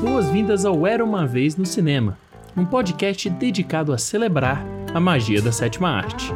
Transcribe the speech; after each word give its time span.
Boas-vindas 0.00 0.64
ao 0.64 0.86
Era 0.86 1.04
Uma 1.04 1.26
Vez 1.26 1.56
no 1.56 1.66
Cinema, 1.66 2.18
um 2.56 2.64
podcast 2.64 3.28
dedicado 3.28 3.92
a 3.92 3.98
celebrar 3.98 4.64
a 4.94 5.00
magia 5.00 5.42
da 5.42 5.52
sétima 5.52 5.90
arte. 5.90 6.32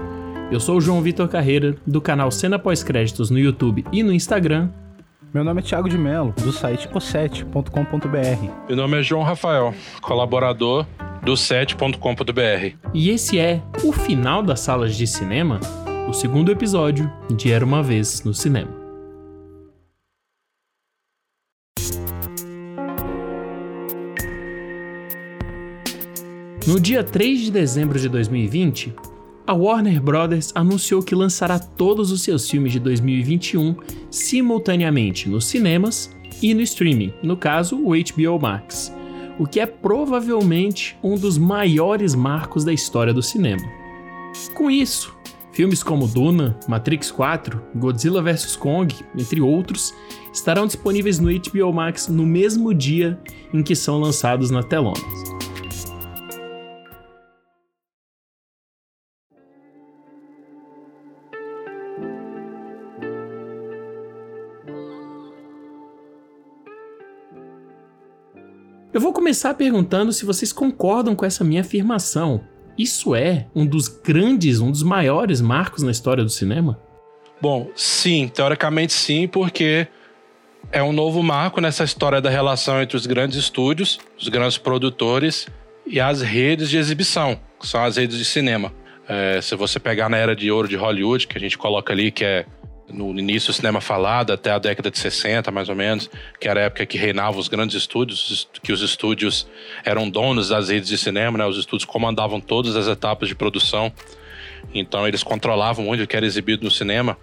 Eu 0.51 0.59
sou 0.61 0.79
o 0.79 0.81
João 0.81 1.01
Vitor 1.01 1.29
Carreira, 1.29 1.77
do 1.87 2.01
canal 2.01 2.31
Cena 2.31 2.59
Pós-Créditos 2.59 3.31
no 3.31 3.39
YouTube 3.39 3.85
e 3.93 4.03
no 4.03 4.13
Instagram. 4.13 4.69
Meu 5.33 5.45
nome 5.45 5.61
é 5.61 5.65
Thiago 5.65 5.89
de 5.89 5.97
Mello, 5.97 6.35
do 6.43 6.53
site 6.53 6.89
o7.com.br. 6.89 8.51
Meu 8.69 8.77
nome 8.77 8.99
é 8.99 9.03
João 9.03 9.23
Rafael, 9.23 9.73
colaborador 10.03 10.85
do 11.23 11.35
7.com.br. 11.35 12.77
E 12.93 13.11
esse 13.11 13.39
é 13.39 13.63
o 13.85 13.93
final 13.93 14.43
das 14.43 14.61
salas 14.61 14.97
de 14.97 15.07
cinema, 15.07 15.61
o 16.09 16.13
segundo 16.13 16.51
episódio 16.51 17.11
de 17.37 17.53
Era 17.53 17.65
Uma 17.65 17.83
Vez 17.83 18.23
no 18.25 18.35
Cinema. 18.35 18.71
No 26.67 26.79
dia 26.79 27.03
3 27.03 27.41
de 27.41 27.51
dezembro 27.51 27.99
de 27.99 28.09
2020, 28.09 28.95
a 29.47 29.53
Warner 29.53 30.01
Bros. 30.01 30.53
anunciou 30.55 31.03
que 31.03 31.15
lançará 31.15 31.59
todos 31.59 32.13
os 32.13 32.23
seus 32.23 32.49
filmes 32.49 32.73
de 32.73 32.79
2021 32.79 33.75
simultaneamente 34.11 35.29
nos 35.29 35.47
cinemas 35.47 36.15
e 36.43 36.55
no 36.55 36.61
streaming, 36.61 37.13
no 37.23 37.37
caso 37.37 37.77
o 37.77 37.91
HBO 37.91 38.39
Max, 38.41 38.93
o 39.39 39.47
que 39.47 39.59
é 39.59 39.67
provavelmente 39.67 40.97
um 41.03 41.17
dos 41.17 41.37
maiores 41.39 42.15
marcos 42.15 42.65
da 42.65 42.73
história 42.73 43.13
do 43.13 43.23
cinema. 43.23 43.63
Com 44.55 44.71
isso, 44.71 45.17
filmes 45.61 45.83
como 45.83 46.09
Duna, 46.09 46.59
Matrix 46.67 47.11
4, 47.11 47.63
Godzilla 47.75 48.23
vs 48.23 48.57
Kong, 48.57 48.95
entre 49.15 49.43
outros, 49.43 49.95
estarão 50.33 50.65
disponíveis 50.65 51.19
no 51.19 51.29
HBO 51.31 51.71
Max 51.71 52.09
no 52.09 52.25
mesmo 52.25 52.73
dia 52.73 53.21
em 53.53 53.63
que 53.63 53.77
são 53.77 54.01
lançados 54.01 54.51
na 54.51 54.63
telonas. 54.63 55.03
Eu 68.95 69.01
vou 69.03 69.13
começar 69.13 69.53
perguntando 69.53 70.11
se 70.11 70.25
vocês 70.25 70.55
concordam 70.55 71.15
com 71.15 71.27
essa 71.27 71.45
minha 71.45 71.61
afirmação. 71.61 72.41
Isso 72.81 73.15
é 73.15 73.45
um 73.55 73.67
dos 73.67 73.89
grandes, 73.89 74.59
um 74.59 74.71
dos 74.71 74.83
maiores 74.83 75.43
marcos 75.43 75.83
na 75.83 75.91
história 75.91 76.25
do 76.25 76.31
cinema? 76.31 76.81
Bom, 77.39 77.71
sim, 77.77 78.27
teoricamente 78.27 78.95
sim, 78.95 79.29
porque 79.29 79.87
é 80.73 80.83
um 80.83 80.91
novo 80.91 81.23
marco 81.23 81.61
nessa 81.61 81.85
história 81.85 82.23
da 82.23 82.31
relação 82.31 82.81
entre 82.81 82.97
os 82.97 83.05
grandes 83.05 83.37
estúdios, 83.37 84.01
os 84.19 84.29
grandes 84.29 84.57
produtores 84.57 85.47
e 85.87 86.01
as 86.01 86.23
redes 86.23 86.71
de 86.71 86.79
exibição, 86.79 87.39
que 87.61 87.69
são 87.69 87.85
as 87.85 87.99
redes 87.99 88.17
de 88.17 88.25
cinema. 88.25 88.73
É, 89.07 89.43
se 89.43 89.55
você 89.57 89.79
pegar 89.79 90.09
na 90.09 90.17
era 90.17 90.35
de 90.35 90.51
ouro 90.51 90.67
de 90.67 90.77
Hollywood, 90.77 91.27
que 91.27 91.37
a 91.37 91.41
gente 91.41 91.59
coloca 91.59 91.93
ali, 91.93 92.11
que 92.11 92.25
é 92.25 92.47
no 92.93 93.19
início 93.19 93.53
do 93.53 93.55
cinema 93.55 93.81
falado, 93.81 94.33
até 94.33 94.51
a 94.51 94.59
década 94.59 94.91
de 94.91 94.99
60, 94.99 95.51
mais 95.51 95.69
ou 95.69 95.75
menos, 95.75 96.11
que 96.39 96.49
era 96.49 96.61
a 96.61 96.63
época 96.65 96.87
que 96.87 96.99
reinavam 96.99 97.41
os 97.41 97.49
grandes 97.49 97.77
estúdios, 97.77 98.49
que 98.63 98.73
os 98.73 98.83
estúdios 98.83 99.47
eram 99.85 100.09
donos 100.09 100.49
das 100.49 100.69
redes 100.69 100.89
de 100.89 100.99
cinema, 100.99 101.39
né? 101.39 101.47
Os 101.47 101.57
estúdios 101.57 101.85
comandavam 101.85 102.41
todas 102.41 102.77
as 102.77 102.87
etapas 102.87 103.29
de 103.29 103.35
produção. 103.35 103.93
Então 104.75 105.07
eles 105.07 105.23
controlavam 105.23 105.85
muito 105.85 106.05
o 106.05 106.07
que 106.07 106.17
era 106.17 106.27
exibido 106.27 106.65
no 106.65 106.71
cinema. 106.71 107.17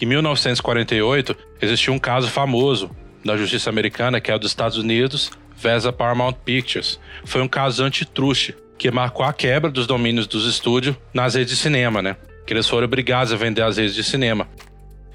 Em 0.00 0.06
1948, 0.06 1.36
existia 1.60 1.92
um 1.92 1.98
caso 1.98 2.28
famoso 2.28 2.90
da 3.24 3.36
justiça 3.36 3.70
americana, 3.70 4.20
que 4.20 4.30
é 4.30 4.34
o 4.34 4.38
dos 4.38 4.50
Estados 4.50 4.76
Unidos, 4.76 5.30
a 5.88 5.92
Paramount 5.92 6.34
Pictures. 6.44 7.00
Foi 7.24 7.40
um 7.40 7.48
caso 7.48 7.82
antitruste, 7.82 8.54
que 8.76 8.90
marcou 8.90 9.24
a 9.24 9.32
quebra 9.32 9.70
dos 9.70 9.86
domínios 9.86 10.26
dos 10.26 10.46
estúdios 10.46 10.96
nas 11.12 11.34
redes 11.34 11.56
de 11.56 11.56
cinema, 11.56 12.02
né? 12.02 12.16
Que 12.46 12.52
eles 12.52 12.68
foram 12.68 12.84
obrigados 12.84 13.32
a 13.32 13.36
vender 13.36 13.62
as 13.62 13.78
redes 13.78 13.94
de 13.94 14.04
cinema. 14.04 14.46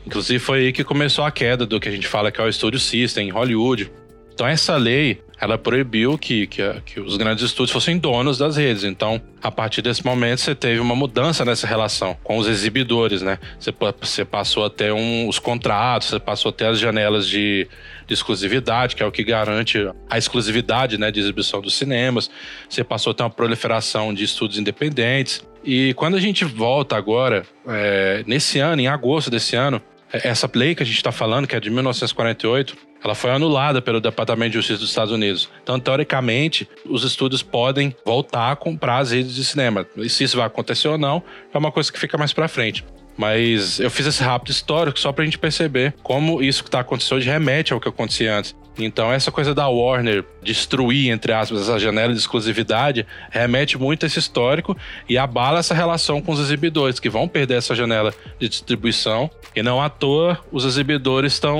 Inclusive 0.05 0.39
foi 0.39 0.59
aí 0.59 0.73
que 0.73 0.83
começou 0.83 1.23
a 1.23 1.31
queda 1.31 1.65
do 1.65 1.79
que 1.79 1.89
a 1.89 1.91
gente 1.91 2.07
fala 2.07 2.31
que 2.31 2.39
é 2.39 2.43
o 2.43 2.51
Studio 2.51 2.79
System 2.79 3.27
em 3.27 3.31
Hollywood. 3.31 3.91
Então 4.33 4.47
essa 4.47 4.77
lei, 4.77 5.21
ela 5.37 5.57
proibiu 5.57 6.17
que, 6.17 6.47
que, 6.47 6.61
que, 6.85 6.99
os 7.01 7.17
grandes 7.17 7.43
estúdios 7.43 7.71
fossem 7.71 7.97
donos 7.97 8.37
das 8.37 8.55
redes. 8.55 8.85
Então, 8.85 9.21
a 9.43 9.51
partir 9.51 9.81
desse 9.81 10.05
momento, 10.05 10.39
você 10.39 10.55
teve 10.55 10.79
uma 10.79 10.95
mudança 10.95 11.43
nessa 11.43 11.67
relação 11.67 12.17
com 12.23 12.37
os 12.37 12.47
exibidores, 12.47 13.21
né? 13.21 13.37
Você, 13.59 13.73
você 13.99 14.23
passou 14.23 14.63
a 14.63 14.69
ter 14.69 14.93
um, 14.93 15.27
os 15.27 15.39
contratos, 15.39 16.07
você 16.07 16.19
passou 16.19 16.49
a 16.49 16.53
ter 16.53 16.67
as 16.67 16.79
janelas 16.79 17.27
de, 17.27 17.67
de, 18.07 18.13
exclusividade, 18.13 18.95
que 18.95 19.03
é 19.03 19.05
o 19.05 19.11
que 19.11 19.25
garante 19.25 19.77
a 20.09 20.17
exclusividade 20.17 20.97
né, 20.97 21.11
de 21.11 21.19
exibição 21.19 21.59
dos 21.59 21.73
cinemas. 21.73 22.29
Você 22.69 22.81
passou 22.81 23.11
a 23.11 23.13
ter 23.13 23.23
uma 23.23 23.29
proliferação 23.29 24.13
de 24.13 24.23
estúdios 24.23 24.57
independentes. 24.57 25.43
E 25.63 25.93
quando 25.95 26.15
a 26.15 26.19
gente 26.19 26.45
volta 26.45 26.95
agora, 26.95 27.45
é, 27.67 28.23
nesse 28.25 28.59
ano, 28.59 28.81
em 28.81 28.87
agosto 28.87 29.29
desse 29.29 29.55
ano, 29.55 29.81
essa 30.11 30.49
lei 30.53 30.73
que 30.73 30.83
a 30.83 30.85
gente 30.85 30.95
está 30.95 31.11
falando, 31.11 31.47
que 31.47 31.55
é 31.55 31.59
de 31.59 31.69
1948, 31.69 32.75
ela 33.03 33.15
foi 33.15 33.31
anulada 33.31 33.81
pelo 33.81 34.01
Departamento 34.01 34.51
de 34.51 34.57
Justiça 34.57 34.79
dos 34.79 34.89
Estados 34.89 35.13
Unidos. 35.13 35.49
Então, 35.63 35.79
teoricamente, 35.79 36.67
os 36.85 37.03
estúdios 37.03 37.41
podem 37.41 37.95
voltar 38.05 38.51
a 38.51 38.55
comprar 38.55 38.97
as 38.97 39.11
redes 39.11 39.35
de 39.35 39.45
cinema. 39.45 39.85
E 39.95 40.09
se 40.09 40.23
isso 40.23 40.37
vai 40.37 40.45
acontecer 40.45 40.87
ou 40.87 40.97
não, 40.97 41.23
é 41.53 41.57
uma 41.57 41.71
coisa 41.71 41.91
que 41.91 41.99
fica 41.99 42.17
mais 42.17 42.33
para 42.33 42.47
frente. 42.47 42.83
Mas 43.17 43.79
eu 43.79 43.89
fiz 43.89 44.05
esse 44.05 44.23
rápido 44.23 44.51
histórico 44.51 44.97
só 44.99 45.11
pra 45.11 45.25
gente 45.25 45.37
perceber 45.37 45.93
como 46.01 46.41
isso 46.41 46.63
que 46.63 46.71
tá 46.71 46.79
acontecendo 46.79 47.21
remete 47.21 47.73
ao 47.73 47.79
que 47.79 47.89
acontecia 47.89 48.37
antes. 48.37 48.55
Então, 48.85 49.11
essa 49.11 49.31
coisa 49.31 49.53
da 49.53 49.67
Warner 49.67 50.23
destruir, 50.41 51.11
entre 51.11 51.33
aspas, 51.33 51.61
essa 51.61 51.77
janela 51.77 52.13
de 52.13 52.19
exclusividade 52.19 53.05
remete 53.29 53.77
muito 53.77 54.05
a 54.05 54.07
esse 54.07 54.19
histórico 54.19 54.77
e 55.07 55.17
abala 55.17 55.59
essa 55.59 55.73
relação 55.73 56.21
com 56.21 56.31
os 56.31 56.39
exibidores, 56.39 56.99
que 56.99 57.09
vão 57.09 57.27
perder 57.27 57.55
essa 57.55 57.75
janela 57.75 58.13
de 58.39 58.47
distribuição. 58.47 59.29
E 59.55 59.61
não 59.61 59.81
à 59.81 59.89
toa 59.89 60.39
os 60.51 60.63
exibidores 60.65 61.33
estão 61.33 61.59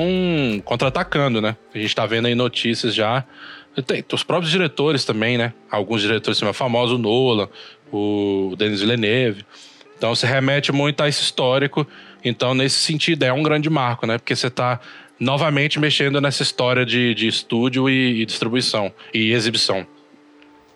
contra-atacando, 0.63 1.41
né? 1.41 1.57
A 1.74 1.78
gente 1.78 1.94
tá 1.94 2.06
vendo 2.06 2.28
aí 2.28 2.35
notícias 2.35 2.96
já. 2.96 3.24
Tem 3.86 4.03
os 4.12 4.24
próprios 4.24 4.51
diretores 4.51 5.06
também, 5.06 5.38
né? 5.38 5.53
Alguns 5.69 6.01
diretores 6.01 6.41
mais 6.41 6.56
famosos, 6.56 6.96
o 6.96 6.97
Nolan, 6.97 7.50
o 7.91 8.56
Denis 8.57 8.81
Villeneuve. 8.81 9.46
Então 9.97 10.16
se 10.16 10.25
remete 10.25 10.72
muito 10.72 11.01
a 11.01 11.09
esse 11.09 11.22
histórico. 11.22 11.86
Então, 12.24 12.53
nesse 12.53 12.78
sentido, 12.78 13.24
é 13.24 13.31
um 13.31 13.41
grande 13.41 13.69
marco, 13.69 14.06
né? 14.06 14.18
Porque 14.18 14.36
você 14.36 14.47
está 14.47 14.80
novamente 15.19 15.80
mexendo 15.80 16.22
nessa 16.22 16.44
história 16.44 16.85
de, 16.85 17.13
de 17.13 17.28
estúdio 17.28 17.90
e, 17.90 18.22
e 18.22 18.25
distribuição 18.25 18.91
e 19.13 19.31
exibição. 19.31 19.85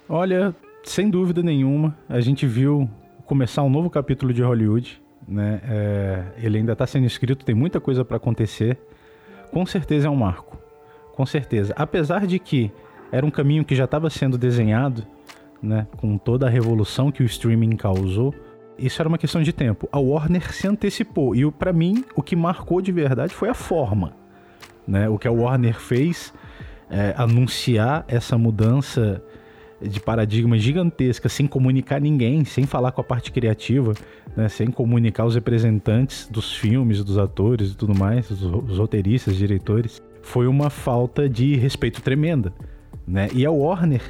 Olha, 0.08 0.54
sem 0.84 1.10
dúvida 1.10 1.42
nenhuma, 1.42 1.98
a 2.10 2.20
gente 2.20 2.46
viu 2.46 2.90
começar 3.26 3.64
um 3.64 3.70
novo 3.70 3.90
capítulo 3.90 4.34
de 4.34 4.42
Hollywood. 4.42 5.02
Né? 5.28 5.62
É, 5.64 6.24
ele 6.38 6.58
ainda 6.58 6.74
está 6.74 6.86
sendo 6.86 7.06
escrito, 7.06 7.46
tem 7.46 7.56
muita 7.56 7.80
coisa 7.80 8.04
para 8.04 8.18
acontecer. 8.18 8.78
Com 9.52 9.66
certeza 9.66 10.08
é 10.08 10.10
um 10.10 10.16
marco. 10.16 10.58
Com 11.16 11.26
certeza. 11.26 11.74
Apesar 11.78 12.28
de 12.28 12.38
que 12.40 12.72
era 13.12 13.26
um 13.26 13.32
caminho 13.32 13.64
que 13.64 13.76
já 13.76 13.86
estava 13.86 14.10
sendo 14.10 14.38
desenhado, 14.38 15.06
né? 15.62 15.88
com 15.98 16.18
toda 16.18 16.48
a 16.48 16.50
revolução 16.50 17.12
que 17.12 17.24
o 17.24 17.26
streaming 17.26 17.78
causou, 17.78 18.34
isso 18.78 19.02
era 19.02 19.08
uma 19.08 19.18
questão 19.18 19.42
de 19.42 19.54
tempo. 19.54 19.88
A 19.92 20.00
Warner 20.00 20.52
se 20.52 20.68
antecipou 20.68 21.36
e 21.36 21.50
para 21.52 21.72
mim 21.72 22.04
o 22.16 22.22
que 22.22 22.36
marcou 22.36 22.82
de 22.82 22.92
verdade 22.92 23.34
foi 23.34 23.48
a 23.50 23.54
forma, 23.54 24.14
né? 24.88 25.10
O 25.10 25.18
que 25.18 25.28
a 25.28 25.32
Warner 25.32 25.80
fez 25.80 26.34
é, 26.90 27.14
anunciar 27.18 28.06
essa 28.08 28.38
mudança 28.38 29.22
de 29.82 30.00
paradigma 30.00 30.58
gigantesca 30.58 31.28
sem 31.28 31.46
comunicar 31.46 32.00
ninguém, 32.00 32.46
sem 32.46 32.66
falar 32.66 32.92
com 32.92 33.02
a 33.02 33.04
parte 33.04 33.32
criativa, 33.32 33.94
né? 34.36 34.48
sem 34.48 34.68
comunicar 34.68 35.26
os 35.26 35.36
representantes 35.36 36.28
dos 36.28 36.54
filmes, 36.56 37.04
dos 37.04 37.18
atores 37.18 37.72
e 37.72 37.76
tudo 37.76 37.94
mais, 37.94 38.30
os, 38.32 38.44
os 38.44 38.78
roteiristas, 38.78 39.36
diretores, 39.36 40.02
foi 40.22 40.48
uma 40.48 40.70
falta 40.70 41.28
de 41.28 41.56
respeito 41.58 42.02
tremenda, 42.02 42.54
né? 43.06 43.28
E 43.34 43.46
a 43.46 43.52
Warner 43.52 44.02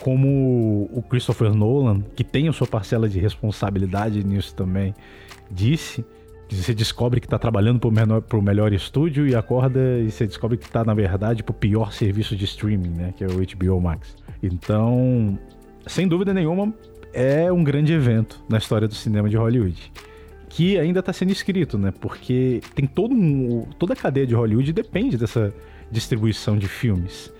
como 0.00 0.88
o 0.92 1.02
Christopher 1.02 1.52
Nolan, 1.52 2.02
que 2.14 2.22
tem 2.22 2.48
a 2.48 2.52
sua 2.52 2.66
parcela 2.66 3.08
de 3.08 3.18
responsabilidade 3.18 4.24
nisso 4.24 4.54
também, 4.54 4.94
disse, 5.50 6.04
você 6.56 6.74
descobre 6.74 7.20
que 7.20 7.26
está 7.26 7.38
trabalhando 7.38 7.80
para 7.80 8.38
o 8.38 8.42
melhor 8.42 8.72
estúdio 8.72 9.26
e 9.26 9.34
acorda 9.34 9.80
e 9.98 10.10
você 10.10 10.26
descobre 10.26 10.56
que 10.56 10.64
está, 10.64 10.84
na 10.84 10.94
verdade, 10.94 11.42
para 11.42 11.52
o 11.52 11.54
pior 11.54 11.92
serviço 11.92 12.34
de 12.34 12.44
streaming, 12.44 12.90
né, 12.90 13.14
que 13.16 13.22
é 13.22 13.26
o 13.26 13.32
HBO 13.32 13.80
Max. 13.80 14.16
Então, 14.42 15.38
sem 15.86 16.08
dúvida 16.08 16.32
nenhuma, 16.32 16.72
é 17.12 17.50
um 17.52 17.62
grande 17.64 17.92
evento 17.92 18.42
na 18.48 18.58
história 18.58 18.86
do 18.86 18.94
cinema 18.94 19.28
de 19.28 19.36
Hollywood. 19.36 19.92
Que 20.48 20.78
ainda 20.78 21.00
está 21.00 21.12
sendo 21.12 21.30
escrito, 21.30 21.76
né? 21.76 21.92
Porque 22.00 22.62
tem 22.74 22.86
todo 22.86 23.14
um, 23.14 23.66
toda 23.78 23.92
a 23.92 23.96
cadeia 23.96 24.26
de 24.26 24.34
Hollywood 24.34 24.72
depende 24.72 25.18
dessa 25.18 25.52
distribuição 25.90 26.56
de 26.56 26.66
filmes. 26.66 27.30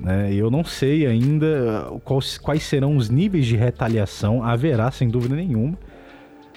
Né? 0.00 0.32
Eu 0.32 0.50
não 0.50 0.64
sei 0.64 1.06
ainda 1.06 1.90
quais, 2.04 2.38
quais 2.38 2.62
serão 2.62 2.96
os 2.96 3.10
níveis 3.10 3.46
de 3.46 3.56
retaliação, 3.56 4.42
haverá 4.42 4.90
sem 4.90 5.08
dúvida 5.08 5.34
nenhuma. 5.36 5.76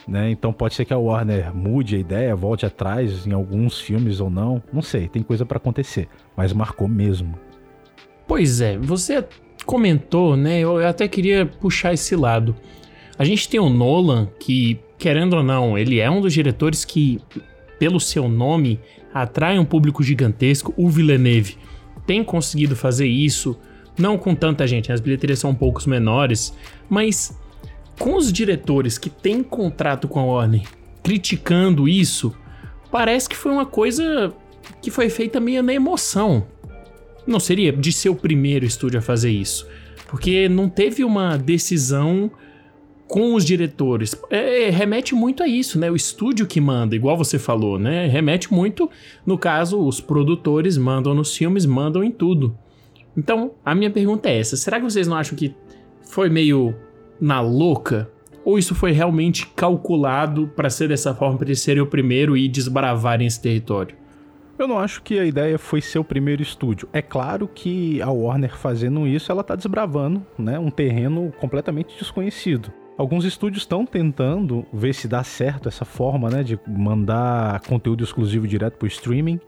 Né? 0.07 0.31
Então 0.31 0.51
pode 0.51 0.73
ser 0.73 0.85
que 0.85 0.94
a 0.94 0.97
Warner 0.97 1.55
mude 1.55 1.95
a 1.95 2.00
ideia, 2.00 2.35
volte 2.35 2.65
atrás 2.65 3.25
em 3.25 3.31
alguns 3.31 3.79
filmes 3.79 4.19
ou 4.19 4.29
não. 4.29 4.61
Não 4.71 4.81
sei, 4.81 5.07
tem 5.07 5.21
coisa 5.23 5.45
para 5.45 5.57
acontecer. 5.57 6.07
Mas 6.35 6.51
marcou 6.51 6.88
mesmo. 6.88 7.38
Pois 8.27 8.61
é, 8.61 8.77
você 8.77 9.25
comentou, 9.65 10.35
né? 10.35 10.59
Eu 10.59 10.85
até 10.85 11.07
queria 11.07 11.45
puxar 11.45 11.94
esse 11.94 12.15
lado. 12.15 12.55
A 13.17 13.23
gente 13.23 13.47
tem 13.47 13.59
o 13.59 13.69
Nolan, 13.69 14.27
que, 14.39 14.79
querendo 14.97 15.35
ou 15.35 15.44
não, 15.44 15.77
ele 15.77 16.00
é 16.00 16.09
um 16.09 16.19
dos 16.19 16.33
diretores 16.33 16.83
que, 16.83 17.19
pelo 17.79 18.00
seu 18.00 18.27
nome, 18.27 18.79
atrai 19.13 19.59
um 19.59 19.65
público 19.65 20.01
gigantesco. 20.03 20.73
O 20.75 20.89
Villeneuve 20.89 21.57
tem 22.05 22.23
conseguido 22.23 22.75
fazer 22.75 23.07
isso, 23.07 23.57
não 23.97 24.17
com 24.17 24.33
tanta 24.33 24.65
gente, 24.65 24.91
as 24.91 25.00
bilheterias 25.00 25.39
são 25.39 25.51
um 25.51 25.55
poucos 25.55 25.85
menores, 25.85 26.53
mas 26.89 27.39
com 28.03 28.17
os 28.17 28.33
diretores 28.33 28.97
que 28.97 29.09
têm 29.09 29.41
contrato 29.41 30.09
com 30.09 30.19
a 30.19 30.25
Warner 30.25 30.67
criticando 31.01 31.88
isso, 31.88 32.35
parece 32.91 33.29
que 33.29 33.35
foi 33.35 33.50
uma 33.50 33.65
coisa 33.65 34.33
que 34.81 34.91
foi 34.91 35.09
feita 35.09 35.39
meio 35.39 35.63
na 35.63 35.73
emoção. 35.73 36.45
Não 37.25 37.39
seria 37.39 37.71
de 37.71 37.94
ser 37.94 38.09
o 38.09 38.15
primeiro 38.15 38.65
estúdio 38.65 39.00
a 39.00 39.01
fazer 39.01 39.31
isso, 39.31 39.65
porque 40.09 40.50
não 40.50 40.67
teve 40.67 41.05
uma 41.05 41.38
decisão 41.38 42.29
com 43.07 43.35
os 43.35 43.45
diretores. 43.45 44.13
É, 44.29 44.69
remete 44.69 45.15
muito 45.15 45.41
a 45.41 45.47
isso, 45.47 45.79
né? 45.79 45.89
O 45.89 45.95
estúdio 45.95 46.45
que 46.45 46.59
manda, 46.59 46.97
igual 46.97 47.15
você 47.15 47.39
falou, 47.39 47.79
né? 47.79 48.07
Remete 48.07 48.53
muito, 48.53 48.89
no 49.25 49.38
caso, 49.38 49.79
os 49.79 50.01
produtores 50.01 50.77
mandam 50.77 51.13
nos 51.13 51.38
filmes, 51.38 51.65
mandam 51.65 52.03
em 52.03 52.11
tudo. 52.11 52.53
Então, 53.15 53.51
a 53.63 53.73
minha 53.73 53.89
pergunta 53.89 54.27
é 54.27 54.39
essa: 54.39 54.57
será 54.57 54.77
que 54.77 54.83
vocês 54.83 55.07
não 55.07 55.15
acham 55.15 55.38
que 55.38 55.55
foi 56.01 56.27
meio 56.27 56.75
na 57.19 57.42
louca? 57.42 58.10
Ou 58.45 58.57
isso 58.57 58.75
foi 58.75 58.92
realmente 58.92 59.48
calculado 59.48 60.48
para 60.56 60.69
ser 60.69 60.89
dessa 60.89 61.13
forma, 61.13 61.38
para 61.38 61.48
eles 61.48 61.62
serem 61.62 61.81
o 61.81 61.88
primeiro 61.88 62.36
e 62.36 62.48
desbravarem 62.48 63.25
esse 63.25 63.42
território? 63.42 63.95
Eu 64.57 64.68
não 64.68 64.77
acho 64.77 65.01
que 65.01 65.18
a 65.18 65.25
ideia 65.25 65.57
foi 65.57 65.81
ser 65.81 66.00
o 66.00 66.04
primeiro 66.04 66.42
estúdio. 66.42 66.88
É 66.94 67.01
claro 67.01 67.48
que 67.48 68.01
a 68.01 68.12
Warner 68.12 68.56
fazendo 68.56 69.07
isso, 69.07 69.31
ela 69.31 69.42
está 69.42 69.56
desbravando 69.56 70.24
né, 70.38 70.60
um 70.60 70.69
terreno 70.69 71.33
completamente 71.39 71.98
desconhecido. 71.98 72.71
Alguns 72.95 73.25
estúdios 73.25 73.63
estão 73.63 73.86
tentando 73.86 74.63
ver 74.71 74.94
se 74.94 75.07
dá 75.07 75.24
certo 75.24 75.68
essa 75.68 75.83
forma 75.83 76.30
né, 76.30 76.44
de 76.44 76.60
mandar 76.68 77.62
conteúdo 77.62 78.04
exclusivo 78.04 78.48
direto 78.48 78.77
para 78.77 78.86
o 78.86 78.88
streaming. 78.88 79.39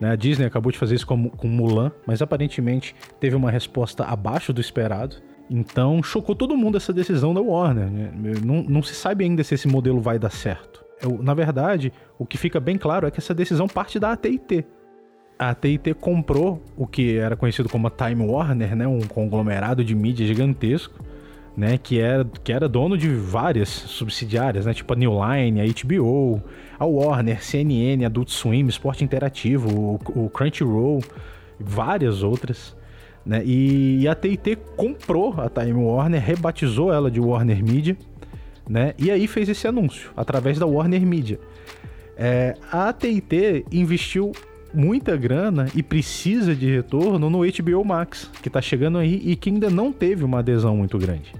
Né? 0.00 0.10
A 0.10 0.16
Disney 0.16 0.46
acabou 0.46 0.72
de 0.72 0.78
fazer 0.78 0.96
isso 0.96 1.06
com, 1.06 1.30
com 1.30 1.46
Mulan, 1.46 1.92
mas 2.04 2.20
aparentemente 2.20 2.96
teve 3.20 3.36
uma 3.36 3.52
resposta 3.52 4.04
abaixo 4.04 4.52
do 4.52 4.60
esperado. 4.60 5.16
Então 5.50 6.02
chocou 6.02 6.34
todo 6.34 6.56
mundo 6.56 6.76
essa 6.76 6.92
decisão 6.92 7.32
da 7.32 7.40
Warner. 7.40 7.90
Né? 7.90 8.10
Não, 8.44 8.62
não 8.62 8.82
se 8.82 8.94
sabe 8.94 9.24
ainda 9.24 9.42
se 9.42 9.54
esse 9.54 9.66
modelo 9.66 10.00
vai 10.00 10.18
dar 10.18 10.30
certo. 10.30 10.84
Eu, 11.00 11.22
na 11.22 11.32
verdade, 11.32 11.92
o 12.18 12.26
que 12.26 12.36
fica 12.36 12.58
bem 12.58 12.76
claro 12.76 13.06
é 13.06 13.10
que 13.10 13.18
essa 13.18 13.34
decisão 13.34 13.66
parte 13.66 13.98
da 13.98 14.12
AT&T. 14.12 14.64
A 15.38 15.50
AT&T 15.50 15.94
comprou 15.94 16.62
o 16.76 16.86
que 16.86 17.16
era 17.16 17.36
conhecido 17.36 17.68
como 17.68 17.86
a 17.86 17.90
Time 17.90 18.26
Warner, 18.26 18.74
né? 18.74 18.86
um 18.86 19.00
conglomerado 19.00 19.84
de 19.84 19.94
mídia 19.94 20.26
gigantesco, 20.26 21.04
né? 21.56 21.78
que, 21.78 22.00
era, 22.00 22.24
que 22.42 22.52
era 22.52 22.68
dono 22.68 22.98
de 22.98 23.08
várias 23.08 23.68
subsidiárias, 23.68 24.66
né? 24.66 24.74
tipo 24.74 24.92
a 24.92 24.96
New 24.96 25.12
Line, 25.12 25.60
a 25.60 25.64
HBO, 25.64 26.42
a 26.78 26.84
Warner, 26.84 27.42
CNN, 27.42 28.04
Adult 28.04 28.30
Swim, 28.30 28.66
Esporte 28.66 29.04
Interativo, 29.04 30.00
o, 30.14 30.24
o 30.24 30.28
Crunchyroll, 30.28 31.00
várias 31.60 32.24
outras. 32.24 32.76
Né? 33.28 33.42
E, 33.44 34.08
a 34.08 34.12
AT&T 34.12 34.56
comprou 34.74 35.34
a 35.38 35.50
Time 35.50 35.74
Warner, 35.74 36.18
rebatizou 36.18 36.90
ela 36.90 37.10
de 37.10 37.20
Warner 37.20 37.62
Media, 37.62 37.94
né? 38.66 38.94
E 38.98 39.10
aí 39.10 39.26
fez 39.26 39.50
esse 39.50 39.68
anúncio 39.68 40.10
através 40.16 40.58
da 40.58 40.64
Warner 40.64 41.02
Media. 41.06 41.38
É, 42.16 42.54
a 42.72 42.88
AT&T 42.88 43.66
investiu 43.70 44.32
muita 44.72 45.14
grana 45.14 45.68
e 45.74 45.82
precisa 45.82 46.54
de 46.54 46.74
retorno 46.74 47.28
no 47.28 47.40
HBO 47.40 47.84
Max, 47.84 48.30
que 48.40 48.48
está 48.48 48.62
chegando 48.62 48.96
aí 48.96 49.20
e 49.22 49.36
que 49.36 49.50
ainda 49.50 49.68
não 49.68 49.92
teve 49.92 50.24
uma 50.24 50.38
adesão 50.38 50.74
muito 50.74 50.96
grande. 50.96 51.34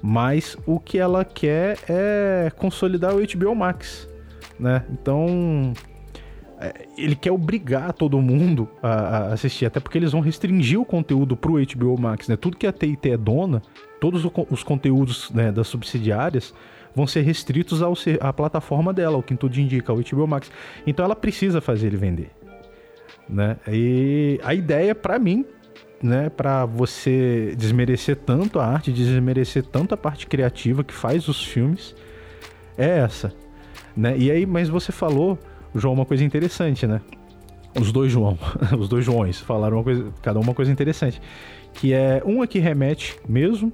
Mas 0.00 0.56
o 0.64 0.80
que 0.80 0.98
ela 0.98 1.22
quer 1.22 1.76
é 1.86 2.50
consolidar 2.56 3.14
o 3.14 3.18
HBO 3.18 3.54
Max, 3.54 4.08
né? 4.58 4.86
Então, 4.90 5.74
ele 6.96 7.14
quer 7.14 7.30
obrigar 7.30 7.92
todo 7.92 8.20
mundo 8.20 8.68
a, 8.82 8.88
a, 8.88 9.32
assistir, 9.34 9.66
até 9.66 9.78
porque 9.78 9.98
eles 9.98 10.12
vão 10.12 10.20
restringir 10.20 10.80
o 10.80 10.84
conteúdo 10.84 11.36
pro 11.36 11.54
HBO 11.54 12.00
Max, 12.00 12.28
né? 12.28 12.36
Tudo 12.36 12.56
que 12.56 12.66
a 12.66 12.72
TIT 12.72 13.10
é 13.10 13.16
dona, 13.16 13.62
todos 14.00 14.24
os 14.50 14.62
conteúdos 14.62 15.30
né, 15.30 15.52
das 15.52 15.68
subsidiárias 15.68 16.54
vão 16.94 17.06
ser 17.06 17.20
restritos 17.20 17.82
ao, 17.82 17.92
à 18.20 18.32
plataforma 18.32 18.92
dela, 18.92 19.18
o 19.18 19.22
que 19.22 19.36
tudo 19.36 19.58
indica, 19.60 19.92
o 19.92 20.02
HBO 20.02 20.26
Max. 20.26 20.50
Então 20.86 21.04
ela 21.04 21.14
precisa 21.14 21.60
fazer 21.60 21.88
ele 21.88 21.98
vender. 21.98 22.30
Né? 23.28 23.58
E 23.68 24.40
a 24.42 24.54
ideia, 24.54 24.94
para 24.94 25.18
mim, 25.18 25.44
né, 26.02 26.30
para 26.30 26.64
você 26.64 27.54
desmerecer 27.56 28.16
tanto 28.16 28.58
a 28.58 28.66
arte, 28.66 28.92
desmerecer 28.92 29.62
tanto 29.62 29.92
a 29.94 29.96
parte 29.96 30.26
criativa 30.26 30.82
que 30.82 30.94
faz 30.94 31.28
os 31.28 31.44
filmes, 31.44 31.94
é 32.78 32.98
essa. 32.98 33.34
Né? 33.94 34.16
E 34.16 34.30
aí, 34.30 34.46
mas 34.46 34.68
você 34.68 34.90
falou, 34.90 35.38
João, 35.78 35.94
uma 35.94 36.06
coisa 36.06 36.24
interessante, 36.24 36.86
né? 36.86 37.00
Os 37.78 37.92
dois 37.92 38.10
João, 38.10 38.38
os 38.78 38.88
dois 38.88 39.04
Joões 39.04 39.38
falaram 39.38 39.76
uma 39.76 39.84
coisa, 39.84 40.06
cada 40.22 40.38
um 40.38 40.42
uma 40.42 40.54
coisa 40.54 40.72
interessante, 40.72 41.20
que 41.74 41.92
é 41.92 42.22
um 42.24 42.42
aqui 42.42 42.58
remete 42.58 43.18
mesmo 43.28 43.72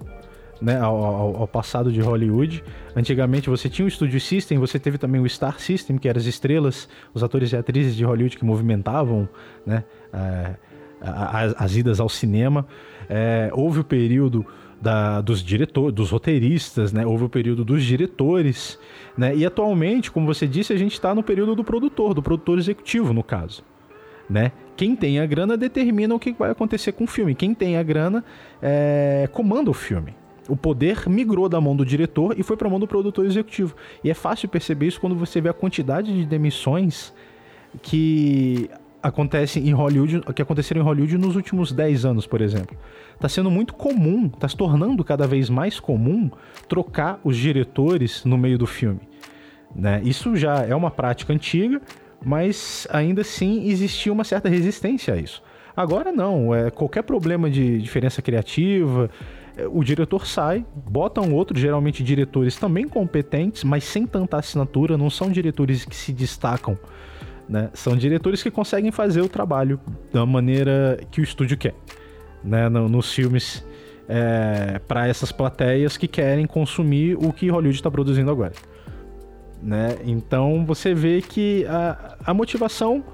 né, 0.62 0.78
ao, 0.78 1.36
ao, 1.36 1.48
passado 1.48 1.90
de 1.90 2.00
Hollywood. 2.00 2.62
Antigamente 2.94 3.50
você 3.50 3.68
tinha 3.68 3.86
o 3.86 3.90
Studio 3.90 4.20
System, 4.20 4.58
você 4.58 4.78
teve 4.78 4.96
também 4.96 5.20
o 5.20 5.28
Star 5.28 5.58
System, 5.58 5.98
que 5.98 6.08
eram 6.08 6.20
as 6.20 6.26
estrelas, 6.26 6.88
os 7.12 7.22
atores 7.22 7.52
e 7.52 7.56
atrizes 7.56 7.96
de 7.96 8.04
Hollywood 8.04 8.36
que 8.36 8.44
movimentavam 8.44 9.28
né, 9.66 9.82
é, 10.12 10.54
as, 11.00 11.54
as, 11.58 11.76
idas 11.76 11.98
ao 11.98 12.08
cinema. 12.08 12.64
É, 13.08 13.50
houve 13.52 13.80
o 13.80 13.84
período 13.84 14.46
da, 14.82 15.20
dos 15.20 15.42
diretores, 15.44 15.94
dos 15.94 16.10
roteiristas, 16.10 16.92
né? 16.92 17.06
Houve 17.06 17.24
o 17.24 17.28
período 17.28 17.64
dos 17.64 17.84
diretores, 17.84 18.76
né? 19.16 19.34
E 19.34 19.46
atualmente, 19.46 20.10
como 20.10 20.26
você 20.26 20.44
disse, 20.44 20.72
a 20.72 20.76
gente 20.76 20.94
está 20.94 21.14
no 21.14 21.22
período 21.22 21.54
do 21.54 21.62
produtor, 21.62 22.12
do 22.12 22.20
produtor 22.20 22.58
executivo, 22.58 23.12
no 23.12 23.22
caso, 23.22 23.62
né? 24.28 24.50
Quem 24.76 24.96
tem 24.96 25.20
a 25.20 25.26
grana 25.26 25.56
determina 25.56 26.12
o 26.12 26.18
que 26.18 26.32
vai 26.32 26.50
acontecer 26.50 26.90
com 26.92 27.04
o 27.04 27.06
filme. 27.06 27.32
Quem 27.36 27.54
tem 27.54 27.76
a 27.76 27.82
grana 27.82 28.24
é, 28.60 29.28
comanda 29.32 29.70
o 29.70 29.74
filme. 29.74 30.16
O 30.48 30.56
poder 30.56 31.08
migrou 31.08 31.48
da 31.48 31.60
mão 31.60 31.76
do 31.76 31.86
diretor 31.86 32.34
e 32.36 32.42
foi 32.42 32.56
para 32.56 32.66
a 32.66 32.70
mão 32.70 32.80
do 32.80 32.88
produtor 32.88 33.24
executivo. 33.24 33.76
E 34.02 34.10
é 34.10 34.14
fácil 34.14 34.48
perceber 34.48 34.88
isso 34.88 35.00
quando 35.00 35.14
você 35.14 35.40
vê 35.40 35.48
a 35.48 35.52
quantidade 35.52 36.12
de 36.12 36.26
demissões 36.26 37.12
que 37.80 38.68
acontecem 39.02 39.68
em 39.68 39.72
Hollywood, 39.72 40.22
que 40.34 40.40
aconteceram 40.40 40.80
em 40.80 40.84
Hollywood 40.84 41.18
nos 41.18 41.34
últimos 41.34 41.72
10 41.72 42.04
anos, 42.04 42.26
por 42.26 42.40
exemplo. 42.40 42.76
Está 43.22 43.28
sendo 43.28 43.52
muito 43.52 43.74
comum, 43.74 44.26
está 44.26 44.48
se 44.48 44.56
tornando 44.56 45.04
cada 45.04 45.28
vez 45.28 45.48
mais 45.48 45.78
comum 45.78 46.28
trocar 46.68 47.20
os 47.22 47.36
diretores 47.36 48.24
no 48.24 48.36
meio 48.36 48.58
do 48.58 48.66
filme. 48.66 48.98
Né? 49.72 50.00
Isso 50.02 50.34
já 50.34 50.64
é 50.64 50.74
uma 50.74 50.90
prática 50.90 51.32
antiga, 51.32 51.80
mas 52.24 52.84
ainda 52.90 53.20
assim 53.20 53.68
existia 53.68 54.12
uma 54.12 54.24
certa 54.24 54.48
resistência 54.48 55.14
a 55.14 55.16
isso. 55.16 55.40
Agora 55.76 56.10
não, 56.10 56.52
é 56.52 56.68
qualquer 56.68 57.02
problema 57.02 57.48
de 57.48 57.80
diferença 57.80 58.20
criativa, 58.20 59.08
é, 59.56 59.68
o 59.68 59.84
diretor 59.84 60.26
sai, 60.26 60.66
bota 60.74 61.20
um 61.20 61.32
outro, 61.32 61.56
geralmente 61.56 62.02
diretores 62.02 62.56
também 62.56 62.88
competentes, 62.88 63.62
mas 63.62 63.84
sem 63.84 64.04
tanta 64.04 64.36
assinatura, 64.36 64.98
não 64.98 65.08
são 65.08 65.30
diretores 65.30 65.84
que 65.84 65.94
se 65.94 66.12
destacam, 66.12 66.76
né? 67.48 67.70
São 67.72 67.96
diretores 67.96 68.42
que 68.42 68.50
conseguem 68.50 68.90
fazer 68.90 69.20
o 69.20 69.28
trabalho 69.28 69.78
da 70.12 70.26
maneira 70.26 70.98
que 71.08 71.20
o 71.20 71.24
estúdio 71.24 71.56
quer, 71.56 71.76
né? 72.44 72.68
Nos 72.68 73.12
filmes 73.12 73.64
é, 74.08 74.80
para 74.86 75.08
essas 75.08 75.32
plateias 75.32 75.96
que 75.96 76.08
querem 76.08 76.46
consumir 76.46 77.16
o 77.16 77.32
que 77.32 77.48
Hollywood 77.48 77.76
está 77.76 77.90
produzindo 77.90 78.30
agora, 78.30 78.52
né? 79.62 79.96
Então 80.04 80.64
você 80.66 80.94
vê 80.94 81.22
que 81.22 81.64
a, 81.66 82.16
a 82.26 82.34
motivação, 82.34 83.04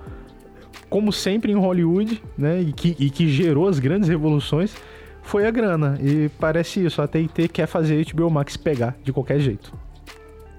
como 0.88 1.12
sempre 1.12 1.52
em 1.52 1.56
Hollywood, 1.56 2.22
né? 2.36 2.60
E 2.60 2.72
que, 2.72 2.96
e 2.98 3.10
que 3.10 3.28
gerou 3.28 3.68
as 3.68 3.78
grandes 3.78 4.08
revoluções 4.08 4.74
foi 5.22 5.46
a 5.46 5.50
grana. 5.50 5.98
E 6.02 6.30
parece 6.40 6.84
isso, 6.84 7.02
a 7.02 7.06
TIT 7.06 7.48
quer 7.48 7.66
fazer 7.66 8.04
HBO 8.12 8.30
Max 8.30 8.56
pegar 8.56 8.96
de 9.04 9.12
qualquer 9.12 9.38
jeito. 9.38 9.72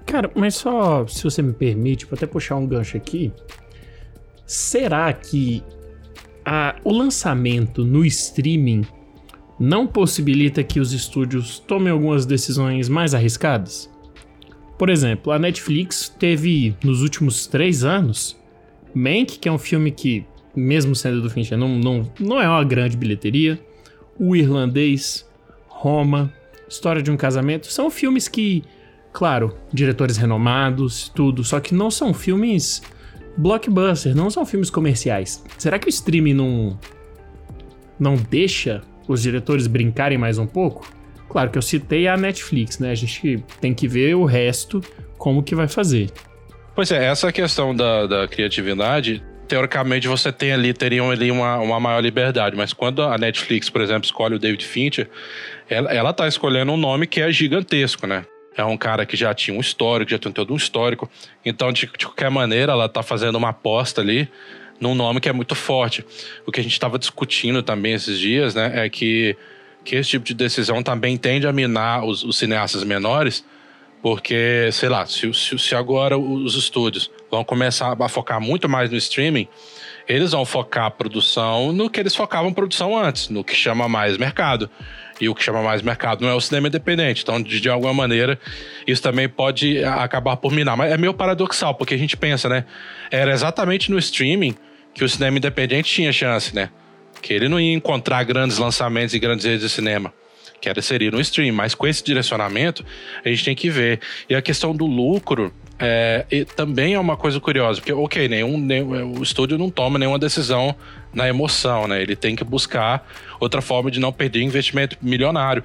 Cara, 0.06 0.30
mas 0.34 0.54
só 0.54 1.06
se 1.06 1.22
você 1.22 1.42
me 1.42 1.52
permite, 1.52 2.06
vou 2.06 2.16
até 2.16 2.26
puxar 2.26 2.56
um 2.56 2.66
gancho 2.66 2.96
aqui. 2.96 3.32
Será 4.46 5.12
que 5.12 5.62
a, 6.52 6.74
o 6.82 6.92
lançamento 6.92 7.84
no 7.84 8.04
streaming 8.04 8.84
não 9.56 9.86
possibilita 9.86 10.64
que 10.64 10.80
os 10.80 10.92
estúdios 10.92 11.60
tomem 11.60 11.92
algumas 11.92 12.26
decisões 12.26 12.88
mais 12.88 13.14
arriscadas? 13.14 13.88
Por 14.76 14.90
exemplo, 14.90 15.30
a 15.32 15.38
Netflix 15.38 16.08
teve 16.08 16.74
nos 16.82 17.02
últimos 17.02 17.46
três 17.46 17.84
anos 17.84 18.36
Mank, 18.92 19.38
que 19.38 19.48
é 19.48 19.52
um 19.52 19.58
filme 19.58 19.92
que, 19.92 20.26
mesmo 20.56 20.96
sendo 20.96 21.22
do 21.22 21.30
Fincher, 21.30 21.56
não, 21.56 21.78
não, 21.78 22.12
não 22.18 22.40
é 22.40 22.48
uma 22.48 22.64
grande 22.64 22.96
bilheteria. 22.96 23.64
O 24.18 24.34
Irlandês, 24.34 25.24
Roma, 25.68 26.32
História 26.68 27.00
de 27.00 27.12
um 27.12 27.16
Casamento, 27.16 27.70
são 27.70 27.88
filmes 27.92 28.26
que 28.26 28.64
Claro, 29.12 29.56
diretores 29.72 30.16
renomados, 30.16 31.08
tudo, 31.08 31.42
só 31.42 31.58
que 31.58 31.74
não 31.74 31.90
são 31.90 32.14
filmes 32.14 32.80
blockbuster, 33.36 34.14
não 34.14 34.30
são 34.30 34.44
filmes 34.44 34.70
comerciais. 34.70 35.44
Será 35.58 35.78
que 35.78 35.86
o 35.86 35.90
streaming 35.90 36.34
não 36.34 36.78
não 37.98 38.14
deixa 38.14 38.82
os 39.06 39.22
diretores 39.22 39.66
brincarem 39.66 40.16
mais 40.16 40.38
um 40.38 40.46
pouco? 40.46 40.90
Claro 41.28 41.50
que 41.50 41.58
eu 41.58 41.62
citei 41.62 42.08
a 42.08 42.16
Netflix, 42.16 42.78
né? 42.78 42.90
A 42.90 42.94
gente 42.94 43.44
tem 43.60 43.74
que 43.74 43.86
ver 43.86 44.14
o 44.16 44.24
resto 44.24 44.80
como 45.16 45.42
que 45.42 45.54
vai 45.54 45.68
fazer. 45.68 46.10
Pois 46.74 46.90
é, 46.90 47.04
essa 47.04 47.30
questão 47.30 47.74
da, 47.74 48.06
da 48.06 48.28
criatividade, 48.28 49.22
teoricamente 49.46 50.08
você 50.08 50.32
tem 50.32 50.52
ali, 50.52 50.72
teriam 50.72 51.10
ali 51.10 51.30
uma, 51.30 51.58
uma 51.58 51.78
maior 51.78 52.00
liberdade, 52.00 52.56
mas 52.56 52.72
quando 52.72 53.02
a 53.02 53.18
Netflix, 53.18 53.68
por 53.68 53.80
exemplo, 53.80 54.04
escolhe 54.04 54.36
o 54.36 54.38
David 54.38 54.64
Fincher, 54.64 55.08
ela, 55.68 55.92
ela 55.92 56.12
tá 56.12 56.26
escolhendo 56.26 56.72
um 56.72 56.76
nome 56.76 57.06
que 57.06 57.20
é 57.20 57.30
gigantesco, 57.30 58.06
né? 58.06 58.24
É 58.60 58.64
um 58.64 58.76
cara 58.76 59.06
que 59.06 59.16
já 59.16 59.34
tinha 59.34 59.56
um 59.56 59.60
histórico, 59.60 60.10
já 60.10 60.18
tem 60.18 60.30
todo 60.30 60.52
um 60.52 60.56
histórico. 60.56 61.10
Então, 61.44 61.72
de, 61.72 61.90
de 61.98 62.06
qualquer 62.06 62.30
maneira, 62.30 62.72
ela 62.72 62.88
tá 62.88 63.02
fazendo 63.02 63.36
uma 63.36 63.50
aposta 63.50 64.00
ali 64.00 64.28
num 64.80 64.94
nome 64.94 65.20
que 65.20 65.28
é 65.28 65.32
muito 65.32 65.54
forte. 65.54 66.04
O 66.46 66.50
que 66.50 66.60
a 66.60 66.62
gente 66.62 66.72
estava 66.72 66.98
discutindo 66.98 67.62
também 67.62 67.92
esses 67.92 68.18
dias, 68.18 68.54
né, 68.54 68.86
é 68.86 68.88
que, 68.88 69.36
que 69.84 69.96
esse 69.96 70.10
tipo 70.10 70.24
de 70.24 70.34
decisão 70.34 70.82
também 70.82 71.16
tende 71.16 71.46
a 71.46 71.52
minar 71.52 72.04
os, 72.04 72.24
os 72.24 72.38
cineastas 72.38 72.82
menores, 72.82 73.44
porque, 74.02 74.70
sei 74.72 74.88
lá, 74.88 75.04
se, 75.04 75.32
se, 75.34 75.58
se 75.58 75.74
agora 75.74 76.18
os 76.18 76.54
estúdios 76.54 77.10
vão 77.30 77.44
começar 77.44 77.94
a 78.00 78.08
focar 78.08 78.40
muito 78.40 78.68
mais 78.68 78.90
no 78.90 78.96
streaming, 78.96 79.46
eles 80.08 80.32
vão 80.32 80.44
focar 80.44 80.86
a 80.86 80.90
produção 80.90 81.70
no 81.72 81.90
que 81.90 82.00
eles 82.00 82.16
focavam 82.16 82.52
produção 82.52 82.96
antes, 82.96 83.28
no 83.28 83.44
que 83.44 83.54
chama 83.54 83.88
mais 83.88 84.16
mercado. 84.16 84.70
E 85.20 85.28
o 85.28 85.34
que 85.34 85.42
chama 85.42 85.62
mais 85.62 85.82
mercado 85.82 86.22
não 86.22 86.28
é 86.30 86.34
o 86.34 86.40
cinema 86.40 86.68
independente. 86.68 87.22
Então, 87.22 87.42
de, 87.42 87.60
de 87.60 87.68
alguma 87.68 87.92
maneira, 87.92 88.38
isso 88.86 89.02
também 89.02 89.28
pode 89.28 89.84
acabar 89.84 90.36
por 90.36 90.52
minar. 90.52 90.76
Mas 90.76 90.92
é 90.92 90.96
meio 90.96 91.12
paradoxal, 91.12 91.74
porque 91.74 91.94
a 91.94 91.98
gente 91.98 92.16
pensa, 92.16 92.48
né? 92.48 92.64
Era 93.10 93.32
exatamente 93.32 93.90
no 93.90 93.98
streaming 93.98 94.54
que 94.94 95.04
o 95.04 95.08
cinema 95.08 95.36
independente 95.36 95.92
tinha 95.92 96.12
chance, 96.12 96.54
né? 96.54 96.70
Que 97.20 97.34
ele 97.34 97.48
não 97.48 97.60
ia 97.60 97.74
encontrar 97.74 98.24
grandes 98.24 98.58
lançamentos 98.58 99.14
e 99.14 99.18
grandes 99.18 99.44
redes 99.44 99.60
de 99.60 99.68
cinema. 99.68 100.12
Que 100.60 100.68
era 100.68 100.82
seria 100.82 101.10
no 101.10 101.20
stream. 101.20 101.54
Mas 101.54 101.74
com 101.74 101.86
esse 101.86 102.04
direcionamento, 102.04 102.84
a 103.24 103.28
gente 103.28 103.44
tem 103.44 103.54
que 103.54 103.70
ver. 103.70 104.00
E 104.28 104.34
a 104.34 104.42
questão 104.42 104.74
do 104.74 104.86
lucro 104.86 105.52
é, 105.78 106.44
também 106.54 106.94
é 106.94 106.98
uma 107.00 107.16
coisa 107.16 107.40
curiosa. 107.40 107.80
Porque, 107.80 107.92
ok, 107.92 108.28
nenhum, 108.28 108.58
nenhum, 108.58 109.18
o 109.18 109.22
estúdio 109.22 109.56
não 109.56 109.70
toma 109.70 109.98
nenhuma 109.98 110.18
decisão 110.18 110.74
na 111.12 111.26
emoção, 111.28 111.88
né? 111.88 112.02
Ele 112.02 112.14
tem 112.14 112.36
que 112.36 112.44
buscar 112.44 113.08
outra 113.40 113.62
forma 113.62 113.90
de 113.90 113.98
não 113.98 114.12
perder 114.12 114.42
investimento 114.42 114.96
milionário. 115.00 115.64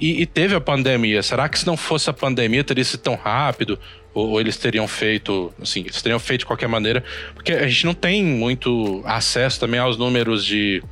E, 0.00 0.22
e, 0.22 0.26
teve 0.26 0.54
a 0.54 0.60
pandemia. 0.60 1.22
Será 1.22 1.48
que 1.48 1.58
se 1.58 1.66
não 1.66 1.76
fosse 1.76 2.08
a 2.08 2.12
pandemia 2.12 2.64
teria 2.64 2.84
sido 2.84 3.00
tão 3.00 3.16
rápido? 3.16 3.78
Ou, 4.14 4.30
ou, 4.30 4.40
eles 4.40 4.56
teriam 4.56 4.88
feito, 4.88 5.52
assim, 5.60 5.80
eles 5.80 6.00
teriam 6.00 6.18
feito 6.18 6.40
de 6.40 6.46
qualquer 6.46 6.68
maneira? 6.68 7.04
Porque 7.34 7.52
a 7.52 7.68
gente 7.68 7.84
não 7.84 7.94
tem 7.94 8.24
muito 8.24 9.02
acesso 9.04 9.60
também 9.60 9.78
aos 9.78 9.98
números 9.98 10.44
de. 10.44 10.82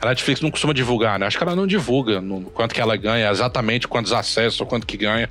A 0.00 0.06
Netflix 0.06 0.40
não 0.40 0.50
costuma 0.50 0.74
divulgar, 0.74 1.18
né? 1.18 1.26
Acho 1.26 1.38
que 1.38 1.44
ela 1.44 1.56
não 1.56 1.66
divulga 1.66 2.20
no, 2.20 2.42
quanto 2.42 2.74
que 2.74 2.80
ela 2.80 2.96
ganha, 2.96 3.30
exatamente 3.30 3.88
quantos 3.88 4.12
acessos 4.12 4.60
ou 4.60 4.66
quanto 4.66 4.86
que 4.86 4.96
ganha. 4.96 5.30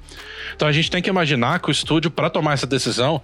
Então 0.56 0.68
a 0.68 0.72
gente 0.72 0.90
tem 0.90 1.02
que 1.02 1.10
imaginar 1.10 1.60
que 1.60 1.70
o 1.70 1.72
estúdio, 1.72 2.10
para 2.10 2.30
tomar 2.30 2.54
essa 2.54 2.66
decisão, 2.66 3.22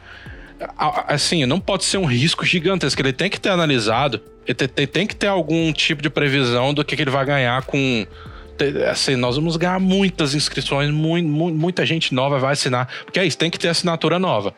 assim, 1.08 1.46
não 1.46 1.60
pode 1.60 1.86
ser 1.86 1.98
um 1.98 2.06
risco 2.06 2.46
gigantesco. 2.46 3.02
Ele 3.02 3.14
tem 3.14 3.30
que 3.30 3.40
ter 3.40 3.50
analisado, 3.50 4.22
ele 4.46 4.88
tem, 4.88 5.08
que 5.08 5.16
ter 5.16 5.28
algum 5.28 5.72
tipo 5.72 6.02
de 6.02 6.10
previsão 6.10 6.74
do 6.74 6.84
que 6.84 7.00
ele 7.00 7.12
vai 7.12 7.26
ganhar 7.26 7.62
com 7.64 8.06
assim, 8.90 9.16
nós 9.16 9.36
vamos 9.36 9.58
ganhar 9.58 9.80
muitas 9.80 10.34
inscrições, 10.36 10.90
muito, 10.90 11.28
muita 11.28 11.86
gente 11.86 12.14
nova 12.14 12.40
vai 12.40 12.54
assinar. 12.54 12.88
Porque 13.06 13.20
é 13.20 13.26
isso, 13.26 13.38
tem 13.38 13.50
que 13.50 13.60
ter 13.60 13.68
assinatura 13.68 14.20
nova. 14.20 14.54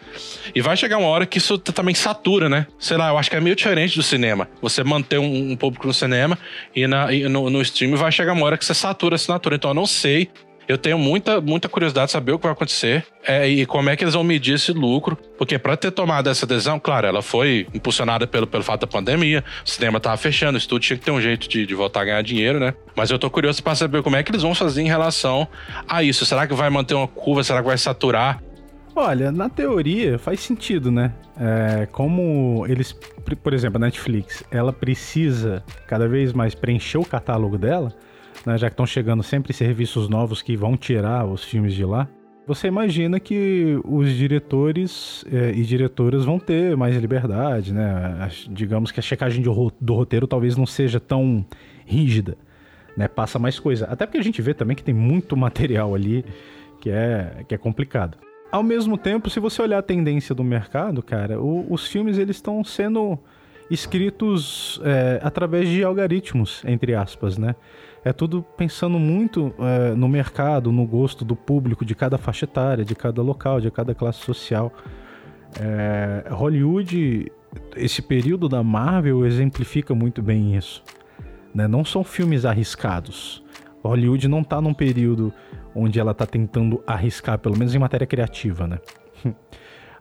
E 0.54 0.62
vai 0.62 0.76
chegar 0.76 0.98
uma 0.98 1.08
hora 1.08 1.26
que 1.26 1.38
isso 1.38 1.58
também 1.58 1.96
satura, 1.96 2.50
né? 2.50 2.68
Sei 2.80 2.98
lá, 2.98 3.10
eu 3.10 3.18
acho 3.18 3.30
que 3.30 3.36
é 3.36 3.40
meio 3.40 3.56
diferente 3.56 3.96
do 3.96 4.04
cinema. 4.04 4.48
Você 4.62 4.84
manter 4.84 5.20
um, 5.20 5.52
um 5.52 5.56
público 5.56 5.88
no 5.88 5.94
cinema 5.94 6.38
e, 6.76 6.88
na, 6.88 7.12
e 7.14 7.28
no, 7.28 7.50
no 7.50 7.62
stream 7.62 7.96
vai 7.96 8.12
chegar 8.12 8.34
uma 8.34 8.46
hora 8.46 8.58
que 8.58 8.66
você 8.66 8.74
satura 8.74 9.16
a 9.16 9.18
assinatura. 9.18 9.56
Então 9.56 9.72
eu 9.72 9.76
não 9.76 9.86
sei 9.86 10.30
eu 10.72 10.78
tenho 10.78 10.98
muita, 10.98 11.42
muita 11.42 11.68
curiosidade 11.68 12.08
de 12.08 12.12
saber 12.14 12.32
o 12.32 12.40
que 12.40 12.44
vai 12.44 12.54
acontecer 12.54 13.06
é, 13.28 13.48
e 13.48 13.66
como 13.66 13.90
é 13.90 13.96
que 13.96 14.04
eles 14.04 14.14
vão 14.14 14.24
medir 14.24 14.56
esse 14.56 14.72
lucro. 14.72 15.18
Porque 15.38 15.60
para 15.60 15.76
ter 15.76 15.92
tomado 15.92 16.30
essa 16.30 16.46
decisão, 16.46 16.80
claro, 16.80 17.06
ela 17.06 17.22
foi 17.22 17.68
impulsionada 17.74 18.26
pelo, 18.26 18.48
pelo 18.48 18.64
fato 18.64 18.82
da 18.82 18.88
pandemia, 18.88 19.44
o 19.66 19.70
cinema 19.70 20.00
tava 20.00 20.16
fechando, 20.16 20.56
o 20.56 20.58
estúdio 20.58 20.88
tinha 20.88 20.98
que 20.98 21.04
ter 21.04 21.12
um 21.12 21.20
jeito 21.20 21.50
de, 21.50 21.66
de 21.66 21.76
voltar 21.76 22.02
a 22.02 22.06
ganhar 22.06 22.22
dinheiro, 22.22 22.60
né? 22.60 22.74
Mas 22.96 23.12
eu 23.12 23.20
tô 23.20 23.30
curioso 23.30 23.62
para 23.62 23.76
saber 23.76 24.02
como 24.02 24.16
é 24.16 24.24
que 24.24 24.32
eles 24.32 24.42
vão 24.42 24.56
fazer 24.56 24.82
em 24.82 24.88
relação 24.88 25.46
a 25.88 26.02
isso. 26.02 26.26
Será 26.26 26.48
que 26.48 26.54
vai 26.54 26.70
manter 26.70 26.94
uma 26.94 27.08
curva? 27.08 27.44
Será 27.44 27.62
que 27.62 27.68
vai 27.68 27.78
saturar? 27.78 28.42
Olha, 28.96 29.32
na 29.32 29.50
teoria 29.50 30.18
faz 30.18 30.40
sentido, 30.40 30.90
né? 30.90 31.14
É, 31.38 31.86
como 31.92 32.66
eles, 32.68 32.96
por 33.44 33.54
exemplo, 33.54 33.78
a 33.78 33.86
Netflix, 33.86 34.44
ela 34.52 34.72
precisa 34.72 35.64
cada 35.88 36.08
vez 36.08 36.32
mais 36.34 36.56
preencher 36.56 36.98
o 36.98 37.06
catálogo 37.06 37.58
dela 37.58 37.94
né, 38.46 38.58
já 38.58 38.70
que 38.70 38.74
estão 38.74 38.86
chegando 38.86 39.24
sempre 39.24 39.54
serviços 39.54 40.10
novos 40.10 40.42
que 40.42 40.56
vão 40.56 40.76
tirar 40.76 41.26
os 41.26 41.44
filmes 41.44 41.74
de 41.74 41.86
lá, 41.86 42.08
você 42.46 42.68
imagina 42.68 43.20
que 43.20 43.80
os 43.86 44.10
diretores 44.10 45.24
é, 45.32 45.52
e 45.52 45.64
diretoras 45.64 46.26
vão 46.26 46.40
ter 46.40 46.76
mais 46.76 46.98
liberdade, 46.98 47.74
né? 47.74 48.30
Digamos 48.50 48.92
que 48.92 49.00
a 49.00 49.04
checagem 49.04 49.44
do 49.44 49.94
roteiro 49.94 50.28
talvez 50.28 50.58
não 50.58 50.66
seja 50.66 51.00
tão 51.00 51.46
rígida, 51.86 52.38
né? 52.98 53.08
Passa 53.08 53.38
mais 53.38 53.60
coisa. 53.60 53.86
Até 53.86 54.06
porque 54.06 54.18
a 54.18 54.24
gente 54.24 54.42
vê 54.42 54.54
também 54.54 54.76
que 54.76 54.84
tem 54.84 54.94
muito 54.94 55.36
material 55.38 55.94
ali 55.94 56.26
que 56.80 56.90
é, 56.90 57.46
que 57.48 57.54
é 57.54 57.58
complicado. 57.58 58.18
Ao 58.52 58.64
mesmo 58.64 58.98
tempo, 58.98 59.30
se 59.30 59.40
você 59.40 59.62
olhar 59.62 59.78
a 59.78 59.84
tendência 59.84 60.34
do 60.36 60.44
mercado, 60.44 61.02
cara, 61.02 61.40
o, 61.40 61.72
os 61.72 61.88
filmes 61.88 62.18
eles 62.18 62.36
estão 62.38 62.64
sendo 62.64 63.18
escritos 63.70 64.82
é, 64.84 65.22
através 65.24 65.70
de 65.70 65.84
algoritmos, 65.84 66.62
entre 66.66 66.94
aspas, 66.94 67.38
né? 67.38 67.56
É 68.04 68.12
tudo 68.12 68.44
pensando 68.58 68.98
muito 68.98 69.54
é, 69.60 69.94
no 69.94 70.08
mercado, 70.08 70.72
no 70.72 70.86
gosto 70.86 71.24
do 71.24 71.36
público, 71.36 71.86
de 71.86 71.94
cada 71.94 72.18
faixa 72.18 72.46
etária, 72.46 72.84
de 72.84 72.96
cada 72.96 73.22
local, 73.22 73.62
de 73.62 73.70
cada 73.70 73.94
classe 73.94 74.20
social. 74.20 74.74
É, 75.60 76.26
Hollywood, 76.30 77.32
esse 77.76 78.02
período 78.02 78.50
da 78.50 78.64
Marvel 78.64 79.26
exemplifica 79.26 79.94
muito 79.94 80.22
bem 80.22 80.56
isso. 80.56 80.84
Né? 81.54 81.68
Não 81.68 81.86
são 81.86 82.04
filmes 82.04 82.44
arriscados. 82.44 83.44
Hollywood 83.84 84.28
não 84.28 84.42
está 84.42 84.60
num 84.60 84.74
período 84.74 85.34
onde 85.76 86.00
ela 86.00 86.12
está 86.12 86.26
tentando 86.26 86.84
arriscar, 86.86 87.38
pelo 87.38 87.58
menos 87.58 87.74
em 87.74 87.80
matéria 87.80 88.06
criativa, 88.08 88.68
né? 88.68 88.80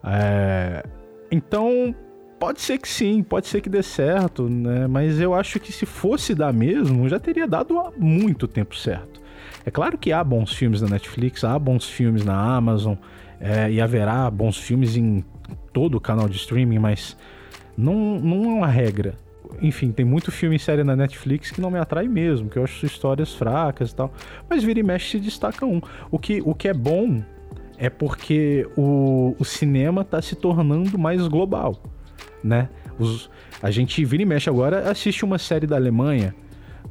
é, 0.04 0.84
então, 1.30 1.94
Pode 2.40 2.62
ser 2.62 2.78
que 2.78 2.88
sim, 2.88 3.22
pode 3.22 3.46
ser 3.48 3.60
que 3.60 3.68
dê 3.68 3.82
certo, 3.82 4.48
né? 4.48 4.86
Mas 4.86 5.20
eu 5.20 5.34
acho 5.34 5.60
que 5.60 5.70
se 5.70 5.84
fosse 5.84 6.34
dar 6.34 6.54
mesmo, 6.54 7.06
já 7.06 7.18
teria 7.18 7.46
dado 7.46 7.78
há 7.78 7.92
muito 7.98 8.48
tempo 8.48 8.74
certo. 8.74 9.20
É 9.66 9.70
claro 9.70 9.98
que 9.98 10.10
há 10.10 10.24
bons 10.24 10.54
filmes 10.54 10.80
na 10.80 10.88
Netflix, 10.88 11.44
há 11.44 11.58
bons 11.58 11.84
filmes 11.84 12.24
na 12.24 12.56
Amazon, 12.56 12.94
é, 13.38 13.70
e 13.70 13.78
haverá 13.78 14.30
bons 14.30 14.56
filmes 14.56 14.96
em 14.96 15.22
todo 15.70 15.96
o 15.96 16.00
canal 16.00 16.30
de 16.30 16.38
streaming, 16.38 16.78
mas 16.78 17.14
não, 17.76 18.18
não 18.18 18.44
é 18.44 18.54
uma 18.54 18.68
regra. 18.68 19.16
Enfim, 19.60 19.92
tem 19.92 20.06
muito 20.06 20.32
filme 20.32 20.56
e 20.56 20.58
série 20.58 20.82
na 20.82 20.96
Netflix 20.96 21.50
que 21.50 21.60
não 21.60 21.70
me 21.70 21.78
atrai 21.78 22.08
mesmo, 22.08 22.48
que 22.48 22.56
eu 22.56 22.64
acho 22.64 22.86
histórias 22.86 23.34
fracas 23.34 23.90
e 23.90 23.94
tal. 23.94 24.14
Mas 24.48 24.64
vira 24.64 24.80
e 24.80 24.82
mexe 24.82 25.10
se 25.10 25.20
destaca 25.20 25.66
um. 25.66 25.82
O 26.10 26.18
que, 26.18 26.40
o 26.42 26.54
que 26.54 26.68
é 26.68 26.74
bom 26.74 27.22
é 27.76 27.90
porque 27.90 28.66
o, 28.78 29.36
o 29.38 29.44
cinema 29.44 30.00
está 30.00 30.22
se 30.22 30.34
tornando 30.34 30.98
mais 30.98 31.28
global 31.28 31.78
né? 32.42 32.68
Os, 32.98 33.30
a 33.62 33.70
gente 33.70 34.04
vira 34.04 34.22
e 34.22 34.26
mexe 34.26 34.48
agora, 34.48 34.90
assiste 34.90 35.24
uma 35.24 35.38
série 35.38 35.66
da 35.66 35.76
Alemanha, 35.76 36.34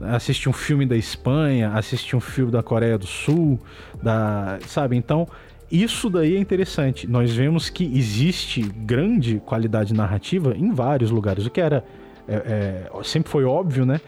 assiste 0.02 0.48
um 0.48 0.54
filme 0.54 0.86
da 0.86 0.96
Espanha, 0.96 1.72
assiste 1.74 2.16
um 2.16 2.20
filme 2.20 2.52
da 2.52 2.64
Coreia 2.64 2.98
do 2.98 3.08
Sul, 3.08 3.60
da, 4.02 4.60
sabe? 4.66 4.96
Então, 4.96 5.28
isso 5.72 6.10
daí 6.10 6.36
é 6.36 6.40
interessante. 6.40 7.08
Nós 7.08 7.36
vemos 7.36 7.70
que 7.70 7.86
existe 7.98 8.62
grande 8.62 9.42
qualidade 9.46 9.94
narrativa 9.94 10.56
em 10.56 10.72
vários 10.72 11.12
lugares, 11.12 11.46
o 11.46 11.50
que 11.50 11.62
era 11.62 11.84
é, 12.28 12.88
é, 12.96 13.04
sempre 13.04 13.30
foi 13.30 13.44
óbvio, 13.44 13.86
né? 13.86 14.00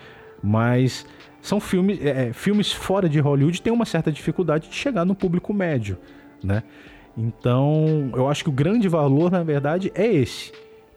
Mas 0.43 1.05
são 1.41 1.59
filmes, 1.59 1.99
é, 2.03 2.29
é 2.29 2.33
filmes 2.33 2.71
fora 2.71 3.09
de 3.09 3.19
Hollywood 3.19 3.61
têm 3.61 3.73
uma 3.73 3.85
certa 3.85 4.11
dificuldade 4.11 4.69
de 4.69 4.75
chegar 4.75 5.05
no 5.05 5.15
público 5.15 5.53
médio, 5.53 5.97
né? 6.43 6.63
Então, 7.17 8.09
eu 8.15 8.29
acho 8.29 8.43
que 8.43 8.49
o 8.49 8.53
grande 8.53 8.87
valor, 8.87 9.29
na 9.31 9.43
verdade, 9.43 9.91
é 9.93 10.07
esse 10.07 10.51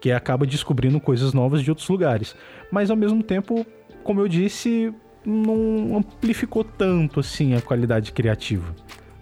que 0.05 0.13
acaba 0.13 0.45
descobrindo 0.45 1.01
coisas 1.01 1.33
novas 1.33 1.63
de 1.63 1.71
outros 1.71 1.89
lugares. 1.89 2.37
Mas 2.71 2.91
ao 2.91 2.97
mesmo 2.97 3.23
tempo, 3.23 3.65
como 4.03 4.21
eu 4.21 4.29
disse, 4.29 4.93
não 5.25 5.97
amplificou 5.97 6.63
tanto 6.63 7.21
assim 7.21 7.55
a 7.55 7.63
qualidade 7.63 8.13
criativa. 8.13 8.67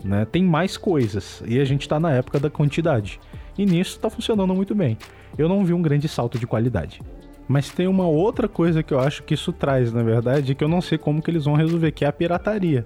Né? 0.04 0.24
Tem 0.24 0.42
mais 0.42 0.76
coisas 0.76 1.40
e 1.46 1.60
a 1.60 1.64
gente 1.64 1.82
está 1.82 2.00
na 2.00 2.10
época 2.10 2.40
da 2.40 2.50
quantidade. 2.50 3.20
E 3.56 3.64
nisso 3.64 3.92
está 3.92 4.10
funcionando 4.10 4.52
muito 4.56 4.74
bem. 4.74 4.98
Eu 5.38 5.48
não 5.48 5.64
vi 5.64 5.72
um 5.72 5.80
grande 5.80 6.08
salto 6.08 6.36
de 6.36 6.48
qualidade. 6.48 7.00
Mas 7.46 7.70
tem 7.70 7.86
uma 7.86 8.08
outra 8.08 8.48
coisa 8.48 8.82
que 8.82 8.92
eu 8.92 8.98
acho 8.98 9.22
que 9.22 9.34
isso 9.34 9.52
traz, 9.52 9.92
na 9.92 10.02
verdade, 10.02 10.52
que 10.52 10.64
eu 10.64 10.68
não 10.68 10.80
sei 10.80 10.98
como 10.98 11.22
que 11.22 11.30
eles 11.30 11.44
vão 11.44 11.54
resolver, 11.54 11.92
que 11.92 12.04
é 12.04 12.08
a 12.08 12.12
pirataria. 12.12 12.84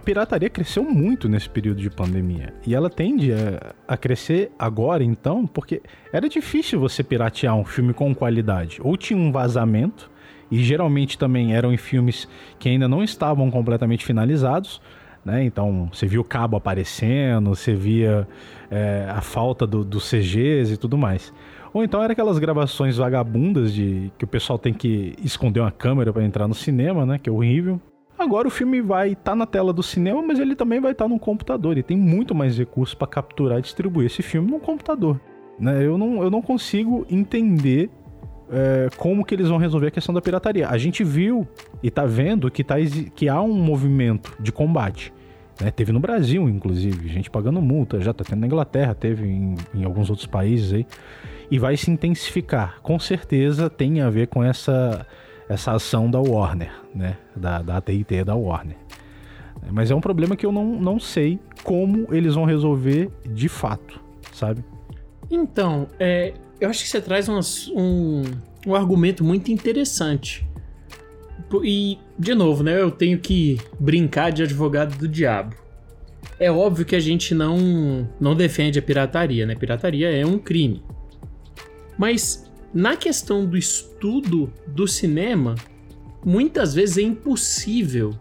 Pirataria 0.00 0.50
cresceu 0.50 0.82
muito 0.84 1.28
nesse 1.28 1.48
período 1.48 1.80
de 1.80 1.90
pandemia. 1.90 2.52
E 2.66 2.74
ela 2.74 2.90
tende 2.90 3.32
a, 3.32 3.74
a, 3.86 3.96
crescer 3.96 4.52
agora, 4.58 5.02
então, 5.02 5.46
porque 5.46 5.82
era 6.12 6.28
difícil 6.28 6.78
você 6.78 7.02
piratear 7.02 7.56
um 7.56 7.64
filme 7.64 7.92
com 7.92 8.14
qualidade. 8.14 8.78
Ou 8.82 8.96
tinha 8.96 9.18
um 9.18 9.32
vazamento, 9.32 10.10
e 10.50 10.62
geralmente 10.62 11.18
também 11.18 11.54
eram 11.54 11.72
em 11.72 11.76
filmes 11.76 12.28
que 12.58 12.68
ainda 12.68 12.88
não 12.88 13.02
estavam 13.02 13.50
completamente 13.50 14.04
finalizados. 14.04 14.80
Né? 15.24 15.44
Então, 15.44 15.88
você 15.92 16.06
via 16.06 16.20
o 16.20 16.24
cabo 16.24 16.56
aparecendo, 16.56 17.50
você 17.50 17.74
via 17.74 18.26
é, 18.70 19.06
a 19.10 19.20
falta 19.20 19.66
dos 19.66 19.84
do 19.84 19.98
CGs 19.98 20.72
e 20.72 20.76
tudo 20.76 20.96
mais. 20.96 21.32
Ou 21.72 21.84
então 21.84 22.02
era 22.02 22.12
aquelas 22.12 22.38
gravações 22.38 22.96
vagabundas 22.96 23.72
de 23.72 24.10
que 24.16 24.24
o 24.24 24.28
pessoal 24.28 24.58
tem 24.58 24.72
que 24.72 25.14
esconder 25.22 25.60
uma 25.60 25.70
câmera 25.70 26.12
para 26.12 26.24
entrar 26.24 26.48
no 26.48 26.54
cinema, 26.54 27.04
né? 27.04 27.18
Que 27.18 27.28
é 27.28 27.32
horrível. 27.32 27.80
Agora 28.18 28.48
o 28.48 28.50
filme 28.50 28.80
vai 28.80 29.12
estar 29.12 29.22
tá 29.30 29.36
na 29.36 29.46
tela 29.46 29.72
do 29.72 29.82
cinema, 29.82 30.20
mas 30.20 30.40
ele 30.40 30.56
também 30.56 30.80
vai 30.80 30.90
estar 30.90 31.04
tá 31.04 31.08
no 31.08 31.20
computador. 31.20 31.78
E 31.78 31.82
tem 31.84 31.96
muito 31.96 32.34
mais 32.34 32.58
recursos 32.58 32.94
para 32.94 33.06
capturar 33.06 33.60
e 33.60 33.62
distribuir 33.62 34.06
esse 34.06 34.22
filme 34.22 34.50
no 34.50 34.58
computador. 34.58 35.20
Né? 35.58 35.86
Eu, 35.86 35.96
não, 35.96 36.22
eu 36.22 36.30
não 36.30 36.42
consigo 36.42 37.06
entender 37.08 37.90
é, 38.50 38.88
como 38.96 39.24
que 39.24 39.34
eles 39.34 39.48
vão 39.48 39.56
resolver 39.56 39.86
a 39.86 39.90
questão 39.92 40.12
da 40.12 40.20
pirataria. 40.20 40.68
A 40.68 40.76
gente 40.76 41.04
viu 41.04 41.46
e 41.80 41.90
tá 41.90 42.04
vendo 42.04 42.50
que, 42.50 42.64
tá, 42.64 42.74
que 43.14 43.28
há 43.28 43.40
um 43.40 43.52
movimento 43.52 44.36
de 44.40 44.50
combate. 44.50 45.12
Né? 45.60 45.70
Teve 45.70 45.92
no 45.92 46.00
Brasil, 46.00 46.48
inclusive, 46.48 47.08
gente 47.08 47.30
pagando 47.30 47.62
multa, 47.62 48.00
já 48.00 48.12
tá 48.12 48.24
tendo 48.24 48.40
na 48.40 48.46
Inglaterra, 48.46 48.94
teve 48.94 49.28
em, 49.28 49.54
em 49.72 49.84
alguns 49.84 50.10
outros 50.10 50.26
países 50.26 50.72
aí. 50.72 50.86
E 51.50 51.58
vai 51.58 51.76
se 51.76 51.88
intensificar. 51.90 52.80
Com 52.82 52.98
certeza 52.98 53.70
tem 53.70 54.00
a 54.00 54.10
ver 54.10 54.26
com 54.26 54.42
essa 54.42 55.06
essa 55.48 55.72
ação 55.72 56.10
da 56.10 56.20
Warner, 56.20 56.72
né? 56.94 57.16
Da, 57.34 57.62
da 57.62 57.76
AT&T 57.78 58.24
da 58.24 58.34
Warner. 58.34 58.76
Mas 59.70 59.90
é 59.90 59.94
um 59.94 60.00
problema 60.00 60.36
que 60.36 60.46
eu 60.46 60.52
não, 60.52 60.80
não 60.80 61.00
sei 61.00 61.38
como 61.64 62.06
eles 62.14 62.34
vão 62.34 62.44
resolver 62.44 63.10
de 63.28 63.48
fato, 63.48 64.00
sabe? 64.32 64.64
Então, 65.30 65.88
é, 65.98 66.34
eu 66.60 66.68
acho 66.68 66.82
que 66.82 66.88
você 66.88 67.00
traz 67.00 67.28
um, 67.28 67.40
um, 67.74 68.22
um 68.66 68.74
argumento 68.74 69.24
muito 69.24 69.50
interessante. 69.50 70.46
E, 71.64 71.98
de 72.18 72.34
novo, 72.34 72.62
né? 72.62 72.80
Eu 72.80 72.90
tenho 72.90 73.18
que 73.18 73.58
brincar 73.78 74.30
de 74.30 74.42
advogado 74.42 74.96
do 74.96 75.08
diabo. 75.08 75.56
É 76.38 76.50
óbvio 76.50 76.84
que 76.84 76.94
a 76.94 77.00
gente 77.00 77.34
não, 77.34 78.08
não 78.20 78.34
defende 78.34 78.78
a 78.78 78.82
pirataria, 78.82 79.46
né? 79.46 79.54
Pirataria 79.54 80.10
é 80.10 80.24
um 80.24 80.38
crime. 80.38 80.82
Mas 81.96 82.47
na 82.72 82.96
questão 82.96 83.46
do 83.46 83.56
estudo 83.56 84.52
do 84.66 84.86
cinema, 84.86 85.54
muitas 86.24 86.74
vezes 86.74 86.98
é 86.98 87.02
impossível 87.02 88.14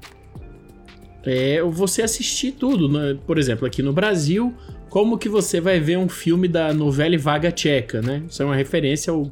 é, 1.24 1.62
você 1.62 2.02
assistir 2.02 2.54
tudo. 2.54 2.88
Né? 2.88 3.18
Por 3.26 3.38
exemplo, 3.38 3.68
aqui 3.68 3.82
no 3.82 3.92
Brasil, 3.92 4.54
como 4.90 5.18
que 5.18 5.28
você 5.28 5.60
vai 5.60 5.80
ver 5.80 5.98
um 5.98 6.08
filme 6.08 6.48
da 6.48 6.74
novela 6.74 7.18
Vaga 7.18 7.52
Tcheca, 7.52 8.02
né? 8.02 8.24
Isso 8.30 8.42
é 8.42 8.46
uma 8.46 8.56
referência 8.56 9.12
ao 9.12 9.30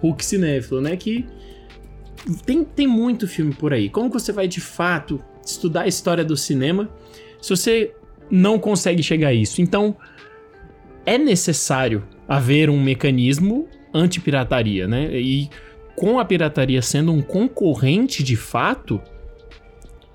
Hulk 0.00 0.24
cinéfilo, 0.24 0.80
né? 0.80 0.96
Que 0.96 1.26
tem, 2.46 2.62
tem 2.62 2.86
muito 2.86 3.26
filme 3.26 3.52
por 3.52 3.72
aí. 3.72 3.88
Como 3.88 4.08
que 4.08 4.14
você 4.14 4.32
vai 4.32 4.46
de 4.46 4.60
fato 4.60 5.20
estudar 5.44 5.82
a 5.82 5.88
história 5.88 6.24
do 6.24 6.36
cinema 6.36 6.88
se 7.40 7.50
você 7.50 7.92
não 8.30 8.58
consegue 8.58 9.02
chegar 9.02 9.28
a 9.28 9.34
isso? 9.34 9.60
Então, 9.60 9.96
é 11.04 11.18
necessário 11.18 12.04
haver 12.28 12.70
um 12.70 12.80
mecanismo 12.80 13.68
anti-pirataria, 13.94 14.86
né? 14.86 15.14
E 15.18 15.48
com 15.96 16.18
a 16.18 16.24
pirataria 16.24 16.80
sendo 16.82 17.12
um 17.12 17.20
concorrente 17.20 18.22
de 18.22 18.36
fato, 18.36 19.00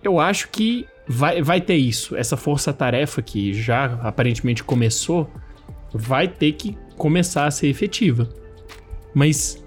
eu 0.03 0.19
acho 0.19 0.49
que 0.49 0.85
vai, 1.07 1.41
vai 1.41 1.61
ter 1.61 1.75
isso. 1.75 2.15
Essa 2.15 2.35
força-tarefa 2.35 3.21
que 3.21 3.53
já 3.53 3.85
aparentemente 4.03 4.63
começou, 4.63 5.29
vai 5.93 6.27
ter 6.27 6.53
que 6.53 6.77
começar 6.97 7.45
a 7.45 7.51
ser 7.51 7.67
efetiva. 7.67 8.27
Mas 9.13 9.63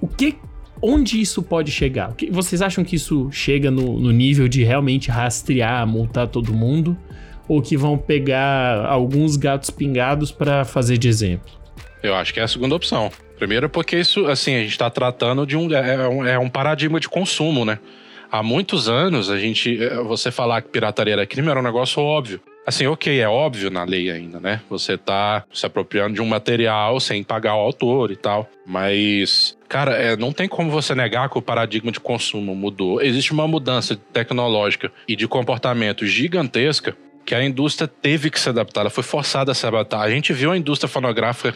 o 0.00 0.08
que. 0.08 0.36
Onde 0.84 1.20
isso 1.20 1.44
pode 1.44 1.70
chegar? 1.70 2.12
Vocês 2.32 2.60
acham 2.60 2.82
que 2.82 2.96
isso 2.96 3.30
chega 3.30 3.70
no, 3.70 4.00
no 4.00 4.10
nível 4.10 4.48
de 4.48 4.64
realmente 4.64 5.12
rastrear, 5.12 5.86
multar 5.86 6.26
todo 6.26 6.52
mundo? 6.52 6.98
Ou 7.46 7.62
que 7.62 7.76
vão 7.76 7.96
pegar 7.96 8.84
alguns 8.86 9.36
gatos 9.36 9.70
pingados 9.70 10.32
para 10.32 10.64
fazer 10.64 10.98
de 10.98 11.06
exemplo? 11.06 11.61
Eu 12.02 12.14
acho 12.14 12.34
que 12.34 12.40
é 12.40 12.42
a 12.42 12.48
segunda 12.48 12.74
opção. 12.74 13.10
Primeiro 13.38 13.68
porque 13.68 13.96
isso, 13.96 14.26
assim, 14.26 14.54
a 14.54 14.60
gente 14.60 14.70
está 14.70 14.90
tratando 14.90 15.46
de 15.46 15.56
um 15.56 15.72
é, 15.72 15.94
é, 15.94 16.08
um... 16.08 16.26
é 16.26 16.38
um 16.38 16.48
paradigma 16.48 16.98
de 16.98 17.08
consumo, 17.08 17.64
né? 17.64 17.78
Há 18.30 18.42
muitos 18.42 18.88
anos, 18.88 19.30
a 19.30 19.38
gente... 19.38 19.82
É, 19.82 19.96
você 19.96 20.30
falar 20.30 20.62
que 20.62 20.68
pirataria 20.68 21.14
era 21.14 21.26
crime 21.26 21.48
era 21.48 21.60
um 21.60 21.62
negócio 21.62 22.02
óbvio. 22.02 22.40
Assim, 22.64 22.86
ok, 22.86 23.18
é 23.20 23.28
óbvio 23.28 23.70
na 23.70 23.82
lei 23.82 24.10
ainda, 24.10 24.38
né? 24.38 24.60
Você 24.70 24.96
tá 24.96 25.44
se 25.52 25.66
apropriando 25.66 26.14
de 26.14 26.22
um 26.22 26.26
material 26.26 27.00
sem 27.00 27.22
pagar 27.24 27.56
o 27.56 27.60
autor 27.60 28.12
e 28.12 28.16
tal. 28.16 28.48
Mas, 28.64 29.58
cara, 29.68 29.96
é, 29.96 30.16
não 30.16 30.32
tem 30.32 30.48
como 30.48 30.70
você 30.70 30.94
negar 30.94 31.28
que 31.28 31.36
o 31.36 31.42
paradigma 31.42 31.90
de 31.90 31.98
consumo 31.98 32.54
mudou. 32.54 33.02
Existe 33.02 33.32
uma 33.32 33.48
mudança 33.48 33.96
tecnológica 34.12 34.92
e 35.08 35.16
de 35.16 35.26
comportamento 35.26 36.06
gigantesca 36.06 36.96
que 37.24 37.34
a 37.34 37.44
indústria 37.44 37.88
teve 37.88 38.30
que 38.30 38.38
se 38.38 38.48
adaptar, 38.48 38.82
ela 38.82 38.90
foi 38.90 39.02
forçada 39.02 39.52
a 39.52 39.54
se 39.54 39.66
adaptar. 39.66 40.00
A 40.00 40.10
gente 40.10 40.32
viu 40.32 40.50
a 40.50 40.56
indústria 40.56 40.88
fonográfica 40.88 41.54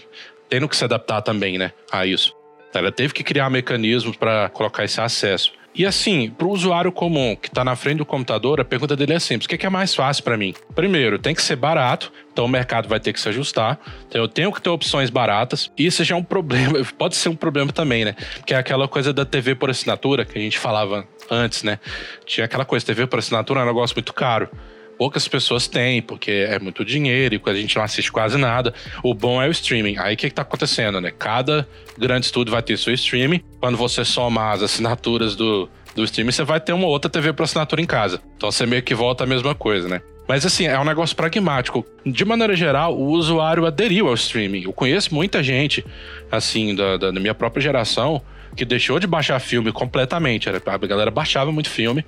tendo 0.48 0.68
que 0.68 0.76
se 0.76 0.84
adaptar 0.84 1.22
também, 1.22 1.58
né, 1.58 1.72
a 1.90 2.06
isso. 2.06 2.34
Ela 2.74 2.92
teve 2.92 3.14
que 3.14 3.24
criar 3.24 3.48
mecanismos 3.48 4.16
para 4.16 4.48
colocar 4.50 4.84
esse 4.84 5.00
acesso. 5.00 5.52
E 5.74 5.84
assim, 5.84 6.30
para 6.30 6.46
o 6.46 6.50
usuário 6.50 6.90
comum 6.90 7.36
que 7.36 7.48
está 7.48 7.62
na 7.62 7.76
frente 7.76 7.98
do 7.98 8.06
computador, 8.06 8.58
a 8.58 8.64
pergunta 8.64 8.96
dele 8.96 9.12
é 9.12 9.18
simples: 9.18 9.44
o 9.44 9.48
que 9.48 9.66
é 9.66 9.68
mais 9.68 9.94
fácil 9.94 10.24
para 10.24 10.34
mim? 10.34 10.54
Primeiro, 10.74 11.18
tem 11.18 11.34
que 11.34 11.42
ser 11.42 11.56
barato, 11.56 12.10
então 12.32 12.46
o 12.46 12.48
mercado 12.48 12.88
vai 12.88 12.98
ter 12.98 13.12
que 13.12 13.20
se 13.20 13.28
ajustar. 13.28 13.78
Então 14.08 14.22
eu 14.22 14.26
tenho 14.26 14.50
que 14.50 14.60
ter 14.60 14.70
opções 14.70 15.10
baratas. 15.10 15.70
E 15.76 15.84
isso 15.84 16.02
já 16.02 16.14
é 16.14 16.18
um 16.18 16.24
problema, 16.24 16.82
pode 16.96 17.14
ser 17.16 17.28
um 17.28 17.36
problema 17.36 17.72
também, 17.72 18.06
né? 18.06 18.16
Que 18.46 18.54
é 18.54 18.56
aquela 18.56 18.88
coisa 18.88 19.12
da 19.12 19.26
TV 19.26 19.54
por 19.54 19.68
assinatura 19.68 20.24
que 20.24 20.38
a 20.38 20.40
gente 20.40 20.58
falava 20.58 21.06
antes, 21.30 21.62
né? 21.62 21.78
Tinha 22.24 22.46
aquela 22.46 22.64
coisa: 22.64 22.86
TV 22.86 23.06
por 23.06 23.18
assinatura 23.18 23.60
é 23.60 23.62
um 23.62 23.66
negócio 23.66 23.94
muito 23.94 24.14
caro 24.14 24.48
poucas 24.96 25.28
pessoas 25.28 25.66
têm, 25.68 26.02
porque 26.02 26.30
é 26.30 26.58
muito 26.58 26.84
dinheiro 26.84 27.34
e 27.34 27.50
a 27.50 27.54
gente 27.54 27.76
não 27.76 27.82
assiste 27.82 28.10
quase 28.10 28.36
nada. 28.36 28.74
O 29.02 29.14
bom 29.14 29.40
é 29.40 29.48
o 29.48 29.50
streaming. 29.50 29.96
Aí 29.98 30.14
o 30.14 30.16
que, 30.16 30.26
está 30.26 30.42
acontecendo, 30.42 31.00
né? 31.00 31.12
Cada 31.16 31.66
grande 31.96 32.26
estúdio 32.26 32.52
vai 32.52 32.62
ter 32.62 32.76
seu 32.78 32.92
streaming. 32.94 33.42
Quando 33.60 33.76
você 33.76 34.04
somar 34.04 34.54
as 34.54 34.62
assinaturas 34.62 35.36
do, 35.36 35.68
do 35.94 36.04
streaming, 36.04 36.32
você 36.32 36.44
vai 36.44 36.60
ter 36.60 36.72
uma 36.72 36.86
outra 36.86 37.10
TV 37.10 37.32
para 37.32 37.44
assinatura 37.44 37.80
em 37.80 37.86
casa. 37.86 38.20
Então 38.36 38.50
você 38.50 38.66
meio 38.66 38.82
que 38.82 38.94
volta 38.94 39.24
a 39.24 39.26
mesma 39.26 39.54
coisa, 39.54 39.88
né? 39.88 40.00
Mas 40.28 40.44
assim, 40.44 40.66
é 40.66 40.78
um 40.78 40.84
negócio 40.84 41.14
pragmático. 41.14 41.86
De 42.04 42.24
maneira 42.24 42.56
geral, 42.56 42.96
o 42.96 43.10
usuário 43.10 43.64
aderiu 43.64 44.08
ao 44.08 44.14
streaming. 44.14 44.64
Eu 44.64 44.72
conheço 44.72 45.14
muita 45.14 45.42
gente, 45.42 45.84
assim, 46.30 46.74
da, 46.74 46.96
da 46.96 47.12
minha 47.12 47.34
própria 47.34 47.62
geração, 47.62 48.20
que 48.56 48.64
deixou 48.64 48.98
de 48.98 49.06
baixar 49.06 49.38
filme 49.38 49.70
completamente. 49.70 50.48
A 50.48 50.76
galera 50.78 51.12
baixava 51.12 51.52
muito 51.52 51.70
filme 51.70 52.04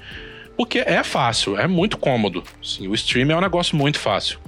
porque 0.58 0.80
é 0.80 1.04
fácil, 1.04 1.56
é 1.56 1.68
muito 1.68 1.96
cômodo. 1.96 2.42
Sim, 2.60 2.88
o 2.88 2.94
streaming 2.94 3.32
é 3.32 3.36
um 3.36 3.40
negócio 3.40 3.76
muito 3.76 3.96
fácil. 3.96 4.40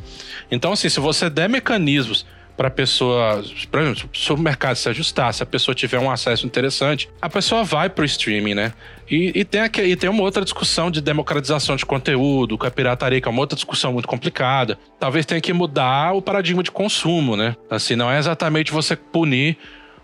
Então, 0.50 0.72
assim, 0.72 0.88
se 0.88 0.98
você 0.98 1.30
der 1.30 1.48
mecanismos 1.48 2.26
para 2.56 2.66
a 2.66 2.70
pessoa, 2.70 3.44
por 3.70 3.80
exemplo, 3.80 4.10
o 4.30 4.36
mercado 4.36 4.74
se 4.74 4.88
ajustar, 4.88 5.32
se 5.32 5.40
a 5.40 5.46
pessoa 5.46 5.72
tiver 5.72 6.00
um 6.00 6.10
acesso 6.10 6.44
interessante, 6.44 7.08
a 7.22 7.28
pessoa 7.28 7.62
vai 7.62 7.88
para 7.88 8.02
o 8.02 8.04
streaming, 8.04 8.54
né? 8.54 8.72
E, 9.08 9.30
e, 9.36 9.44
tem 9.44 9.60
aqui, 9.60 9.82
e 9.82 9.94
tem 9.94 10.10
uma 10.10 10.24
outra 10.24 10.42
discussão 10.42 10.90
de 10.90 11.00
democratização 11.00 11.76
de 11.76 11.86
conteúdo, 11.86 12.58
com 12.58 12.66
a 12.66 12.70
pirataria, 12.72 13.20
que 13.20 13.28
é 13.28 13.30
uma 13.30 13.40
outra 13.40 13.54
discussão 13.54 13.92
muito 13.92 14.08
complicada. 14.08 14.76
Talvez 14.98 15.24
tenha 15.24 15.40
que 15.40 15.52
mudar 15.52 16.12
o 16.12 16.20
paradigma 16.20 16.62
de 16.62 16.72
consumo, 16.72 17.36
né? 17.36 17.56
Assim, 17.70 17.94
não 17.94 18.10
é 18.10 18.18
exatamente 18.18 18.72
você 18.72 18.96
punir 18.96 19.56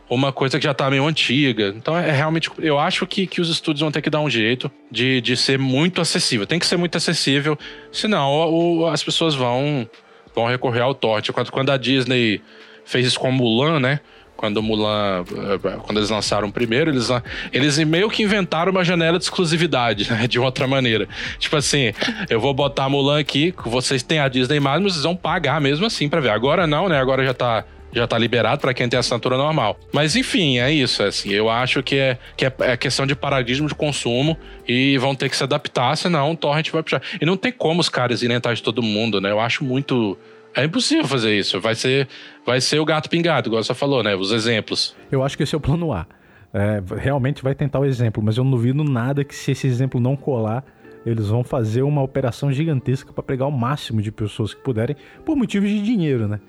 uma 0.08 0.32
coisa 0.32 0.58
que 0.58 0.64
já 0.64 0.72
tá 0.72 0.88
meio 0.88 1.06
antiga. 1.06 1.74
Então 1.76 1.96
é, 1.96 2.10
realmente. 2.10 2.50
Eu 2.58 2.78
acho 2.78 3.06
que, 3.06 3.26
que 3.26 3.40
os 3.40 3.48
estúdios 3.48 3.80
vão 3.80 3.90
ter 3.90 4.02
que 4.02 4.10
dar 4.10 4.20
um 4.20 4.30
jeito 4.30 4.70
de, 4.90 5.20
de 5.20 5.36
ser 5.36 5.58
muito 5.58 6.00
acessível. 6.00 6.46
Tem 6.46 6.58
que 6.58 6.66
ser 6.66 6.76
muito 6.76 6.96
acessível, 6.96 7.58
senão 7.90 8.30
o, 8.50 8.86
as 8.86 9.02
pessoas 9.02 9.34
vão, 9.34 9.88
vão 10.34 10.46
recorrer 10.46 10.80
ao 10.80 10.94
torte. 10.94 11.32
Quando, 11.32 11.50
quando 11.50 11.70
a 11.70 11.76
Disney 11.76 12.40
fez 12.84 13.06
isso 13.06 13.18
com 13.18 13.30
Mulan, 13.32 13.80
né? 13.80 14.00
Quando 14.36 14.62
Mulan. 14.62 15.24
Eh, 15.30 15.78
quando 15.82 15.96
eles 15.96 16.10
lançaram 16.10 16.50
primeiro, 16.50 16.90
eles, 16.90 17.08
eles 17.52 17.78
meio 17.78 18.10
que 18.10 18.22
inventaram 18.22 18.70
uma 18.70 18.84
janela 18.84 19.18
de 19.18 19.24
exclusividade, 19.24 20.08
né? 20.12 20.28
De 20.28 20.38
outra 20.38 20.66
maneira. 20.66 21.08
Tipo 21.38 21.56
assim, 21.56 21.92
eu 22.28 22.38
vou 22.38 22.54
botar 22.54 22.88
Mulan 22.88 23.18
aqui, 23.18 23.52
vocês 23.64 24.02
têm 24.02 24.18
a 24.18 24.28
Disney 24.28 24.60
mais, 24.60 24.80
mas 24.80 24.92
vocês 24.92 25.04
vão 25.04 25.16
pagar 25.16 25.60
mesmo 25.60 25.86
assim 25.86 26.08
para 26.08 26.20
ver. 26.20 26.30
Agora 26.30 26.66
não, 26.66 26.88
né? 26.88 27.00
Agora 27.00 27.24
já 27.24 27.34
tá 27.34 27.64
já 27.98 28.06
tá 28.06 28.18
liberado 28.18 28.60
para 28.60 28.74
quem 28.74 28.88
tem 28.88 28.98
assinatura 28.98 29.36
normal. 29.36 29.78
Mas 29.92 30.16
enfim, 30.16 30.58
é 30.58 30.70
isso. 30.70 31.02
É 31.02 31.06
assim, 31.06 31.30
eu 31.30 31.48
acho 31.48 31.82
que 31.82 31.96
é, 31.96 32.18
que 32.36 32.44
é, 32.44 32.52
é 32.60 32.76
questão 32.76 33.06
de 33.06 33.16
paradigma 33.16 33.66
de 33.66 33.74
consumo 33.74 34.36
e 34.68 34.98
vão 34.98 35.14
ter 35.14 35.28
que 35.30 35.36
se 35.36 35.42
adaptar, 35.42 35.96
senão 35.96 36.32
o 36.32 36.36
torrent 36.36 36.70
vai 36.70 36.82
puxar. 36.82 37.00
E 37.20 37.24
não 37.24 37.36
tem 37.36 37.50
como 37.50 37.80
os 37.80 37.88
caras 37.88 38.22
irem 38.22 38.36
atrás 38.36 38.58
de 38.58 38.64
todo 38.64 38.82
mundo, 38.82 39.20
né? 39.20 39.30
Eu 39.30 39.40
acho 39.40 39.64
muito. 39.64 40.18
É 40.54 40.64
impossível 40.64 41.06
fazer 41.06 41.38
isso. 41.38 41.60
Vai 41.60 41.74
ser, 41.74 42.08
vai 42.44 42.60
ser 42.60 42.78
o 42.78 42.84
gato 42.84 43.08
pingado, 43.10 43.48
igual 43.48 43.62
você 43.62 43.74
falou, 43.74 44.02
né? 44.02 44.14
Os 44.14 44.30
exemplos. 44.32 44.94
Eu 45.10 45.22
acho 45.22 45.36
que 45.36 45.42
esse 45.42 45.54
é 45.54 45.58
o 45.58 45.60
plano 45.60 45.92
A. 45.92 46.06
É, 46.54 46.82
realmente 46.96 47.42
vai 47.42 47.54
tentar 47.54 47.80
o 47.80 47.84
exemplo, 47.84 48.22
mas 48.22 48.36
eu 48.36 48.44
não 48.44 48.50
duvido 48.50 48.82
nada 48.82 49.24
que 49.24 49.34
se 49.34 49.50
esse 49.52 49.66
exemplo 49.66 50.00
não 50.00 50.16
colar, 50.16 50.64
Eles 51.06 51.28
vão 51.28 51.44
fazer 51.44 51.82
uma 51.82 52.02
operação 52.02 52.52
gigantesca 52.52 53.12
para 53.12 53.22
pegar 53.22 53.46
o 53.46 53.50
máximo 53.52 54.02
de 54.02 54.10
pessoas 54.10 54.52
que 54.52 54.60
puderem, 54.60 54.96
por 55.24 55.36
motivos 55.36 55.70
de 55.70 55.80
dinheiro, 55.80 56.26
né? 56.26 56.40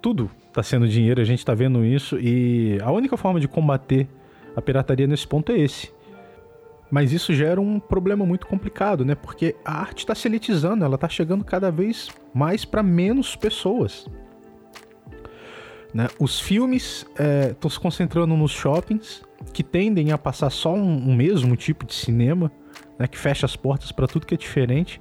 Tudo 0.00 0.30
está 0.48 0.62
sendo 0.62 0.88
dinheiro, 0.88 1.20
a 1.20 1.24
gente 1.24 1.40
está 1.40 1.54
vendo 1.54 1.84
isso 1.84 2.18
e 2.18 2.78
a 2.82 2.90
única 2.90 3.16
forma 3.16 3.38
de 3.38 3.46
combater 3.46 4.08
a 4.56 4.62
pirataria 4.62 5.06
nesse 5.06 5.26
ponto 5.26 5.52
é 5.52 5.58
esse. 5.58 5.92
Mas 6.90 7.12
isso 7.12 7.32
gera 7.32 7.60
um 7.60 7.78
problema 7.78 8.26
muito 8.26 8.46
complicado, 8.46 9.04
né? 9.04 9.14
Porque 9.14 9.54
a 9.64 9.80
arte 9.80 9.98
está 9.98 10.14
se 10.14 10.26
elitizando, 10.26 10.84
ela 10.84 10.96
está 10.96 11.08
chegando 11.08 11.44
cada 11.44 11.70
vez 11.70 12.08
mais 12.34 12.64
para 12.64 12.82
menos 12.82 13.36
pessoas. 13.36 14.06
Né? 15.94 16.08
Os 16.18 16.40
filmes 16.40 17.06
estão 17.50 17.68
é, 17.68 17.72
se 17.72 17.78
concentrando 17.78 18.36
nos 18.36 18.50
shoppings, 18.50 19.22
que 19.52 19.62
tendem 19.62 20.12
a 20.12 20.18
passar 20.18 20.50
só 20.50 20.74
um, 20.74 21.10
um 21.10 21.14
mesmo 21.14 21.56
tipo 21.56 21.86
de 21.86 21.94
cinema, 21.94 22.50
né? 22.98 23.06
que 23.06 23.18
fecha 23.18 23.46
as 23.46 23.54
portas 23.54 23.92
para 23.92 24.08
tudo 24.08 24.26
que 24.26 24.34
é 24.34 24.38
diferente. 24.38 25.00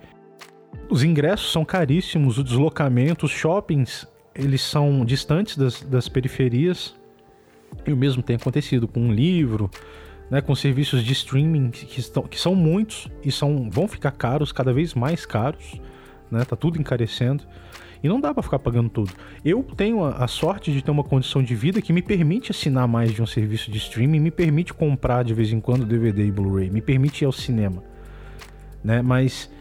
Os 0.89 1.03
ingressos 1.03 1.51
são 1.51 1.65
caríssimos, 1.65 2.38
o 2.38 2.43
deslocamento, 2.43 3.25
os 3.25 3.31
shoppings 3.31 4.07
eles 4.35 4.61
são 4.61 5.03
distantes 5.05 5.57
das, 5.57 5.81
das 5.81 6.07
periferias. 6.07 6.95
E 7.85 7.93
o 7.93 7.97
mesmo 7.97 8.23
tem 8.23 8.35
acontecido 8.35 8.87
com 8.87 8.99
um 8.99 9.11
livro, 9.11 9.69
né, 10.29 10.41
com 10.41 10.55
serviços 10.55 11.03
de 11.03 11.13
streaming 11.13 11.69
que, 11.71 11.99
estão, 11.99 12.23
que 12.23 12.39
são 12.39 12.55
muitos 12.55 13.07
e 13.23 13.31
são, 13.31 13.69
vão 13.69 13.87
ficar 13.87 14.11
caros, 14.11 14.51
cada 14.51 14.73
vez 14.73 14.93
mais 14.93 15.25
caros, 15.25 15.79
né, 16.31 16.43
tá 16.45 16.55
tudo 16.55 16.79
encarecendo. 16.79 17.43
E 18.01 18.07
não 18.07 18.19
dá 18.19 18.33
para 18.33 18.41
ficar 18.41 18.59
pagando 18.59 18.89
tudo. 18.89 19.11
Eu 19.43 19.61
tenho 19.75 20.05
a, 20.05 20.23
a, 20.23 20.27
sorte 20.27 20.71
de 20.71 20.81
ter 20.81 20.89
uma 20.89 21.03
condição 21.03 21.43
de 21.43 21.53
vida 21.53 21.81
que 21.81 21.91
me 21.91 22.01
permite 22.01 22.49
assinar 22.49 22.87
mais 22.87 23.13
de 23.13 23.21
um 23.21 23.25
serviço 23.25 23.69
de 23.69 23.77
streaming, 23.77 24.19
me 24.19 24.31
permite 24.31 24.73
comprar 24.73 25.23
de 25.23 25.33
vez 25.33 25.51
em 25.51 25.59
quando 25.59 25.85
DVD 25.85 26.25
e 26.25 26.31
Blu-ray, 26.31 26.69
me 26.69 26.81
permite 26.81 27.23
ir 27.23 27.25
ao 27.25 27.31
cinema. 27.33 27.83
Né? 28.81 29.01
Mas 29.01 29.51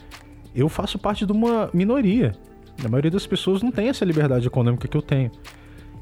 eu 0.55 0.69
faço 0.69 0.99
parte 1.01 1.27
de 1.27 1.33
uma 1.33 1.69
minoria. 1.75 2.33
A 2.85 2.89
maioria 2.89 3.11
das 3.11 3.27
pessoas 3.27 3.63
não 3.63 3.71
tem 3.71 3.89
essa 3.89 4.05
liberdade 4.05 4.47
econômica 4.47 4.87
que 4.87 4.97
eu 4.97 5.03
tenho. 5.03 5.31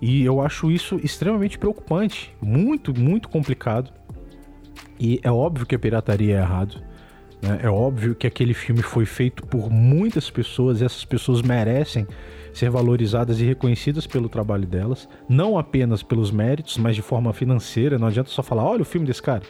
E 0.00 0.24
eu 0.24 0.40
acho 0.40 0.70
isso 0.70 1.00
extremamente 1.02 1.58
preocupante, 1.58 2.34
muito, 2.40 2.98
muito 2.98 3.28
complicado. 3.28 3.90
E 5.00 5.18
é 5.22 5.30
óbvio 5.30 5.66
que 5.66 5.74
a 5.74 5.78
pirataria 5.78 6.36
é 6.36 6.40
errado. 6.40 6.82
Né? 7.40 7.60
É 7.62 7.70
óbvio 7.70 8.14
que 8.14 8.26
aquele 8.26 8.54
filme 8.54 8.82
foi 8.82 9.06
feito 9.06 9.46
por 9.46 9.70
muitas 9.70 10.30
pessoas 10.30 10.80
e 10.80 10.84
essas 10.84 11.04
pessoas 11.04 11.42
merecem 11.42 12.06
ser 12.52 12.70
valorizadas 12.70 13.40
e 13.40 13.44
reconhecidas 13.44 14.06
pelo 14.06 14.28
trabalho 14.28 14.66
delas, 14.66 15.06
não 15.28 15.58
apenas 15.58 16.02
pelos 16.02 16.30
méritos, 16.30 16.78
mas 16.78 16.96
de 16.96 17.02
forma 17.02 17.32
financeira. 17.32 17.98
Não 17.98 18.06
adianta 18.06 18.30
só 18.30 18.42
falar, 18.42 18.64
olha 18.64 18.82
o 18.82 18.86
filme 18.86 19.06
desse 19.06 19.22
cara. 19.22 19.42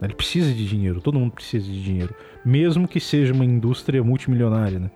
Ele 0.00 0.14
precisa 0.14 0.52
de 0.52 0.66
dinheiro, 0.66 1.00
todo 1.00 1.18
mundo 1.18 1.32
precisa 1.32 1.64
de 1.64 1.82
dinheiro, 1.82 2.14
mesmo 2.44 2.86
que 2.86 3.00
seja 3.00 3.32
uma 3.32 3.44
indústria 3.44 4.02
multimilionária, 4.04 4.78
né? 4.78 4.90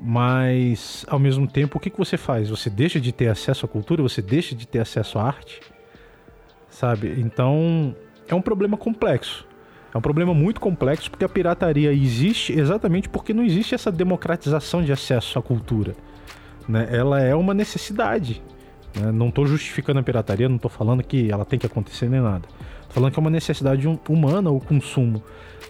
Mas, 0.00 1.04
ao 1.08 1.18
mesmo 1.18 1.46
tempo, 1.46 1.78
o 1.78 1.80
que, 1.80 1.90
que 1.90 1.98
você 1.98 2.16
faz? 2.16 2.50
Você 2.50 2.68
deixa 2.68 3.00
de 3.00 3.12
ter 3.12 3.28
acesso 3.28 3.64
à 3.64 3.68
cultura? 3.68 4.02
Você 4.02 4.20
deixa 4.20 4.54
de 4.54 4.66
ter 4.66 4.80
acesso 4.80 5.18
à 5.18 5.24
arte? 5.24 5.60
Sabe? 6.68 7.14
Então, 7.18 7.94
é 8.28 8.34
um 8.34 8.42
problema 8.42 8.76
complexo. 8.76 9.46
É 9.92 9.98
um 9.98 10.00
problema 10.00 10.34
muito 10.34 10.60
complexo 10.60 11.08
porque 11.08 11.24
a 11.24 11.28
pirataria 11.28 11.92
existe 11.92 12.52
exatamente 12.52 13.08
porque 13.08 13.32
não 13.32 13.44
existe 13.44 13.76
essa 13.76 13.92
democratização 13.92 14.82
de 14.82 14.90
acesso 14.90 15.38
à 15.38 15.42
cultura. 15.42 15.94
Né? 16.68 16.88
Ela 16.90 17.20
é 17.20 17.34
uma 17.34 17.54
necessidade. 17.54 18.42
Né? 18.96 19.12
Não 19.12 19.28
estou 19.28 19.46
justificando 19.46 20.00
a 20.00 20.02
pirataria, 20.02 20.48
não 20.48 20.56
estou 20.56 20.70
falando 20.70 21.02
que 21.02 21.30
ela 21.30 21.44
tem 21.44 21.58
que 21.58 21.66
acontecer 21.66 22.08
nem 22.08 22.20
nada. 22.20 22.48
Falando 22.94 23.12
que 23.12 23.18
é 23.18 23.20
uma 23.20 23.30
necessidade 23.30 23.88
humana 24.08 24.52
o 24.52 24.60
consumo. 24.60 25.20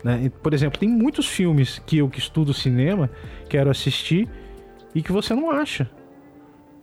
Né? 0.04 0.30
Por 0.42 0.52
exemplo, 0.52 0.78
tem 0.78 0.90
muitos 0.90 1.26
filmes 1.26 1.82
que 1.86 1.96
eu 1.96 2.08
que 2.10 2.18
estudo 2.18 2.52
cinema 2.52 3.08
quero 3.48 3.70
assistir 3.70 4.28
e 4.94 5.00
que 5.00 5.10
você 5.10 5.34
não 5.34 5.50
acha. 5.50 5.90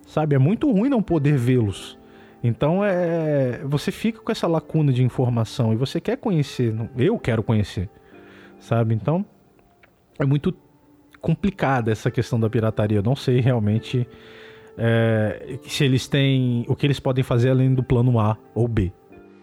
Sabe? 0.07 0.35
É 0.35 0.39
muito 0.39 0.71
ruim 0.71 0.89
não 0.89 1.03
poder 1.03 1.37
vê-los. 1.37 1.95
Então 2.43 2.83
é, 2.83 3.61
você 3.65 3.91
fica 3.91 4.19
com 4.19 4.31
essa 4.31 4.47
lacuna 4.47 4.91
de 4.91 5.03
informação 5.03 5.73
e 5.73 5.75
você 5.75 6.01
quer 6.01 6.17
conhecer, 6.17 6.75
eu 6.97 7.19
quero 7.19 7.43
conhecer, 7.43 7.87
sabe? 8.59 8.95
Então 8.95 9.23
é 10.17 10.25
muito 10.25 10.51
complicada 11.21 11.91
essa 11.91 12.09
questão 12.09 12.39
da 12.39 12.49
pirataria. 12.49 12.97
Eu 12.97 13.03
não 13.03 13.15
sei 13.15 13.41
realmente 13.41 14.07
é, 14.75 15.59
se 15.67 15.83
eles 15.83 16.07
têm 16.07 16.65
o 16.67 16.75
que 16.75 16.87
eles 16.87 16.99
podem 16.99 17.23
fazer 17.23 17.51
além 17.51 17.75
do 17.75 17.83
plano 17.83 18.19
A 18.19 18.35
ou 18.55 18.67
B. 18.67 18.91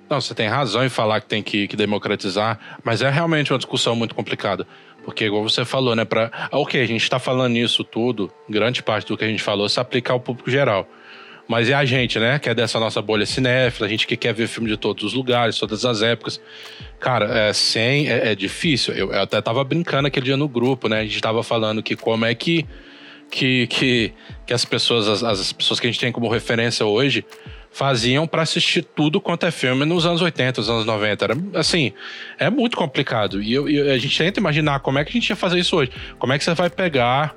Não, 0.08 0.20
você 0.20 0.34
tem 0.34 0.48
razão 0.48 0.84
em 0.84 0.88
falar 0.88 1.20
que 1.20 1.26
tem 1.26 1.42
que, 1.42 1.68
que, 1.68 1.76
democratizar, 1.76 2.58
mas 2.82 3.02
é 3.02 3.10
realmente 3.10 3.52
uma 3.52 3.58
discussão 3.58 3.94
muito 3.94 4.14
complicada. 4.14 4.66
Porque, 5.04 5.24
igual 5.24 5.42
você 5.42 5.64
falou, 5.64 5.94
né? 5.94 6.04
Pra, 6.04 6.30
ah, 6.50 6.58
ok, 6.58 6.80
a 6.82 6.86
gente 6.86 7.02
está 7.02 7.18
falando 7.18 7.56
isso 7.56 7.84
tudo, 7.84 8.30
grande 8.48 8.82
parte 8.82 9.06
do 9.06 9.16
que 9.16 9.24
a 9.24 9.28
gente 9.28 9.42
falou 9.42 9.68
se 9.68 9.78
aplica 9.78 10.12
ao 10.12 10.20
público 10.20 10.50
geral. 10.50 10.88
Mas 11.48 11.70
é 11.70 11.74
a 11.74 11.84
gente, 11.84 12.18
né? 12.18 12.38
Que 12.38 12.50
é 12.50 12.54
dessa 12.54 12.78
nossa 12.78 13.00
bolha 13.00 13.24
cinéfila, 13.24 13.86
a 13.86 13.90
gente 13.90 14.06
que 14.06 14.18
quer 14.18 14.34
ver 14.34 14.46
filme 14.48 14.68
de 14.68 14.76
todos 14.76 15.02
os 15.02 15.14
lugares, 15.14 15.58
todas 15.58 15.82
as 15.86 16.02
épocas. 16.02 16.38
Cara, 17.00 17.24
é, 17.26 17.52
sem 17.54 18.06
é, 18.06 18.32
é 18.32 18.34
difícil. 18.34 18.92
Eu, 18.92 19.12
eu, 19.12 19.22
até 19.22 19.40
tava 19.40 19.64
brincando 19.64 20.08
aquele 20.08 20.26
dia 20.26 20.36
no 20.36 20.46
grupo, 20.46 20.88
né? 20.88 21.00
A 21.00 21.04
gente 21.04 21.20
tava 21.22 21.42
falando 21.42 21.82
que 21.82 21.96
como 21.96 22.26
é 22.26 22.34
que, 22.34 22.66
que, 23.30 23.66
que, 23.68 24.12
que 24.46 24.52
as 24.52 24.66
pessoas, 24.66 25.08
as, 25.08 25.22
as 25.24 25.52
pessoas 25.52 25.80
que 25.80 25.86
a 25.86 25.90
gente 25.90 26.00
tem 26.00 26.12
como 26.12 26.28
referência 26.28 26.84
hoje, 26.84 27.24
faziam 27.78 28.26
para 28.26 28.42
assistir 28.42 28.82
tudo 28.82 29.20
quanto 29.20 29.46
é 29.46 29.52
filme 29.52 29.84
nos 29.84 30.04
anos 30.04 30.20
80, 30.20 30.60
nos 30.60 30.68
anos 30.68 30.84
90. 30.84 31.24
Era, 31.24 31.36
assim, 31.54 31.92
é 32.36 32.50
muito 32.50 32.76
complicado. 32.76 33.40
E, 33.40 33.52
eu, 33.52 33.66
a 33.92 33.96
gente 33.96 34.18
tenta 34.18 34.40
imaginar 34.40 34.80
como 34.80 34.98
é 34.98 35.04
que 35.04 35.10
a 35.10 35.12
gente 35.12 35.30
ia 35.30 35.36
fazer 35.36 35.60
isso 35.60 35.76
hoje. 35.76 35.92
Como 36.18 36.32
é 36.32 36.38
que 36.38 36.42
você 36.42 36.54
vai 36.54 36.68
pegar 36.68 37.36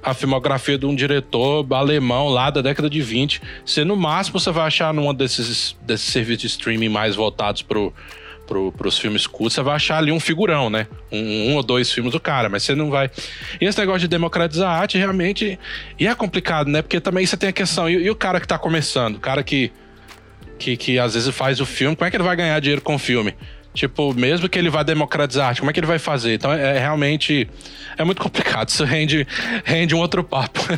a 0.00 0.14
filmografia 0.14 0.78
de 0.78 0.86
um 0.86 0.94
diretor 0.94 1.66
alemão 1.74 2.28
lá 2.28 2.50
da 2.50 2.62
década 2.62 2.88
de 2.88 3.02
20. 3.02 3.42
Você, 3.66 3.84
no 3.84 3.96
máximo, 3.96 4.38
você 4.38 4.50
vai 4.50 4.66
achar 4.66 4.94
num 4.94 5.12
desses, 5.12 5.76
desses 5.82 6.08
serviços 6.08 6.40
de 6.42 6.46
streaming 6.46 6.88
mais 6.88 7.16
voltados 7.16 7.60
pro 7.60 7.92
para 8.76 8.88
os 8.88 8.98
filmes 8.98 9.26
cultos, 9.26 9.54
você 9.54 9.62
vai 9.62 9.76
achar 9.76 9.98
ali 9.98 10.10
um 10.10 10.18
figurão, 10.18 10.68
né? 10.68 10.88
Um, 11.10 11.50
um, 11.50 11.54
ou 11.54 11.62
dois 11.62 11.92
filmes 11.92 12.12
do 12.12 12.20
cara, 12.20 12.48
mas 12.48 12.64
você 12.64 12.74
não 12.74 12.90
vai. 12.90 13.10
E 13.60 13.64
esse 13.64 13.78
negócio 13.78 14.00
de 14.00 14.08
democratizar 14.08 14.70
a 14.70 14.80
arte 14.80 14.98
realmente. 14.98 15.58
E 15.98 16.06
é 16.06 16.14
complicado, 16.14 16.68
né? 16.68 16.82
Porque 16.82 17.00
também 17.00 17.24
você 17.24 17.36
tem 17.36 17.48
a 17.48 17.52
questão. 17.52 17.88
E, 17.88 17.94
e 17.94 18.10
o 18.10 18.16
cara 18.16 18.40
que 18.40 18.46
está 18.46 18.58
começando? 18.58 19.16
O 19.16 19.20
cara 19.20 19.42
que, 19.44 19.70
que, 20.58 20.76
que 20.76 20.98
às 20.98 21.14
vezes 21.14 21.34
faz 21.34 21.60
o 21.60 21.66
filme, 21.66 21.94
como 21.94 22.06
é 22.06 22.10
que 22.10 22.16
ele 22.16 22.24
vai 22.24 22.36
ganhar 22.36 22.58
dinheiro 22.60 22.82
com 22.82 22.96
o 22.96 22.98
filme? 22.98 23.34
Tipo, 23.72 24.12
mesmo 24.12 24.48
que 24.48 24.58
ele 24.58 24.68
vá 24.68 24.82
democratizar 24.82 25.46
a 25.46 25.48
arte, 25.50 25.60
como 25.60 25.70
é 25.70 25.72
que 25.72 25.78
ele 25.78 25.86
vai 25.86 25.98
fazer? 25.98 26.34
Então 26.34 26.52
é, 26.52 26.76
é 26.76 26.78
realmente. 26.78 27.48
É 27.96 28.02
muito 28.02 28.20
complicado. 28.20 28.68
Isso 28.68 28.84
rende, 28.84 29.26
rende 29.64 29.94
um 29.94 29.98
outro 29.98 30.24
papo. 30.24 30.60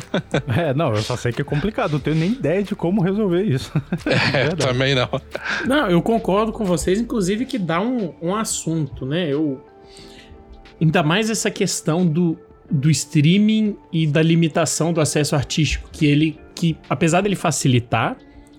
É, 0.55 0.73
não, 0.73 0.93
eu 0.93 1.01
só 1.01 1.15
sei 1.15 1.31
que 1.31 1.41
é 1.41 1.43
complicado. 1.43 1.93
Não 1.93 1.99
tenho 1.99 2.15
nem 2.15 2.31
ideia 2.31 2.61
de 2.61 2.75
como 2.75 3.01
resolver 3.01 3.43
isso. 3.43 3.71
É, 4.33 4.47
é 4.47 4.49
também 4.49 4.93
não. 4.93 5.09
Não, 5.65 5.89
eu 5.89 6.01
concordo 6.01 6.51
com 6.51 6.63
vocês, 6.65 6.99
inclusive, 6.99 7.45
que 7.45 7.57
dá 7.57 7.81
um, 7.81 8.13
um 8.21 8.35
assunto, 8.35 9.05
né? 9.05 9.31
Eu. 9.31 9.63
Ainda 10.79 11.01
mais 11.01 11.29
essa 11.29 11.49
questão 11.49 12.05
do, 12.05 12.37
do 12.69 12.89
streaming 12.91 13.75
e 13.91 14.05
da 14.05 14.21
limitação 14.21 14.93
do 14.93 15.01
acesso 15.01 15.35
artístico, 15.35 15.89
que 15.91 16.05
ele. 16.05 16.37
que 16.53 16.77
apesar 16.89 17.21
dele 17.21 17.35
facilitar, 17.35 18.17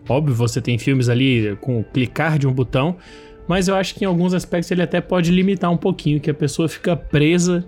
óbvio, 0.08 0.34
você 0.34 0.60
tem 0.60 0.78
filmes 0.78 1.08
ali 1.08 1.56
com 1.60 1.84
clicar 1.84 2.38
de 2.38 2.46
um 2.46 2.52
botão 2.52 2.96
mas 3.46 3.68
eu 3.68 3.74
acho 3.74 3.94
que 3.94 4.04
em 4.04 4.06
alguns 4.06 4.32
aspectos 4.32 4.70
ele 4.70 4.82
até 4.82 5.00
pode 5.00 5.30
limitar 5.30 5.70
um 5.70 5.76
pouquinho, 5.76 6.20
que 6.20 6.30
a 6.30 6.34
pessoa 6.34 6.68
fica 6.68 6.96
presa 6.96 7.64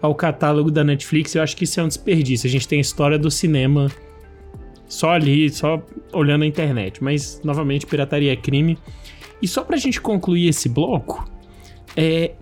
ao 0.00 0.14
catálogo 0.14 0.70
da 0.70 0.84
Netflix. 0.84 1.34
Eu 1.34 1.42
acho 1.42 1.56
que 1.56 1.64
isso 1.64 1.80
é 1.80 1.82
um 1.82 1.88
desperdício. 1.88 2.46
A 2.46 2.50
gente 2.50 2.68
tem 2.68 2.78
a 2.78 2.80
história 2.80 3.18
do 3.18 3.30
cinema 3.30 3.90
só 4.86 5.10
ali, 5.10 5.50
só 5.50 5.82
olhando 6.12 6.42
a 6.42 6.46
internet. 6.46 7.02
Mas, 7.02 7.40
novamente, 7.42 7.86
pirataria 7.86 8.32
é 8.32 8.36
crime. 8.36 8.78
E 9.42 9.48
só 9.48 9.64
pra 9.64 9.76
gente 9.76 10.00
concluir 10.00 10.48
esse 10.48 10.68
bloco, 10.68 11.28
é. 11.96 12.32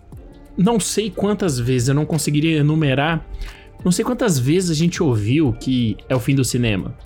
Não 0.56 0.78
sei 0.78 1.10
quantas 1.10 1.58
vezes, 1.58 1.88
eu 1.88 1.94
não 1.96 2.06
conseguiria 2.06 2.58
enumerar. 2.58 3.26
Não 3.84 3.90
sei 3.90 4.04
quantas 4.04 4.38
vezes 4.38 4.70
a 4.70 4.74
gente 4.74 5.02
ouviu 5.02 5.52
que 5.52 5.96
é 6.08 6.14
o 6.14 6.20
fim 6.20 6.32
do 6.32 6.44
cinema. 6.44 6.96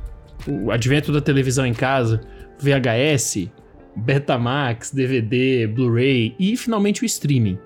O 0.46 0.70
advento 0.70 1.10
da 1.10 1.20
televisão 1.20 1.64
em 1.64 1.72
casa, 1.72 2.20
VHS, 2.58 3.48
Betamax, 3.98 4.92
DVD, 4.92 5.66
Blu-ray 5.66 6.34
e 6.38 6.56
finalmente 6.56 7.02
o 7.02 7.06
streaming. 7.06 7.58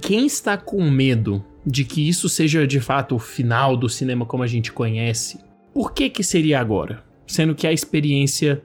Quem 0.00 0.26
está 0.26 0.56
com 0.56 0.82
medo 0.90 1.44
de 1.64 1.84
que 1.84 2.08
isso 2.08 2.28
seja 2.28 2.66
de 2.66 2.80
fato 2.80 3.14
o 3.14 3.18
final 3.18 3.76
do 3.76 3.88
cinema 3.88 4.26
como 4.26 4.42
a 4.42 4.46
gente 4.46 4.72
conhece, 4.72 5.38
por 5.72 5.92
que 5.92 6.10
que 6.10 6.22
seria 6.22 6.60
agora? 6.60 7.02
Sendo 7.26 7.54
que 7.54 7.66
a 7.66 7.72
experiência 7.72 8.62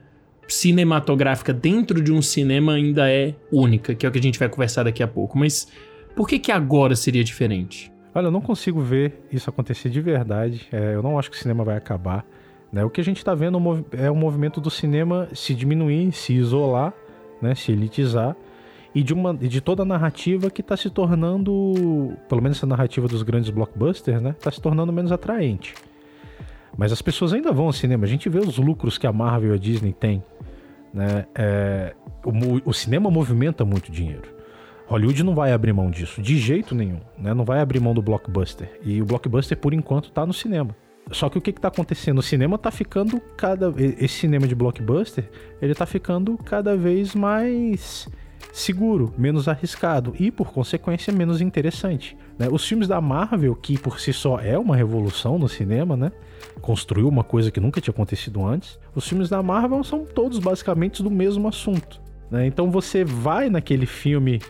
cinematográfica 0.47 1.53
dentro 1.53 2.01
de 2.01 2.11
um 2.11 2.21
cinema 2.21 2.73
ainda 2.73 3.09
é 3.09 3.35
única, 3.51 3.93
que 3.93 4.05
é 4.05 4.09
o 4.09 4.11
que 4.11 4.19
a 4.19 4.21
gente 4.21 4.39
vai 4.39 4.49
conversar 4.49 4.83
daqui 4.83 5.03
a 5.03 5.07
pouco. 5.07 5.37
Mas 5.37 5.67
por 6.15 6.27
que 6.27 6.39
que 6.39 6.51
agora 6.51 6.95
seria 6.95 7.23
diferente? 7.23 7.91
Olha, 8.13 8.27
eu 8.27 8.31
não 8.31 8.41
consigo 8.41 8.81
ver 8.81 9.25
isso 9.31 9.49
acontecer 9.49 9.89
de 9.89 10.01
verdade. 10.01 10.67
É, 10.71 10.95
eu 10.95 11.03
não 11.03 11.19
acho 11.19 11.29
que 11.29 11.37
o 11.37 11.39
cinema 11.39 11.63
vai 11.63 11.77
acabar. 11.77 12.25
Né? 12.71 12.83
O 12.83 12.89
que 12.89 12.99
a 12.99 13.03
gente 13.03 13.17
está 13.17 13.35
vendo 13.35 13.57
é 13.91 14.09
o 14.09 14.15
movimento 14.15 14.59
do 14.59 14.69
cinema 14.69 15.29
se 15.33 15.53
diminuir, 15.53 16.11
se 16.11 16.33
isolar 16.33 16.93
né, 17.41 17.55
se 17.55 17.71
elitizar 17.71 18.35
e 18.93 19.03
de, 19.03 19.13
uma, 19.13 19.33
de 19.33 19.61
toda 19.61 19.83
a 19.83 19.85
narrativa 19.85 20.49
que 20.49 20.61
está 20.61 20.75
se 20.75 20.89
tornando, 20.89 22.17
pelo 22.27 22.41
menos 22.41 22.57
essa 22.57 22.65
narrativa 22.65 23.07
dos 23.07 23.21
grandes 23.21 23.49
blockbusters, 23.49 24.21
né? 24.21 24.31
Está 24.37 24.51
se 24.51 24.59
tornando 24.59 24.91
menos 24.91 25.11
atraente. 25.11 25.75
Mas 26.75 26.91
as 26.91 27.01
pessoas 27.01 27.33
ainda 27.33 27.51
vão 27.51 27.65
ao 27.65 27.73
cinema. 27.73 28.05
A 28.05 28.07
gente 28.07 28.29
vê 28.29 28.39
os 28.39 28.57
lucros 28.57 28.97
que 28.97 29.05
a 29.05 29.13
Marvel 29.13 29.51
e 29.53 29.55
a 29.55 29.59
Disney 29.59 29.93
têm. 29.93 30.23
Né? 30.93 31.25
É, 31.35 31.95
o, 32.23 32.69
o, 32.69 32.73
cinema 32.73 33.11
movimenta 33.11 33.63
muito 33.63 33.91
dinheiro. 33.91 34.33
Hollywood 34.87 35.23
não 35.23 35.35
vai 35.35 35.51
abrir 35.51 35.71
mão 35.71 35.91
disso, 35.91 36.19
de 36.19 36.37
jeito 36.37 36.73
nenhum. 36.73 36.99
Né? 37.17 37.33
Não 37.33 37.45
vai 37.45 37.59
abrir 37.59 37.79
mão 37.79 37.93
do 37.93 38.01
blockbuster. 38.01 38.79
E 38.83 39.01
o 39.01 39.05
blockbuster, 39.05 39.57
por 39.57 39.73
enquanto, 39.73 40.05
está 40.05 40.25
no 40.25 40.33
cinema. 40.33 40.75
Só 41.11 41.29
que 41.29 41.37
o 41.37 41.41
que, 41.41 41.49
está 41.49 41.67
acontecendo? 41.67 42.19
O 42.19 42.23
cinema 42.23 42.55
está 42.55 42.71
ficando 42.71 43.19
cada. 43.35 43.73
Esse 43.77 44.15
cinema 44.15 44.47
de 44.47 44.55
blockbuster, 44.55 45.29
ele 45.61 45.73
tá 45.73 45.85
ficando 45.85 46.37
cada 46.37 46.75
vez 46.77 47.15
mais 47.15 48.07
seguro, 48.53 49.13
menos 49.17 49.47
arriscado 49.47 50.13
e, 50.19 50.31
por 50.31 50.51
consequência, 50.51 51.13
menos 51.13 51.41
interessante. 51.41 52.17
Né? 52.37 52.47
Os 52.51 52.65
filmes 52.65 52.87
da 52.87 52.99
Marvel, 53.01 53.55
que 53.55 53.77
por 53.77 53.99
si 53.99 54.13
só 54.13 54.39
é 54.39 54.57
uma 54.57 54.75
revolução 54.75 55.37
no 55.37 55.47
cinema, 55.47 55.95
né? 55.95 56.11
construiu 56.61 57.07
uma 57.07 57.23
coisa 57.23 57.51
que 57.51 57.59
nunca 57.59 57.81
tinha 57.81 57.91
acontecido 57.91 58.45
antes. 58.45 58.79
Os 58.95 59.07
filmes 59.07 59.29
da 59.29 59.41
Marvel 59.41 59.83
são 59.83 60.05
todos 60.05 60.39
basicamente 60.39 61.03
do 61.03 61.11
mesmo 61.11 61.47
assunto. 61.47 62.01
Né? 62.29 62.45
Então 62.45 62.69
você 62.69 63.03
vai 63.03 63.49
naquele 63.49 63.85
filme 63.85 64.41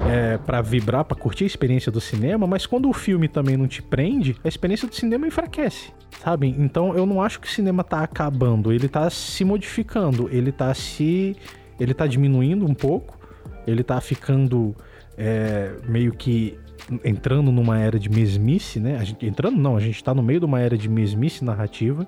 é, 0.00 0.38
para 0.38 0.60
vibrar, 0.60 1.04
para 1.04 1.16
curtir 1.16 1.44
a 1.44 1.46
experiência 1.46 1.90
do 1.90 2.00
cinema, 2.00 2.46
mas 2.46 2.66
quando 2.66 2.88
o 2.88 2.92
filme 2.92 3.28
também 3.28 3.56
não 3.56 3.66
te 3.66 3.82
prende, 3.82 4.36
a 4.44 4.48
experiência 4.48 4.88
do 4.88 4.94
cinema 4.94 5.26
enfraquece, 5.26 5.92
sabe? 6.22 6.48
Então 6.58 6.96
eu 6.96 7.06
não 7.06 7.22
acho 7.22 7.40
que 7.40 7.46
o 7.46 7.50
cinema 7.50 7.84
tá 7.84 8.02
acabando, 8.02 8.72
ele 8.72 8.88
tá 8.88 9.08
se 9.10 9.44
modificando, 9.44 10.28
ele 10.30 10.52
tá 10.52 10.72
se. 10.74 11.36
ele 11.78 11.94
tá 11.94 12.06
diminuindo 12.06 12.66
um 12.66 12.74
pouco, 12.74 13.18
ele 13.66 13.82
tá 13.82 14.00
ficando 14.00 14.74
é, 15.16 15.72
meio 15.88 16.12
que 16.12 16.58
entrando 17.04 17.50
numa 17.50 17.78
era 17.78 17.98
de 17.98 18.10
mesmice, 18.10 18.78
né? 18.78 19.02
Gente, 19.04 19.24
entrando 19.24 19.56
não, 19.56 19.76
a 19.76 19.80
gente 19.80 19.96
está 19.96 20.12
no 20.12 20.22
meio 20.22 20.40
de 20.40 20.46
uma 20.46 20.60
era 20.60 20.76
de 20.76 20.88
mesmice 20.88 21.44
narrativa, 21.44 22.06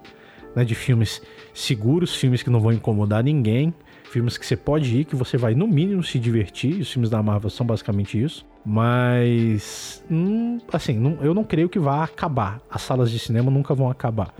né? 0.54 0.64
De 0.64 0.74
filmes 0.74 1.22
seguros, 1.54 2.14
filmes 2.14 2.42
que 2.42 2.50
não 2.50 2.60
vão 2.60 2.72
incomodar 2.72 3.22
ninguém, 3.22 3.72
filmes 4.16 4.38
que 4.38 4.46
você 4.46 4.56
pode 4.56 4.96
ir, 4.96 5.04
que 5.04 5.14
você 5.14 5.36
vai 5.36 5.54
no 5.54 5.68
mínimo 5.68 6.02
se 6.02 6.18
divertir. 6.18 6.80
Os 6.80 6.90
filmes 6.90 7.10
da 7.10 7.22
Marvel 7.22 7.50
são 7.50 7.66
basicamente 7.66 8.18
isso. 8.18 8.46
Mas, 8.64 10.02
hum, 10.10 10.58
assim, 10.72 10.94
não, 10.94 11.18
eu 11.20 11.34
não 11.34 11.44
creio 11.44 11.68
que 11.68 11.78
vá 11.78 12.02
acabar. 12.02 12.58
As 12.70 12.80
salas 12.80 13.10
de 13.10 13.18
cinema 13.18 13.50
nunca 13.50 13.74
vão 13.74 13.90
acabar. 13.90 14.34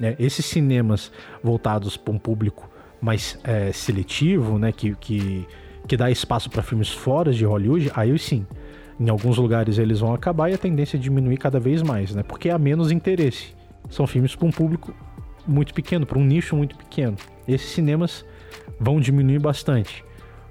Né? 0.00 0.16
Esses 0.18 0.44
cinemas 0.44 1.12
voltados 1.44 1.96
para 1.96 2.12
um 2.12 2.18
público 2.18 2.68
mais 3.00 3.38
é, 3.44 3.70
seletivo, 3.70 4.58
né? 4.58 4.72
Que, 4.72 4.96
que, 4.96 5.46
que 5.86 5.96
dá 5.96 6.10
espaço 6.10 6.50
para 6.50 6.60
filmes 6.60 6.88
fora 6.88 7.32
de 7.32 7.44
Hollywood, 7.44 7.92
aí 7.94 8.18
sim 8.18 8.44
em 8.98 9.08
alguns 9.08 9.38
lugares 9.38 9.78
eles 9.78 10.00
vão 10.00 10.12
acabar 10.12 10.50
e 10.50 10.54
a 10.54 10.58
tendência 10.58 10.96
é 10.96 11.00
diminuir 11.00 11.38
cada 11.38 11.60
vez 11.60 11.82
mais, 11.82 12.14
né? 12.14 12.24
Porque 12.24 12.50
há 12.50 12.58
menos 12.58 12.90
interesse. 12.90 13.54
São 13.88 14.08
filmes 14.08 14.34
para 14.34 14.46
um 14.46 14.50
público 14.50 14.92
muito 15.46 15.72
pequeno, 15.72 16.04
para 16.04 16.18
um 16.18 16.24
nicho 16.24 16.56
muito 16.56 16.76
pequeno. 16.76 17.16
Esses 17.48 17.70
cinemas 17.70 18.24
vão 18.78 19.00
diminuir 19.00 19.38
bastante. 19.38 20.04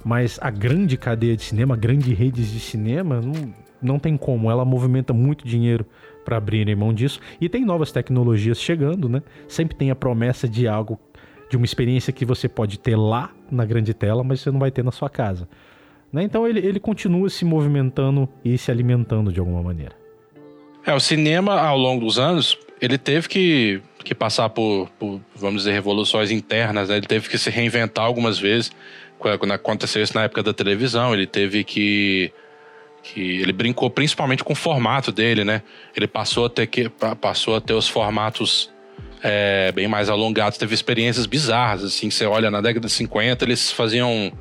Mas 0.03 0.39
a 0.41 0.49
grande 0.49 0.97
cadeia 0.97 1.35
de 1.35 1.43
cinema, 1.43 1.75
grande 1.75 2.13
redes 2.13 2.51
de 2.51 2.59
cinema, 2.59 3.21
não, 3.21 3.53
não 3.81 3.99
tem 3.99 4.15
como. 4.15 4.49
Ela 4.49 4.63
movimenta 4.63 5.13
muito 5.13 5.45
dinheiro 5.45 5.85
para 6.23 6.37
abrirem 6.37 6.75
mão 6.75 6.93
disso. 6.93 7.19
E 7.39 7.49
tem 7.49 7.65
novas 7.65 7.91
tecnologias 7.91 8.61
chegando, 8.61 9.09
né? 9.09 9.21
Sempre 9.47 9.75
tem 9.75 9.91
a 9.91 9.95
promessa 9.95 10.47
de 10.47 10.67
algo, 10.67 10.99
de 11.49 11.57
uma 11.57 11.65
experiência 11.65 12.13
que 12.13 12.23
você 12.23 12.47
pode 12.47 12.79
ter 12.79 12.95
lá 12.95 13.31
na 13.51 13.65
grande 13.65 13.93
tela, 13.93 14.23
mas 14.23 14.39
você 14.41 14.51
não 14.51 14.59
vai 14.59 14.71
ter 14.71 14.83
na 14.83 14.91
sua 14.91 15.09
casa. 15.09 15.47
Né? 16.11 16.23
Então 16.23 16.47
ele, 16.47 16.59
ele 16.59 16.79
continua 16.79 17.29
se 17.29 17.45
movimentando 17.45 18.27
e 18.43 18.57
se 18.57 18.71
alimentando 18.71 19.31
de 19.31 19.39
alguma 19.39 19.61
maneira. 19.61 19.95
É, 20.85 20.93
o 20.93 20.99
cinema, 20.99 21.59
ao 21.59 21.77
longo 21.77 22.05
dos 22.05 22.17
anos, 22.17 22.57
ele 22.81 22.97
teve 22.97 23.27
que, 23.27 23.81
que 24.03 24.15
passar 24.15 24.49
por, 24.49 24.89
por, 24.97 25.21
vamos 25.35 25.63
dizer, 25.63 25.73
revoluções 25.73 26.31
internas, 26.31 26.89
né? 26.89 26.97
Ele 26.97 27.07
teve 27.07 27.29
que 27.29 27.37
se 27.37 27.49
reinventar 27.49 28.05
algumas 28.05 28.39
vezes. 28.39 28.71
Quando 29.17 29.51
aconteceu 29.51 30.01
isso 30.01 30.15
na 30.15 30.23
época 30.23 30.41
da 30.41 30.53
televisão, 30.53 31.13
ele 31.13 31.27
teve 31.27 31.63
que 31.63 32.31
que 33.01 33.39
ele 33.41 33.53
brincou 33.53 33.89
principalmente 33.89 34.43
com 34.43 34.51
o 34.51 34.55
formato 34.55 35.11
dele, 35.11 35.43
né? 35.43 35.61
Ele 35.95 36.07
passou 36.07 36.45
a 36.45 36.49
ter 36.49 36.67
que 36.67 36.89
passou 37.19 37.55
a 37.55 37.61
ter 37.61 37.73
os 37.73 37.87
formatos 37.87 38.69
é, 39.23 39.71
bem 39.71 39.87
mais 39.87 40.09
alongados, 40.09 40.57
teve 40.57 40.73
experiências 40.73 41.25
bizarras, 41.25 41.83
assim, 41.83 42.09
você 42.09 42.25
olha 42.25 42.49
na 42.49 42.61
década 42.61 42.87
de 42.87 42.93
50, 42.93 43.43
eles 43.45 43.71
faziam 43.71 44.31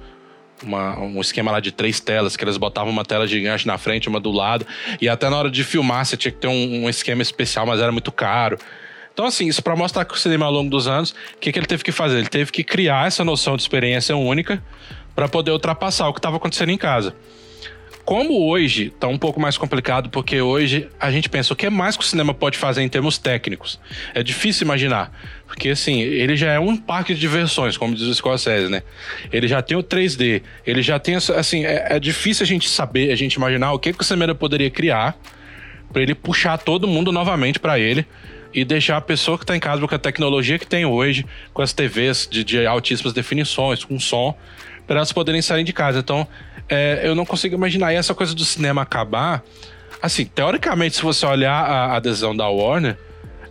uma, 0.62 0.98
um 0.98 1.20
esquema 1.20 1.50
lá 1.50 1.60
de 1.60 1.72
três 1.72 2.00
telas, 2.00 2.36
que 2.36 2.44
eles 2.44 2.56
botavam 2.56 2.92
uma 2.92 3.04
tela 3.04 3.26
gigante 3.26 3.66
na 3.66 3.78
frente, 3.78 4.08
uma 4.08 4.20
do 4.20 4.30
lado, 4.30 4.66
e 5.00 5.08
até 5.08 5.28
na 5.28 5.36
hora 5.36 5.50
de 5.50 5.64
filmar 5.64 6.04
você 6.04 6.16
tinha 6.16 6.32
que 6.32 6.38
ter 6.38 6.48
um, 6.48 6.84
um 6.84 6.88
esquema 6.88 7.22
especial, 7.22 7.66
mas 7.66 7.80
era 7.80 7.92
muito 7.92 8.12
caro. 8.12 8.58
Então, 9.18 9.26
assim, 9.26 9.48
isso 9.48 9.60
para 9.60 9.74
mostrar 9.74 10.04
que 10.04 10.14
o 10.14 10.16
cinema 10.16 10.46
ao 10.46 10.52
longo 10.52 10.70
dos 10.70 10.86
anos, 10.86 11.10
o 11.10 11.38
que, 11.40 11.50
que 11.50 11.58
ele 11.58 11.66
teve 11.66 11.82
que 11.82 11.90
fazer? 11.90 12.18
Ele 12.18 12.28
teve 12.28 12.52
que 12.52 12.62
criar 12.62 13.08
essa 13.08 13.24
noção 13.24 13.56
de 13.56 13.62
experiência 13.62 14.16
única 14.16 14.62
para 15.12 15.28
poder 15.28 15.50
ultrapassar 15.50 16.06
o 16.06 16.12
que 16.12 16.20
estava 16.20 16.36
acontecendo 16.36 16.70
em 16.70 16.78
casa. 16.78 17.16
Como 18.04 18.48
hoje 18.48 18.92
está 18.94 19.08
um 19.08 19.18
pouco 19.18 19.40
mais 19.40 19.58
complicado, 19.58 20.08
porque 20.08 20.40
hoje 20.40 20.88
a 21.00 21.10
gente 21.10 21.28
pensa 21.28 21.52
o 21.52 21.56
que 21.56 21.68
mais 21.68 21.96
que 21.96 22.04
o 22.04 22.06
cinema 22.06 22.32
pode 22.32 22.56
fazer 22.56 22.80
em 22.82 22.88
termos 22.88 23.18
técnicos. 23.18 23.80
É 24.14 24.22
difícil 24.22 24.64
imaginar. 24.64 25.10
Porque, 25.48 25.70
assim, 25.70 26.00
ele 26.00 26.36
já 26.36 26.52
é 26.52 26.60
um 26.60 26.76
parque 26.76 27.12
de 27.12 27.18
diversões, 27.18 27.76
como 27.76 27.96
diz 27.96 28.06
o 28.06 28.14
Scorsese, 28.14 28.70
né? 28.70 28.84
Ele 29.32 29.48
já 29.48 29.60
tem 29.60 29.76
o 29.76 29.82
3D, 29.82 30.42
ele 30.64 30.80
já 30.80 30.96
tem, 31.00 31.16
assim, 31.16 31.64
é, 31.64 31.96
é 31.96 31.98
difícil 31.98 32.44
a 32.44 32.46
gente 32.46 32.68
saber, 32.68 33.10
a 33.10 33.16
gente 33.16 33.34
imaginar 33.34 33.72
o 33.72 33.80
que, 33.80 33.92
que 33.92 34.00
o 34.00 34.04
cinema 34.04 34.32
poderia 34.32 34.70
criar 34.70 35.18
para 35.92 36.02
ele 36.02 36.14
puxar 36.14 36.56
todo 36.56 36.86
mundo 36.86 37.10
novamente 37.10 37.58
para 37.58 37.80
ele 37.80 38.06
e 38.52 38.64
deixar 38.64 38.96
a 38.96 39.00
pessoa 39.00 39.36
que 39.36 39.44
está 39.44 39.56
em 39.56 39.60
casa 39.60 39.86
com 39.86 39.94
a 39.94 39.98
tecnologia 39.98 40.58
que 40.58 40.66
tem 40.66 40.84
hoje, 40.84 41.24
com 41.52 41.62
as 41.62 41.72
TVs 41.72 42.28
de, 42.30 42.42
de 42.44 42.66
altíssimas 42.66 43.12
definições, 43.12 43.84
com 43.84 43.98
som, 44.00 44.36
para 44.86 44.96
elas 44.96 45.12
poderem 45.12 45.42
sair 45.42 45.64
de 45.64 45.72
casa. 45.72 45.98
Então, 45.98 46.26
é, 46.68 47.00
eu 47.04 47.14
não 47.14 47.26
consigo 47.26 47.54
imaginar. 47.54 47.92
E 47.92 47.96
essa 47.96 48.14
coisa 48.14 48.34
do 48.34 48.44
cinema 48.44 48.82
acabar, 48.82 49.42
assim, 50.00 50.24
teoricamente, 50.24 50.96
se 50.96 51.02
você 51.02 51.26
olhar 51.26 51.52
a 51.52 51.96
adesão 51.96 52.36
da 52.36 52.48
Warner, 52.48 52.96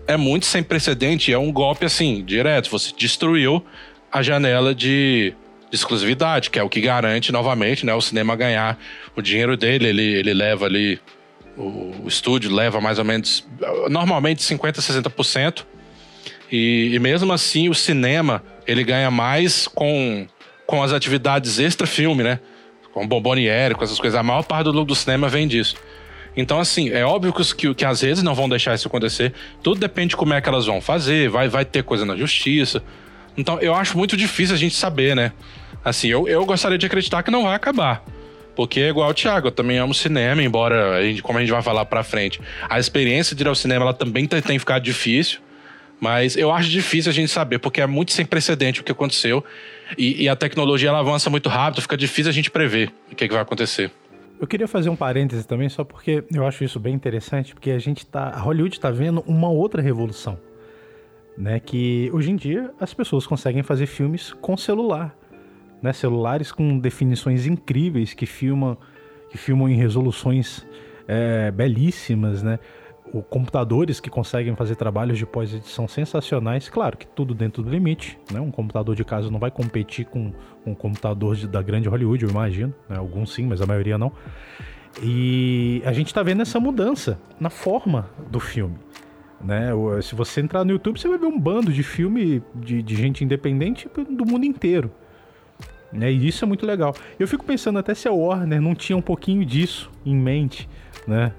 é 0.08 0.18
muito 0.18 0.46
sem 0.46 0.64
precedente. 0.64 1.32
É 1.32 1.38
um 1.38 1.52
golpe, 1.52 1.86
assim, 1.86 2.24
direto. 2.24 2.70
Você 2.72 2.94
destruiu 2.98 3.64
a 4.12 4.22
janela 4.24 4.74
de, 4.74 5.34
de 5.70 5.76
exclusividade, 5.76 6.50
que 6.50 6.58
é 6.58 6.64
o 6.64 6.70
que 6.70 6.82
garante 6.82 7.32
novamente, 7.32 7.86
né, 7.86 7.94
o 7.94 8.02
cinema 8.02 8.36
ganhar 8.36 8.80
o 9.16 9.22
dinheiro 9.22 9.58
dele. 9.58 9.88
Ele, 9.88 10.04
ele 10.16 10.34
leva 10.34 10.66
ali, 10.66 11.00
o, 11.58 12.08
estúdio 12.08 12.54
leva 12.54 12.80
mais 12.80 13.00
ou 13.00 13.06
menos, 13.06 13.46
normalmente 13.90 14.44
50%, 14.44 14.76
60%. 14.76 15.66
E, 16.52 16.92
e 16.94 17.00
mesmo 17.00 17.34
assim, 17.34 17.68
o 17.68 17.74
cinema, 17.74 18.42
ele 18.66 18.84
ganha 18.84 19.12
mais 19.12 19.68
com 19.68 20.28
com 20.68 20.84
as 20.84 20.92
atividades 20.92 21.58
extra-filme, 21.58 22.22
né? 22.22 22.40
Com 22.92 23.08
bomboniere, 23.08 23.74
com 23.74 23.84
essas 23.84 23.98
coisas. 23.98 24.20
A 24.20 24.22
maior 24.22 24.44
parte 24.44 24.66
do 24.66 24.72
lucro 24.72 24.88
do 24.88 24.96
cinema 24.96 25.30
vem 25.30 25.48
disso. 25.48 25.76
Então, 26.36 26.60
assim, 26.60 26.90
é 26.90 27.04
óbvio 27.04 27.34
que, 27.34 27.74
que 27.74 27.86
as 27.86 28.02
redes 28.02 28.22
não 28.22 28.36
vão 28.36 28.50
deixar 28.50 28.76
isso 28.76 28.88
acontecer. 28.88 29.34
Tudo 29.64 29.80
depende 29.80 30.10
de 30.10 30.18
como 30.18 30.34
é 30.34 30.42
que 30.42 30.48
elas 30.48 30.66
vão 30.66 30.82
fazer. 30.82 31.30
Vai, 31.30 31.48
vai 31.48 31.64
ter 31.64 31.84
coisa 31.84 32.06
na 32.06 32.16
justiça. 32.16 32.84
Então, 33.36 33.60
eu 33.60 33.74
acho 33.74 33.98
muito 33.98 34.18
difícil 34.18 34.54
a 34.54 34.58
gente 34.58 34.76
saber, 34.76 35.16
né? 35.16 35.32
Assim, 35.84 36.10
eu, 36.10 36.28
eu 36.28 36.46
gostaria 36.46 36.78
de 36.78 36.86
acreditar 36.86 37.24
que 37.24 37.32
não 37.32 37.44
vai 37.44 37.56
acabar. 37.56 38.04
Porque 38.58 38.80
é 38.80 38.90
igual 38.90 39.08
o 39.08 39.14
Thiago, 39.14 39.50
eu 39.50 39.52
também 39.52 39.78
amo 39.78 39.94
cinema, 39.94 40.42
embora, 40.42 40.96
a 40.98 41.04
gente, 41.04 41.22
como 41.22 41.38
a 41.38 41.42
gente 41.42 41.52
vai 41.52 41.62
falar 41.62 41.86
pra 41.86 42.04
frente, 42.04 42.42
a 42.68 42.80
experiência 42.80 43.36
de 43.36 43.44
ir 43.44 43.48
ao 43.48 43.54
cinema 43.54 43.86
ela 43.86 43.94
também 43.94 44.26
tem, 44.26 44.42
tem 44.42 44.58
ficado 44.58 44.82
difícil. 44.82 45.40
Mas 46.00 46.36
eu 46.36 46.52
acho 46.52 46.68
difícil 46.68 47.12
a 47.12 47.14
gente 47.14 47.32
saber, 47.32 47.60
porque 47.60 47.82
é 47.82 47.86
muito 47.86 48.12
sem 48.12 48.26
precedente 48.26 48.82
o 48.82 48.84
que 48.84 48.92
aconteceu. 48.92 49.46
E, 49.96 50.24
e 50.24 50.28
a 50.28 50.36
tecnologia 50.36 50.90
ela 50.90 51.00
avança 51.00 51.30
muito 51.30 51.48
rápido, 51.50 51.84
fica 51.84 51.96
difícil 51.96 52.32
a 52.32 52.34
gente 52.34 52.50
prever 52.50 52.92
o 53.12 53.16
que, 53.16 53.26
é 53.26 53.28
que 53.28 53.34
vai 53.34 53.44
acontecer. 53.44 53.92
Eu 54.40 54.48
queria 54.48 54.68
fazer 54.68 54.90
um 54.90 54.96
parêntese 54.96 55.46
também, 55.46 55.70
só 55.70 55.84
porque 55.84 56.24
eu 56.34 56.44
acho 56.44 56.64
isso 56.64 56.80
bem 56.80 56.96
interessante, 56.96 57.54
porque 57.54 57.70
a 57.70 57.80
gente 57.80 58.08
tá. 58.08 58.30
A 58.30 58.40
Hollywood 58.40 58.76
está 58.76 58.90
vendo 58.90 59.24
uma 59.28 59.50
outra 59.50 59.84
revolução. 59.84 60.40
Né? 61.38 61.60
Que 61.60 62.10
hoje 62.12 62.32
em 62.32 62.36
dia 62.36 62.72
as 62.80 62.92
pessoas 62.92 63.28
conseguem 63.28 63.62
fazer 63.62 63.86
filmes 63.86 64.34
com 64.34 64.58
celular. 64.58 65.16
Né? 65.82 65.94
Celulares 65.94 66.52
com 66.52 66.80
definições 66.80 67.46
incríveis 67.46 68.14
que 68.14 68.26
filmam, 68.26 68.78
que 69.30 69.38
filmam 69.38 69.70
em 69.70 69.76
resoluções 69.76 70.66
é, 71.08 71.52
belíssimas, 71.52 72.42
né? 72.44 72.60
o 73.14 73.22
computadores 73.22 74.00
que 74.00 74.10
conseguem 74.10 74.56
fazer 74.56 74.76
trabalhos 74.76 75.18
de 75.18 75.26
pós-edição 75.26 75.88
sensacionais, 75.88 76.70
claro 76.70 76.98
que 76.98 77.08
tudo 77.08 77.34
dentro 77.34 77.64
do 77.64 77.70
limite, 77.70 78.20
né? 78.32 78.40
Um 78.40 78.52
computador 78.52 78.96
de 78.96 79.04
casa 79.04 79.30
não 79.30 79.40
vai 79.40 79.52
competir 79.52 80.06
com 80.06 80.34
um 80.66 80.76
computador 80.76 81.36
de, 81.36 81.48
da 81.48 81.62
grande 81.62 81.88
Hollywood, 81.88 82.26
eu 82.26 82.30
imagino, 82.30 82.74
né? 82.90 82.98
Alguns 82.98 83.34
sim, 83.34 83.46
mas 83.46 83.62
a 83.62 83.66
maioria 83.66 83.98
não. 83.98 84.12
E 85.02 85.82
a 85.86 85.94
gente 85.94 86.14
tá 86.14 86.24
vendo 86.24 86.42
essa 86.42 86.60
mudança 86.60 87.20
na 87.40 87.50
forma 87.50 88.10
do 88.30 88.40
filme. 88.40 88.78
Né? 89.40 89.70
Se 90.02 90.16
você 90.16 90.42
entrar 90.42 90.66
no 90.66 90.72
YouTube, 90.72 91.00
você 91.00 91.08
vai 91.08 91.20
ver 91.20 91.28
um 91.28 91.40
bando 91.40 91.72
de 91.72 91.84
filme 91.84 92.42
de, 92.56 92.82
de 92.82 92.96
gente 92.96 93.24
independente 93.24 93.88
do 94.10 94.26
mundo 94.26 94.46
inteiro. 94.46 94.92
Né? 95.92 96.12
E 96.12 96.28
isso 96.28 96.44
é 96.44 96.48
muito 96.48 96.66
legal. 96.66 96.94
Eu 97.20 97.28
fico 97.28 97.46
pensando 97.46 97.80
até 97.80 97.94
se 97.94 98.08
a 98.08 98.12
Warner 98.12 98.62
não 98.62 98.76
tinha 98.76 98.98
um 98.98 99.02
pouquinho 99.02 99.46
disso 99.46 99.90
em 100.06 100.16
mente, 100.16 100.70
né? 101.08 101.32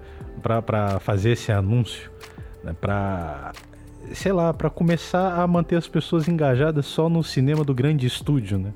Para 0.43 0.99
fazer 1.01 1.33
esse 1.33 1.53
anúncio, 1.53 2.11
né? 2.63 2.75
Para 2.81 3.53
sei 4.15 4.33
lá, 4.33 4.55
para 4.55 4.71
começar 4.71 5.41
a 5.41 5.47
manter 5.47 5.77
as 5.77 5.87
pessoas 5.87 6.29
engajadas 6.29 6.87
só 6.87 7.09
no 7.09 7.23
cinema 7.23 7.63
do 7.63 7.75
grande 7.75 8.07
estúdio, 8.07 8.59
né? 8.59 8.73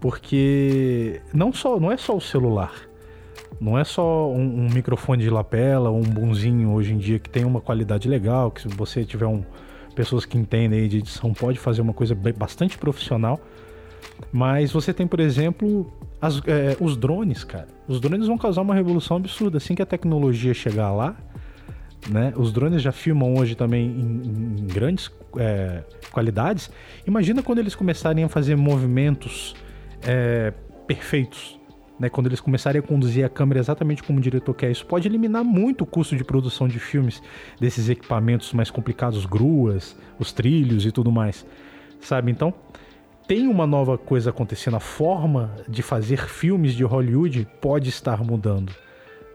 Porque 0.00 1.20
não 1.32 1.52
só, 1.52 1.78
não 1.78 1.90
é 1.90 1.96
só 1.96 2.16
o 2.16 2.20
celular. 2.20 2.72
Não 3.60 3.78
é 3.78 3.84
só 3.84 4.30
um, 4.30 4.66
um 4.66 4.68
microfone 4.70 5.22
de 5.22 5.30
lapela, 5.30 5.90
um 5.90 6.02
bonzinho 6.02 6.72
hoje 6.72 6.92
em 6.92 6.98
dia 6.98 7.18
que 7.18 7.30
tem 7.30 7.44
uma 7.44 7.60
qualidade 7.60 8.08
legal, 8.08 8.50
que 8.50 8.62
se 8.62 8.68
você 8.68 9.04
tiver 9.04 9.26
um, 9.26 9.42
pessoas 9.94 10.26
que 10.26 10.36
entendem 10.36 10.86
de 10.88 10.98
edição 10.98 11.32
pode 11.32 11.58
fazer 11.58 11.80
uma 11.80 11.94
coisa 11.94 12.14
bastante 12.14 12.76
profissional. 12.76 13.40
Mas 14.32 14.72
você 14.72 14.92
tem, 14.92 15.06
por 15.06 15.20
exemplo, 15.20 15.92
as, 16.20 16.40
é, 16.46 16.76
os 16.80 16.96
drones, 16.96 17.44
cara. 17.44 17.68
Os 17.86 18.00
drones 18.00 18.26
vão 18.26 18.38
causar 18.38 18.62
uma 18.62 18.74
revolução 18.74 19.16
absurda. 19.16 19.58
Assim 19.58 19.74
que 19.74 19.82
a 19.82 19.86
tecnologia 19.86 20.52
chegar 20.54 20.92
lá, 20.92 21.16
né? 22.08 22.32
Os 22.36 22.52
drones 22.52 22.82
já 22.82 22.92
filmam 22.92 23.34
hoje 23.34 23.54
também 23.54 23.86
em, 23.86 24.60
em 24.60 24.66
grandes 24.66 25.10
é, 25.36 25.82
qualidades. 26.10 26.70
Imagina 27.06 27.42
quando 27.42 27.58
eles 27.58 27.74
começarem 27.74 28.24
a 28.24 28.28
fazer 28.28 28.56
movimentos 28.56 29.54
é, 30.02 30.52
perfeitos. 30.86 31.58
Né, 31.98 32.10
quando 32.10 32.26
eles 32.26 32.40
começarem 32.40 32.78
a 32.78 32.82
conduzir 32.82 33.24
a 33.24 33.28
câmera 33.28 33.58
exatamente 33.58 34.02
como 34.02 34.18
o 34.18 34.20
diretor 34.20 34.52
quer, 34.52 34.70
isso 34.70 34.84
pode 34.84 35.08
eliminar 35.08 35.42
muito 35.42 35.80
o 35.80 35.86
custo 35.86 36.14
de 36.14 36.22
produção 36.22 36.68
de 36.68 36.78
filmes 36.78 37.22
desses 37.58 37.88
equipamentos 37.88 38.52
mais 38.52 38.70
complicados, 38.70 39.24
gruas, 39.24 39.96
os 40.18 40.30
trilhos 40.30 40.84
e 40.84 40.92
tudo 40.92 41.10
mais, 41.10 41.46
sabe? 41.98 42.30
Então, 42.30 42.52
tem 43.26 43.48
uma 43.48 43.66
nova 43.66 43.98
coisa 43.98 44.30
acontecendo, 44.30 44.76
a 44.76 44.80
forma 44.80 45.54
de 45.68 45.82
fazer 45.82 46.28
filmes 46.28 46.74
de 46.74 46.84
Hollywood 46.84 47.46
pode 47.60 47.88
estar 47.88 48.22
mudando. 48.22 48.72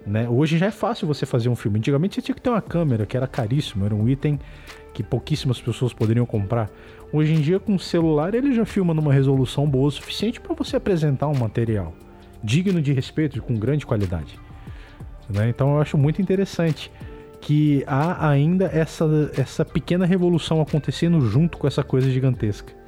Né? 0.05 0.27
Hoje 0.27 0.57
já 0.57 0.67
é 0.67 0.71
fácil 0.71 1.07
você 1.07 1.25
fazer 1.25 1.49
um 1.49 1.55
filme. 1.55 1.77
Antigamente 1.77 2.15
você 2.15 2.21
tinha 2.21 2.33
que 2.33 2.41
ter 2.41 2.49
uma 2.49 2.61
câmera, 2.61 3.05
que 3.05 3.15
era 3.15 3.27
caríssimo, 3.27 3.85
era 3.85 3.93
um 3.93 4.07
item 4.07 4.39
que 4.93 5.03
pouquíssimas 5.03 5.59
pessoas 5.59 5.93
poderiam 5.93 6.25
comprar. 6.25 6.69
Hoje 7.13 7.33
em 7.33 7.41
dia, 7.41 7.59
com 7.59 7.75
o 7.75 7.79
celular, 7.79 8.33
ele 8.33 8.53
já 8.53 8.65
filma 8.65 8.93
numa 8.93 9.13
resolução 9.13 9.67
boa 9.69 9.87
o 9.87 9.91
suficiente 9.91 10.39
para 10.39 10.55
você 10.55 10.77
apresentar 10.77 11.27
um 11.27 11.37
material 11.37 11.93
digno 12.43 12.81
de 12.81 12.91
respeito 12.93 13.37
e 13.37 13.41
com 13.41 13.53
grande 13.55 13.85
qualidade. 13.85 14.39
Né? 15.29 15.49
Então 15.49 15.75
eu 15.75 15.81
acho 15.81 15.97
muito 15.97 16.21
interessante 16.21 16.91
que 17.39 17.83
há 17.85 18.29
ainda 18.29 18.65
essa, 18.65 19.05
essa 19.37 19.65
pequena 19.65 20.05
revolução 20.05 20.61
acontecendo 20.61 21.21
junto 21.21 21.57
com 21.57 21.67
essa 21.67 21.83
coisa 21.83 22.09
gigantesca. 22.09 22.80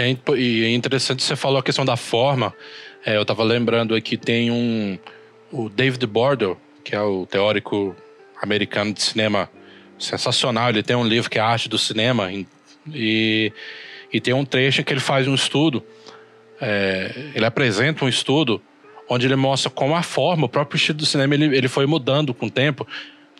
É, 0.00 0.16
e 0.36 0.64
é 0.64 0.70
interessante 0.70 1.22
você 1.22 1.36
falou 1.36 1.58
a 1.58 1.62
questão 1.62 1.84
da 1.84 1.96
forma. 1.96 2.54
É, 3.04 3.16
eu 3.16 3.22
estava 3.22 3.42
lembrando 3.42 3.94
aqui 3.94 4.16
tem 4.16 4.50
um 4.50 4.98
o 5.52 5.68
David 5.68 6.06
Bordo, 6.06 6.56
que 6.84 6.94
é 6.94 7.00
o 7.00 7.26
teórico 7.26 7.94
americano 8.40 8.92
de 8.92 9.02
cinema 9.02 9.50
sensacional. 9.98 10.70
Ele 10.70 10.82
tem 10.82 10.96
um 10.96 11.06
livro 11.06 11.28
que 11.28 11.38
é 11.38 11.42
Arte 11.42 11.68
do 11.68 11.78
Cinema 11.78 12.30
e, 12.92 13.52
e 14.12 14.20
tem 14.20 14.32
um 14.32 14.44
trecho 14.44 14.82
que 14.84 14.92
ele 14.92 15.00
faz 15.00 15.28
um 15.28 15.34
estudo. 15.34 15.84
É, 16.60 17.30
ele 17.34 17.44
apresenta 17.44 18.04
um 18.04 18.08
estudo 18.08 18.62
onde 19.08 19.26
ele 19.26 19.36
mostra 19.36 19.68
como 19.70 19.96
a 19.96 20.02
forma, 20.02 20.46
o 20.46 20.48
próprio 20.48 20.76
estilo 20.76 20.98
do 20.98 21.06
cinema, 21.06 21.34
ele, 21.34 21.56
ele 21.56 21.66
foi 21.66 21.84
mudando 21.84 22.32
com 22.32 22.46
o 22.46 22.50
tempo, 22.50 22.86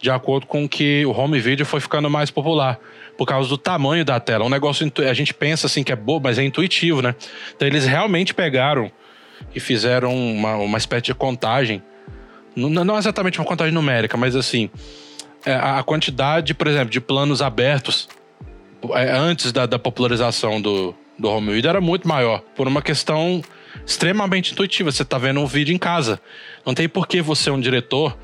de 0.00 0.10
acordo 0.10 0.46
com 0.46 0.68
que 0.68 1.04
o 1.04 1.10
home 1.10 1.38
video 1.38 1.66
foi 1.66 1.80
ficando 1.80 2.08
mais 2.08 2.30
popular, 2.30 2.78
por 3.16 3.26
causa 3.26 3.48
do 3.48 3.58
tamanho 3.58 4.04
da 4.04 4.18
tela. 4.18 4.44
Um 4.44 4.48
negócio, 4.48 4.90
a 5.08 5.12
gente 5.12 5.34
pensa 5.34 5.66
assim 5.66 5.84
que 5.84 5.92
é 5.92 5.96
bobo, 5.96 6.24
mas 6.24 6.38
é 6.38 6.42
intuitivo, 6.42 7.02
né? 7.02 7.14
Então 7.54 7.68
eles 7.68 7.84
realmente 7.84 8.32
pegaram 8.32 8.90
e 9.54 9.60
fizeram 9.60 10.14
uma, 10.14 10.56
uma 10.56 10.78
espécie 10.78 11.02
de 11.02 11.14
contagem, 11.14 11.82
não, 12.56 12.70
não 12.70 12.98
exatamente 12.98 13.38
uma 13.38 13.46
contagem 13.46 13.74
numérica, 13.74 14.16
mas 14.16 14.34
assim, 14.34 14.70
é, 15.44 15.54
a 15.54 15.82
quantidade, 15.82 16.54
por 16.54 16.66
exemplo, 16.66 16.90
de 16.90 17.00
planos 17.00 17.42
abertos 17.42 18.08
é, 18.94 19.10
antes 19.12 19.52
da, 19.52 19.66
da 19.66 19.78
popularização 19.78 20.60
do, 20.60 20.94
do 21.18 21.28
home 21.28 21.52
video 21.52 21.68
era 21.68 21.80
muito 21.80 22.08
maior, 22.08 22.40
por 22.56 22.66
uma 22.66 22.80
questão 22.80 23.42
extremamente 23.86 24.52
intuitiva. 24.52 24.90
Você 24.90 25.04
tá 25.04 25.18
vendo 25.18 25.40
um 25.40 25.46
vídeo 25.46 25.74
em 25.74 25.78
casa. 25.78 26.20
Não 26.64 26.74
tem 26.74 26.88
por 26.88 27.06
que 27.06 27.20
você, 27.20 27.50
um 27.50 27.60
diretor, 27.60 28.16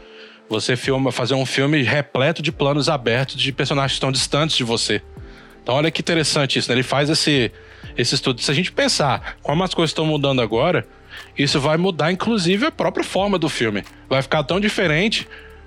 você 0.48 0.76
filma, 0.76 1.10
fazer 1.10 1.34
um 1.34 1.46
filme 1.46 1.82
repleto 1.82 2.42
de 2.42 2.52
planos 2.52 2.88
abertos 2.88 3.36
de 3.36 3.52
personagens 3.52 3.92
que 3.92 3.96
estão 3.96 4.12
distantes 4.12 4.56
de 4.56 4.64
você. 4.64 5.02
Então 5.62 5.74
olha 5.74 5.90
que 5.90 6.00
interessante 6.00 6.58
isso, 6.58 6.70
né? 6.70 6.76
Ele 6.76 6.82
faz 6.82 7.10
esse, 7.10 7.50
esse 7.96 8.14
estudo. 8.14 8.40
Se 8.40 8.50
a 8.50 8.54
gente 8.54 8.70
pensar 8.70 9.36
como 9.42 9.64
as 9.64 9.74
coisas 9.74 9.90
estão 9.90 10.06
mudando 10.06 10.40
agora, 10.40 10.86
isso 11.36 11.60
vai 11.60 11.76
mudar 11.76 12.12
inclusive 12.12 12.66
a 12.66 12.70
própria 12.70 13.04
forma 13.04 13.38
do 13.38 13.48
filme. 13.48 13.82
Vai 14.08 14.22
ficar 14.22 14.44
tão 14.44 14.60
diferente 14.60 15.26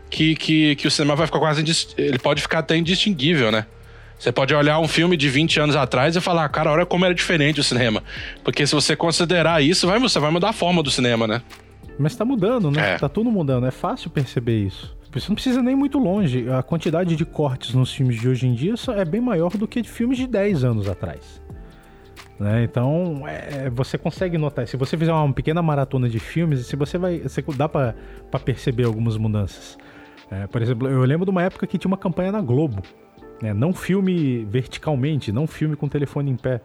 que, 0.09 0.35
que, 0.35 0.75
que 0.77 0.87
o 0.87 0.91
cinema 0.91 1.15
vai 1.15 1.27
ficar 1.27 1.39
quase... 1.39 1.63
Ele 1.97 2.17
pode 2.17 2.41
ficar 2.41 2.59
até 2.59 2.77
indistinguível, 2.77 3.51
né? 3.51 3.65
Você 4.17 4.33
pode 4.33 4.53
olhar 4.53 4.79
um 4.79 4.87
filme 4.87 5.15
de 5.15 5.29
20 5.29 5.61
anos 5.61 5.75
atrás 5.77 6.15
e 6.15 6.19
falar, 6.19 6.47
cara, 6.49 6.71
olha 6.71 6.85
como 6.85 7.05
era 7.05 7.13
diferente 7.13 7.61
o 7.61 7.63
cinema. 7.63 8.03
Porque 8.43 8.67
se 8.67 8.75
você 8.75 8.93
considerar 8.93 9.63
isso, 9.63 9.87
vai, 9.87 9.97
você 9.97 10.19
vai 10.19 10.29
mudar 10.29 10.49
a 10.49 10.53
forma 10.53 10.83
do 10.83 10.91
cinema, 10.91 11.25
né? 11.25 11.41
Mas 11.99 12.15
tá 12.15 12.23
mudando, 12.23 12.71
né? 12.71 12.93
É. 12.93 12.97
Tá 12.97 13.09
tudo 13.09 13.29
mudando. 13.29 13.65
É 13.65 13.71
fácil 13.71 14.09
perceber 14.09 14.57
isso. 14.65 14.97
Você 15.11 15.27
não 15.27 15.35
precisa 15.35 15.61
nem 15.61 15.75
muito 15.75 15.99
longe. 15.99 16.49
A 16.49 16.63
quantidade 16.63 17.15
de 17.15 17.25
cortes 17.25 17.73
nos 17.73 17.91
filmes 17.91 18.19
de 18.19 18.29
hoje 18.29 18.47
em 18.47 18.53
dia 18.53 18.73
é 18.95 19.03
bem 19.03 19.19
maior 19.19 19.57
do 19.57 19.67
que 19.67 19.81
de 19.81 19.89
filmes 19.89 20.17
de 20.17 20.25
10 20.25 20.63
anos 20.63 20.87
atrás. 20.87 21.41
Né? 22.39 22.63
Então, 22.63 23.23
é, 23.27 23.69
você 23.69 23.97
consegue 23.97 24.37
notar. 24.37 24.67
Se 24.67 24.77
você 24.77 24.97
fizer 24.97 25.11
uma 25.11 25.33
pequena 25.33 25.61
maratona 25.61 26.07
de 26.07 26.19
filmes, 26.19 26.65
se 26.67 26.75
você 26.75 26.97
vai. 26.97 27.19
Você, 27.19 27.43
dá 27.57 27.67
para 27.67 27.93
perceber 28.45 28.85
algumas 28.85 29.17
mudanças. 29.17 29.77
É, 30.31 30.47
por 30.47 30.61
exemplo, 30.61 30.87
eu 30.87 31.03
lembro 31.03 31.25
de 31.25 31.31
uma 31.31 31.43
época 31.43 31.67
que 31.67 31.77
tinha 31.77 31.89
uma 31.89 31.97
campanha 31.97 32.31
na 32.31 32.39
Globo 32.39 32.81
né? 33.41 33.53
Não 33.53 33.73
filme 33.73 34.45
verticalmente, 34.45 35.31
não 35.31 35.47
filme 35.47 35.75
com 35.75 35.85
o 35.85 35.89
telefone 35.89 36.31
em 36.31 36.35
pé. 36.35 36.61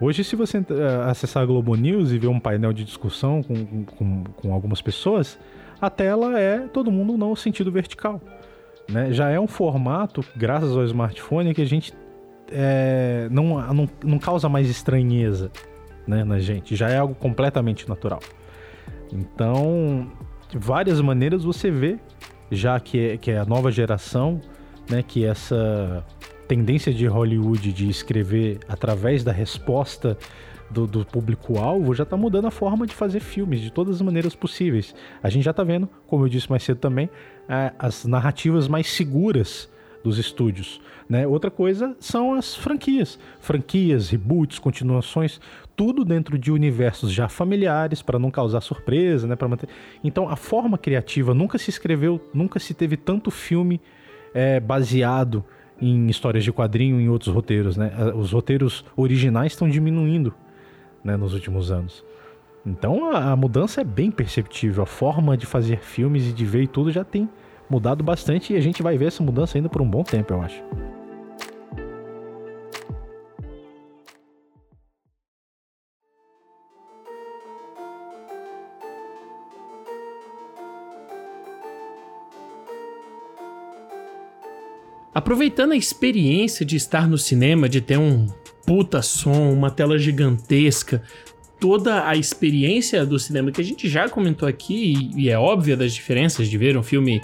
Hoje, 0.00 0.24
se 0.24 0.34
você 0.34 0.58
uh, 0.58 0.64
acessar 1.08 1.42
a 1.42 1.46
Globo 1.46 1.74
News 1.74 2.10
e 2.10 2.18
ver 2.18 2.28
um 2.28 2.40
painel 2.40 2.72
de 2.72 2.84
discussão 2.84 3.42
com, 3.42 3.84
com, 3.84 4.24
com 4.24 4.54
algumas 4.54 4.80
pessoas, 4.80 5.38
a 5.78 5.90
tela 5.90 6.40
é 6.40 6.60
todo 6.68 6.90
mundo 6.90 7.18
no 7.18 7.36
sentido 7.36 7.70
vertical. 7.70 8.18
Né? 8.88 9.12
Já 9.12 9.28
é 9.28 9.38
um 9.38 9.46
formato, 9.46 10.24
graças 10.34 10.74
ao 10.74 10.84
smartphone, 10.84 11.52
que 11.52 11.60
a 11.60 11.66
gente 11.66 11.92
é, 12.50 13.28
não, 13.30 13.60
não, 13.74 13.88
não 14.02 14.18
causa 14.18 14.48
mais 14.48 14.70
estranheza 14.70 15.50
né, 16.06 16.24
na 16.24 16.38
gente. 16.38 16.74
Já 16.74 16.88
é 16.88 16.96
algo 16.96 17.14
completamente 17.14 17.86
natural. 17.86 18.20
Então, 19.12 20.10
de 20.48 20.56
várias 20.56 20.98
maneiras 21.02 21.44
você 21.44 21.70
vê, 21.70 21.98
já 22.50 22.80
que 22.80 23.10
é, 23.10 23.16
que 23.18 23.30
é 23.30 23.38
a 23.38 23.44
nova 23.44 23.70
geração 23.70 24.40
né, 24.88 25.04
que 25.06 25.24
essa 25.24 26.04
tendência 26.50 26.92
de 26.92 27.06
Hollywood 27.06 27.72
de 27.72 27.88
escrever 27.88 28.58
através 28.68 29.22
da 29.22 29.30
resposta 29.30 30.18
do, 30.68 30.84
do 30.84 31.04
público-alvo 31.04 31.94
já 31.94 32.02
está 32.02 32.16
mudando 32.16 32.46
a 32.46 32.50
forma 32.50 32.88
de 32.88 32.92
fazer 32.92 33.20
filmes 33.20 33.60
de 33.60 33.70
todas 33.70 33.94
as 33.94 34.02
maneiras 34.02 34.34
possíveis. 34.34 34.92
A 35.22 35.30
gente 35.30 35.44
já 35.44 35.52
está 35.52 35.62
vendo, 35.62 35.88
como 36.08 36.24
eu 36.24 36.28
disse 36.28 36.50
mais 36.50 36.64
cedo 36.64 36.78
também, 36.78 37.08
é, 37.48 37.72
as 37.78 38.04
narrativas 38.04 38.66
mais 38.66 38.88
seguras 38.88 39.70
dos 40.02 40.18
estúdios. 40.18 40.80
Né? 41.08 41.24
Outra 41.24 41.52
coisa 41.52 41.96
são 42.00 42.34
as 42.34 42.56
franquias. 42.56 43.16
Franquias, 43.38 44.10
reboots, 44.10 44.58
continuações, 44.58 45.40
tudo 45.76 46.04
dentro 46.04 46.36
de 46.36 46.50
universos 46.50 47.12
já 47.12 47.28
familiares 47.28 48.02
para 48.02 48.18
não 48.18 48.28
causar 48.28 48.60
surpresa, 48.60 49.24
né? 49.24 49.36
Para 49.36 49.46
manter. 49.46 49.68
Então 50.02 50.28
a 50.28 50.34
forma 50.34 50.76
criativa 50.76 51.32
nunca 51.32 51.58
se 51.58 51.70
escreveu, 51.70 52.20
nunca 52.34 52.58
se 52.58 52.74
teve 52.74 52.96
tanto 52.96 53.30
filme 53.30 53.80
é 54.34 54.60
baseado 54.60 55.44
em 55.80 56.08
histórias 56.08 56.44
de 56.44 56.52
quadrinho, 56.52 57.00
em 57.00 57.08
outros 57.08 57.34
roteiros, 57.34 57.76
né? 57.76 57.92
Os 58.14 58.32
roteiros 58.32 58.84
originais 58.96 59.52
estão 59.52 59.68
diminuindo, 59.68 60.34
né, 61.02 61.16
nos 61.16 61.32
últimos 61.32 61.70
anos. 61.70 62.04
Então 62.64 63.10
a, 63.10 63.32
a, 63.32 63.36
mudança 63.36 63.80
é 63.80 63.84
bem 63.84 64.10
perceptível. 64.10 64.82
A 64.82 64.86
forma 64.86 65.36
de 65.36 65.46
fazer 65.46 65.78
filmes 65.78 66.28
e 66.28 66.32
de 66.32 66.44
ver 66.44 66.62
e 66.62 66.66
tudo 66.66 66.90
já 66.90 67.04
tem 67.04 67.28
mudado 67.68 68.04
bastante 68.04 68.52
e 68.52 68.56
a 68.56 68.60
gente 68.60 68.82
vai 68.82 68.98
ver 68.98 69.06
essa 69.06 69.22
mudança 69.22 69.56
ainda 69.56 69.68
por 69.68 69.80
um 69.80 69.88
bom 69.88 70.02
tempo, 70.02 70.34
eu 70.34 70.42
acho. 70.42 70.62
Aproveitando 85.12 85.72
a 85.72 85.76
experiência 85.76 86.64
de 86.64 86.76
estar 86.76 87.08
no 87.08 87.18
cinema, 87.18 87.68
de 87.68 87.80
ter 87.80 87.98
um 87.98 88.26
puta 88.64 89.02
som, 89.02 89.52
uma 89.52 89.70
tela 89.70 89.98
gigantesca, 89.98 91.02
toda 91.58 92.06
a 92.06 92.16
experiência 92.16 93.04
do 93.04 93.18
cinema 93.18 93.50
que 93.50 93.60
a 93.60 93.64
gente 93.64 93.88
já 93.88 94.08
comentou 94.08 94.48
aqui, 94.48 95.10
e 95.16 95.28
é 95.28 95.38
óbvia 95.38 95.76
das 95.76 95.92
diferenças 95.92 96.48
de 96.48 96.56
ver 96.56 96.76
um 96.76 96.82
filme 96.82 97.20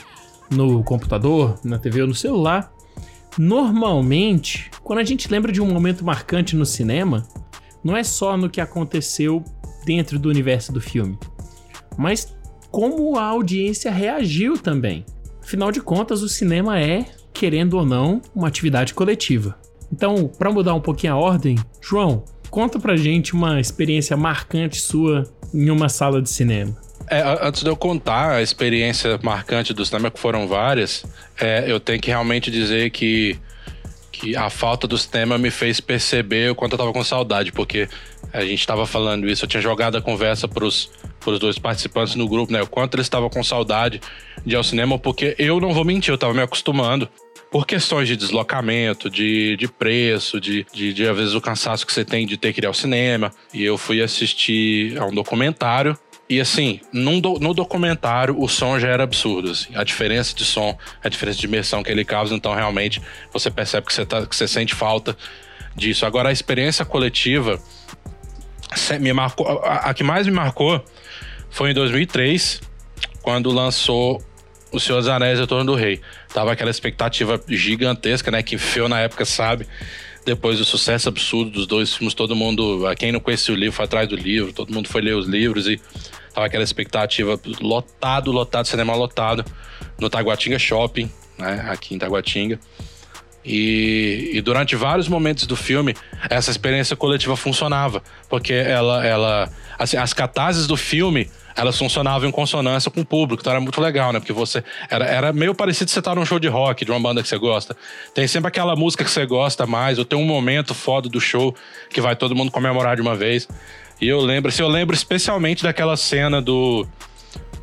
no 0.50 0.82
computador, 0.82 1.58
na 1.64 1.78
TV 1.78 2.02
ou 2.02 2.08
no 2.08 2.14
celular. 2.14 2.72
Normalmente, 3.38 4.70
quando 4.82 4.98
a 4.98 5.04
gente 5.04 5.30
lembra 5.30 5.52
de 5.52 5.60
um 5.60 5.66
momento 5.66 6.04
marcante 6.04 6.56
no 6.56 6.66
cinema, 6.66 7.26
não 7.84 7.96
é 7.96 8.02
só 8.02 8.36
no 8.36 8.50
que 8.50 8.60
aconteceu 8.60 9.44
dentro 9.84 10.18
do 10.18 10.28
universo 10.28 10.72
do 10.72 10.80
filme, 10.80 11.16
mas 11.96 12.36
como 12.70 13.16
a 13.16 13.22
audiência 13.22 13.90
reagiu 13.92 14.58
também. 14.58 15.04
Afinal 15.40 15.70
de 15.70 15.80
contas, 15.80 16.22
o 16.22 16.28
cinema 16.28 16.80
é, 16.80 17.06
querendo 17.36 17.74
ou 17.74 17.84
não, 17.84 18.22
uma 18.34 18.48
atividade 18.48 18.94
coletiva. 18.94 19.56
Então, 19.92 20.26
para 20.26 20.50
mudar 20.50 20.74
um 20.74 20.80
pouquinho 20.80 21.12
a 21.12 21.16
ordem, 21.16 21.56
João, 21.80 22.24
conta 22.50 22.78
pra 22.78 22.96
gente 22.96 23.34
uma 23.34 23.60
experiência 23.60 24.16
marcante 24.16 24.80
sua 24.80 25.24
em 25.52 25.70
uma 25.70 25.88
sala 25.88 26.20
de 26.20 26.30
cinema. 26.30 26.76
É, 27.08 27.22
antes 27.40 27.62
de 27.62 27.68
eu 27.68 27.76
contar 27.76 28.32
a 28.32 28.42
experiência 28.42 29.18
marcante 29.22 29.72
do 29.72 29.84
cinema, 29.84 30.10
que 30.10 30.18
foram 30.18 30.48
várias, 30.48 31.04
é, 31.38 31.70
eu 31.70 31.78
tenho 31.78 32.00
que 32.00 32.08
realmente 32.08 32.50
dizer 32.50 32.90
que, 32.90 33.38
que 34.10 34.34
a 34.34 34.50
falta 34.50 34.88
do 34.88 34.98
cinema 34.98 35.38
me 35.38 35.50
fez 35.50 35.78
perceber 35.78 36.50
o 36.50 36.54
quanto 36.54 36.72
eu 36.72 36.78
tava 36.78 36.92
com 36.92 37.04
saudade, 37.04 37.52
porque 37.52 37.88
a 38.32 38.44
gente 38.44 38.66
tava 38.66 38.86
falando 38.86 39.28
isso, 39.28 39.44
eu 39.44 39.48
tinha 39.48 39.60
jogado 39.60 39.96
a 39.96 40.02
conversa 40.02 40.48
pros, 40.48 40.90
pros 41.20 41.38
dois 41.38 41.58
participantes 41.58 42.16
no 42.16 42.26
grupo, 42.26 42.52
né? 42.52 42.60
O 42.60 42.66
quanto 42.66 42.96
eles 42.96 43.06
estavam 43.06 43.30
com 43.30 43.44
saudade 43.44 44.00
de 44.44 44.54
ir 44.54 44.56
ao 44.56 44.64
cinema, 44.64 44.98
porque 44.98 45.36
eu 45.38 45.60
não 45.60 45.72
vou 45.72 45.84
mentir, 45.84 46.12
eu 46.12 46.18
tava 46.18 46.34
me 46.34 46.42
acostumando 46.42 47.08
por 47.56 47.66
questões 47.66 48.06
de 48.06 48.16
deslocamento, 48.16 49.08
de, 49.08 49.56
de 49.56 49.66
preço, 49.66 50.38
de, 50.38 50.66
de, 50.74 50.92
de, 50.92 51.08
às 51.08 51.16
vezes 51.16 51.32
o 51.32 51.40
cansaço 51.40 51.86
que 51.86 51.92
você 51.92 52.04
tem 52.04 52.26
de 52.26 52.36
ter 52.36 52.52
que 52.52 52.60
ir 52.60 52.66
ao 52.66 52.74
cinema. 52.74 53.30
E 53.50 53.64
eu 53.64 53.78
fui 53.78 54.02
assistir 54.02 54.98
a 54.98 55.06
um 55.06 55.10
documentário 55.10 55.98
e 56.28 56.38
assim, 56.38 56.82
do, 56.92 57.38
no 57.40 57.54
documentário 57.54 58.38
o 58.38 58.46
som 58.46 58.78
já 58.78 58.88
era 58.88 59.04
absurdo. 59.04 59.52
Assim. 59.52 59.74
A 59.74 59.84
diferença 59.84 60.36
de 60.36 60.44
som, 60.44 60.76
a 61.02 61.08
diferença 61.08 61.38
de 61.38 61.46
imersão 61.46 61.82
que 61.82 61.90
ele 61.90 62.04
causa, 62.04 62.34
então 62.34 62.54
realmente 62.54 63.00
você 63.32 63.50
percebe 63.50 63.86
que 63.86 63.94
você, 63.94 64.04
tá, 64.04 64.26
que 64.26 64.36
você 64.36 64.46
sente 64.46 64.74
falta 64.74 65.16
disso. 65.74 66.04
Agora, 66.04 66.28
a 66.28 66.32
experiência 66.32 66.84
coletiva 66.84 67.58
me 69.00 69.14
marcou. 69.14 69.48
A, 69.64 69.76
a 69.76 69.94
que 69.94 70.04
mais 70.04 70.26
me 70.26 70.34
marcou 70.34 70.84
foi 71.48 71.70
em 71.70 71.74
2003, 71.74 72.60
quando 73.22 73.50
lançou 73.50 74.22
O 74.76 74.80
Senhor 74.80 74.98
dos 74.98 75.08
Anéis 75.08 75.38
e 75.38 75.42
o 75.42 75.46
Torno 75.46 75.72
do 75.72 75.74
Rei. 75.74 76.00
Tava 76.34 76.52
aquela 76.52 76.70
expectativa 76.70 77.40
gigantesca, 77.48 78.30
né? 78.30 78.42
Que 78.42 78.58
Feu 78.58 78.88
na 78.88 79.00
época 79.00 79.24
sabe 79.24 79.66
depois 80.26 80.58
do 80.58 80.64
sucesso 80.64 81.08
absurdo 81.08 81.52
dos 81.52 81.66
dois 81.68 81.94
filmes, 81.94 82.12
todo 82.12 82.34
mundo, 82.34 82.82
quem 82.98 83.12
não 83.12 83.20
conhecia 83.20 83.54
o 83.54 83.56
livro, 83.56 83.76
foi 83.76 83.84
atrás 83.84 84.08
do 84.08 84.16
livro, 84.16 84.52
todo 84.52 84.74
mundo 84.74 84.88
foi 84.88 85.00
ler 85.00 85.14
os 85.14 85.26
livros 85.28 85.68
e 85.68 85.80
tava 86.34 86.48
aquela 86.48 86.64
expectativa 86.64 87.40
lotado, 87.60 88.32
lotado, 88.32 88.66
cinema 88.66 88.92
lotado 88.96 89.44
no 90.00 90.10
Taguatinga 90.10 90.58
Shopping, 90.58 91.08
né, 91.38 91.64
aqui 91.70 91.94
em 91.94 91.98
Taguatinga. 91.98 92.58
E, 93.44 94.32
e, 94.34 94.40
durante 94.40 94.74
vários 94.74 95.06
momentos 95.06 95.46
do 95.46 95.54
filme, 95.54 95.94
essa 96.28 96.50
experiência 96.50 96.96
coletiva 96.96 97.36
funcionava, 97.36 98.02
porque 98.28 98.52
ela, 98.52 99.06
ela 99.06 99.48
assim, 99.78 99.96
as 99.96 100.12
catarses 100.12 100.66
do 100.66 100.76
filme 100.76 101.30
elas 101.56 101.78
funcionavam 101.78 102.28
em 102.28 102.32
consonância 102.32 102.90
com 102.90 103.00
o 103.00 103.04
público, 103.04 103.40
então 103.40 103.50
era 103.50 103.60
muito 103.60 103.80
legal, 103.80 104.12
né? 104.12 104.20
Porque 104.20 104.32
você. 104.32 104.62
Era, 104.90 105.06
era 105.06 105.32
meio 105.32 105.54
parecido 105.54 105.90
você 105.90 106.00
estar 106.00 106.14
num 106.14 106.24
show 106.24 106.38
de 106.38 106.48
rock 106.48 106.84
de 106.84 106.90
uma 106.90 107.00
banda 107.00 107.22
que 107.22 107.28
você 107.28 107.38
gosta. 107.38 107.74
Tem 108.14 108.28
sempre 108.28 108.48
aquela 108.48 108.76
música 108.76 109.02
que 109.02 109.10
você 109.10 109.24
gosta 109.24 109.66
mais, 109.66 109.98
ou 109.98 110.04
tem 110.04 110.18
um 110.18 110.24
momento 110.26 110.74
foda 110.74 111.08
do 111.08 111.18
show 111.18 111.54
que 111.88 112.00
vai 112.00 112.14
todo 112.14 112.36
mundo 112.36 112.50
comemorar 112.50 112.94
de 112.94 113.02
uma 113.02 113.16
vez. 113.16 113.48
E 113.98 114.06
eu 114.06 114.20
lembro, 114.20 114.50
assim, 114.50 114.62
eu 114.62 114.68
lembro 114.68 114.94
especialmente 114.94 115.62
daquela 115.62 115.96
cena 115.96 116.42
do. 116.42 116.86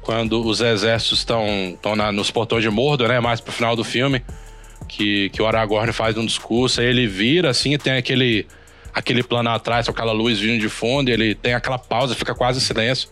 Quando 0.02 0.44
os 0.44 0.60
exércitos 0.60 1.20
estão 1.20 1.48
nos 2.12 2.32
portões 2.32 2.64
de 2.64 2.70
Mordor, 2.70 3.08
né? 3.08 3.20
Mais 3.20 3.40
pro 3.40 3.54
final 3.54 3.76
do 3.76 3.84
filme. 3.84 4.24
Que, 4.88 5.30
que 5.30 5.42
o 5.42 5.48
Aragorn 5.48 5.94
faz 5.94 6.18
um 6.18 6.26
discurso, 6.26 6.82
aí 6.82 6.88
ele 6.88 7.08
vira 7.08 7.50
assim, 7.50 7.76
tem 7.78 7.94
aquele 7.94 8.46
aquele 8.94 9.24
plano 9.24 9.50
atrás 9.50 9.88
com 9.88 9.92
aquela 9.92 10.12
luz 10.12 10.40
vindo 10.40 10.60
de 10.60 10.70
fundo, 10.70 11.10
e 11.10 11.14
ele 11.14 11.34
tem 11.34 11.54
aquela 11.54 11.80
pausa, 11.80 12.14
fica 12.14 12.36
quase 12.36 12.60
em 12.60 12.62
silêncio 12.62 13.10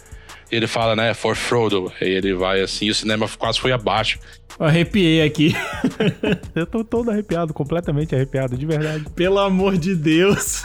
ele 0.52 0.68
fala, 0.68 0.96
né, 0.96 1.14
for 1.14 1.36
Frodo. 1.36 1.92
Aí 2.02 2.10
ele 2.10 2.34
vai 2.34 2.62
assim, 2.62 2.86
e 2.86 2.92
o 2.92 2.96
cinema 2.96 3.28
quase 3.38 3.60
foi 3.60 3.72
abaixo. 3.72 4.20
Eu 4.60 4.66
arrepiei 4.66 5.24
aqui. 5.24 5.56
eu 6.54 6.68
tô 6.68 6.84
todo 6.84 7.10
arrepiado, 7.10 7.54
completamente 7.54 8.14
arrepiado, 8.14 8.58
de 8.58 8.66
verdade. 8.66 9.06
Pelo 9.16 9.40
amor 9.40 9.78
de 9.78 9.96
Deus. 9.96 10.64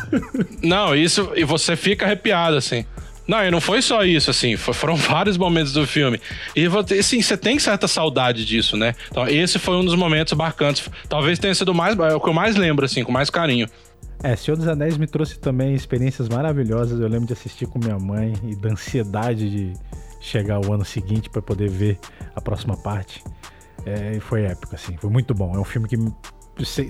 não, 0.63 0.95
isso, 0.95 1.31
e 1.35 1.45
você 1.45 1.77
fica 1.77 2.05
arrepiado, 2.05 2.57
assim. 2.57 2.85
Não, 3.27 3.45
e 3.45 3.51
não 3.51 3.61
foi 3.61 3.83
só 3.83 4.05
isso, 4.05 4.31
assim, 4.31 4.57
foram 4.57 4.95
vários 4.95 5.37
momentos 5.37 5.73
do 5.73 5.85
filme. 5.87 6.21
E, 6.55 6.69
assim, 6.99 7.21
você 7.21 7.37
tem 7.37 7.59
certa 7.59 7.89
saudade 7.89 8.45
disso, 8.45 8.77
né? 8.77 8.95
Então, 9.11 9.27
esse 9.27 9.59
foi 9.59 9.75
um 9.77 9.85
dos 9.85 9.97
momentos 9.97 10.33
marcantes. 10.35 10.89
Talvez 11.09 11.39
tenha 11.39 11.55
sido 11.55 11.75
mais, 11.75 11.99
é 11.99 12.15
o 12.15 12.21
que 12.21 12.29
eu 12.29 12.33
mais 12.33 12.55
lembro, 12.55 12.85
assim, 12.85 13.03
com 13.03 13.11
mais 13.11 13.29
carinho. 13.29 13.69
É, 14.27 14.35
Senhor 14.35 14.57
dos 14.57 14.67
Anéis 14.67 14.99
me 14.99 15.07
trouxe 15.07 15.39
também 15.39 15.73
experiências 15.73 16.29
maravilhosas. 16.29 16.99
Eu 16.99 17.07
lembro 17.07 17.29
de 17.29 17.33
assistir 17.33 17.65
com 17.69 17.79
minha 17.79 17.97
mãe 17.97 18.33
e 18.43 18.57
da 18.57 18.71
ansiedade 18.71 19.49
de 19.49 19.73
chegar 20.21 20.59
o 20.67 20.73
ano 20.73 20.85
seguinte 20.85 21.31
para 21.31 21.41
poder 21.41 21.71
ver 21.71 21.97
a 22.35 22.41
próxima 22.41 22.77
parte. 22.77 23.23
É, 23.85 24.19
foi 24.19 24.43
épico, 24.43 24.75
assim, 24.75 24.97
foi 24.97 25.11
muito 25.11 25.33
bom. 25.33 25.55
É 25.55 25.61
um 25.61 25.65
filme 25.65 25.87
que 25.87 25.97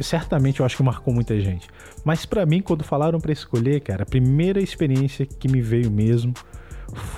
certamente 0.03 0.61
eu 0.61 0.67
acho 0.67 0.79
que 0.79 0.83
marcou 0.83 1.13
muita 1.13 1.39
gente. 1.39 1.69
Mas 2.03 2.25
para 2.25 2.47
mim, 2.47 2.63
quando 2.63 2.83
falaram 2.83 3.21
para 3.21 3.33
escolher, 3.33 3.81
cara, 3.81 4.05
a 4.05 4.07
primeira 4.07 4.59
experiência 4.59 5.27
que 5.27 5.47
me 5.47 5.61
veio 5.61 5.91
mesmo 5.91 6.33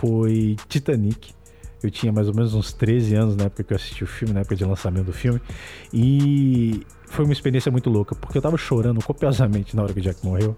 foi 0.00 0.56
Titanic. 0.68 1.32
Eu 1.80 1.92
tinha 1.92 2.12
mais 2.12 2.26
ou 2.26 2.34
menos 2.34 2.54
uns 2.54 2.72
13 2.72 3.14
anos 3.14 3.36
na 3.36 3.44
época 3.44 3.62
que 3.62 3.72
eu 3.72 3.76
assisti 3.76 4.02
o 4.02 4.06
filme, 4.08 4.34
na 4.34 4.40
época 4.40 4.56
de 4.56 4.64
lançamento 4.64 5.06
do 5.06 5.12
filme. 5.12 5.40
E 5.92 6.84
foi 7.08 7.24
uma 7.24 7.32
experiência 7.32 7.70
muito 7.70 7.90
louca, 7.90 8.14
porque 8.14 8.38
eu 8.38 8.42
tava 8.42 8.56
chorando 8.56 9.02
copiosamente 9.02 9.74
na 9.74 9.82
hora 9.82 9.92
que 9.92 10.00
o 10.00 10.02
Jack 10.02 10.24
morreu 10.24 10.54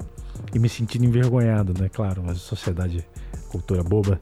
e 0.54 0.58
me 0.58 0.68
sentindo 0.68 1.04
envergonhado, 1.04 1.74
né? 1.80 1.88
Claro, 1.88 2.22
mas 2.24 2.38
sociedade, 2.38 3.06
cultura 3.48 3.82
boba. 3.82 4.18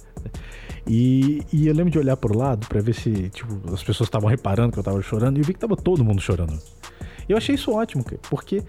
E, 0.87 1.43
e 1.53 1.67
eu 1.67 1.75
lembro 1.75 1.91
de 1.91 1.99
olhar 1.99 2.17
pro 2.17 2.37
lado 2.37 2.67
para 2.67 2.81
ver 2.81 2.95
se 2.95 3.29
tipo, 3.31 3.73
as 3.73 3.83
pessoas 3.83 4.07
estavam 4.07 4.29
reparando 4.29 4.73
que 4.73 4.79
eu 4.79 4.83
tava 4.83 5.01
chorando 5.03 5.37
e 5.37 5.41
eu 5.41 5.45
vi 5.45 5.53
que 5.53 5.61
tava 5.61 5.77
todo 5.77 6.05
mundo 6.05 6.21
chorando. 6.21 6.59
Eu 7.29 7.37
achei 7.37 7.55
isso 7.55 7.73
ótimo, 7.73 8.05
porque 8.31 8.63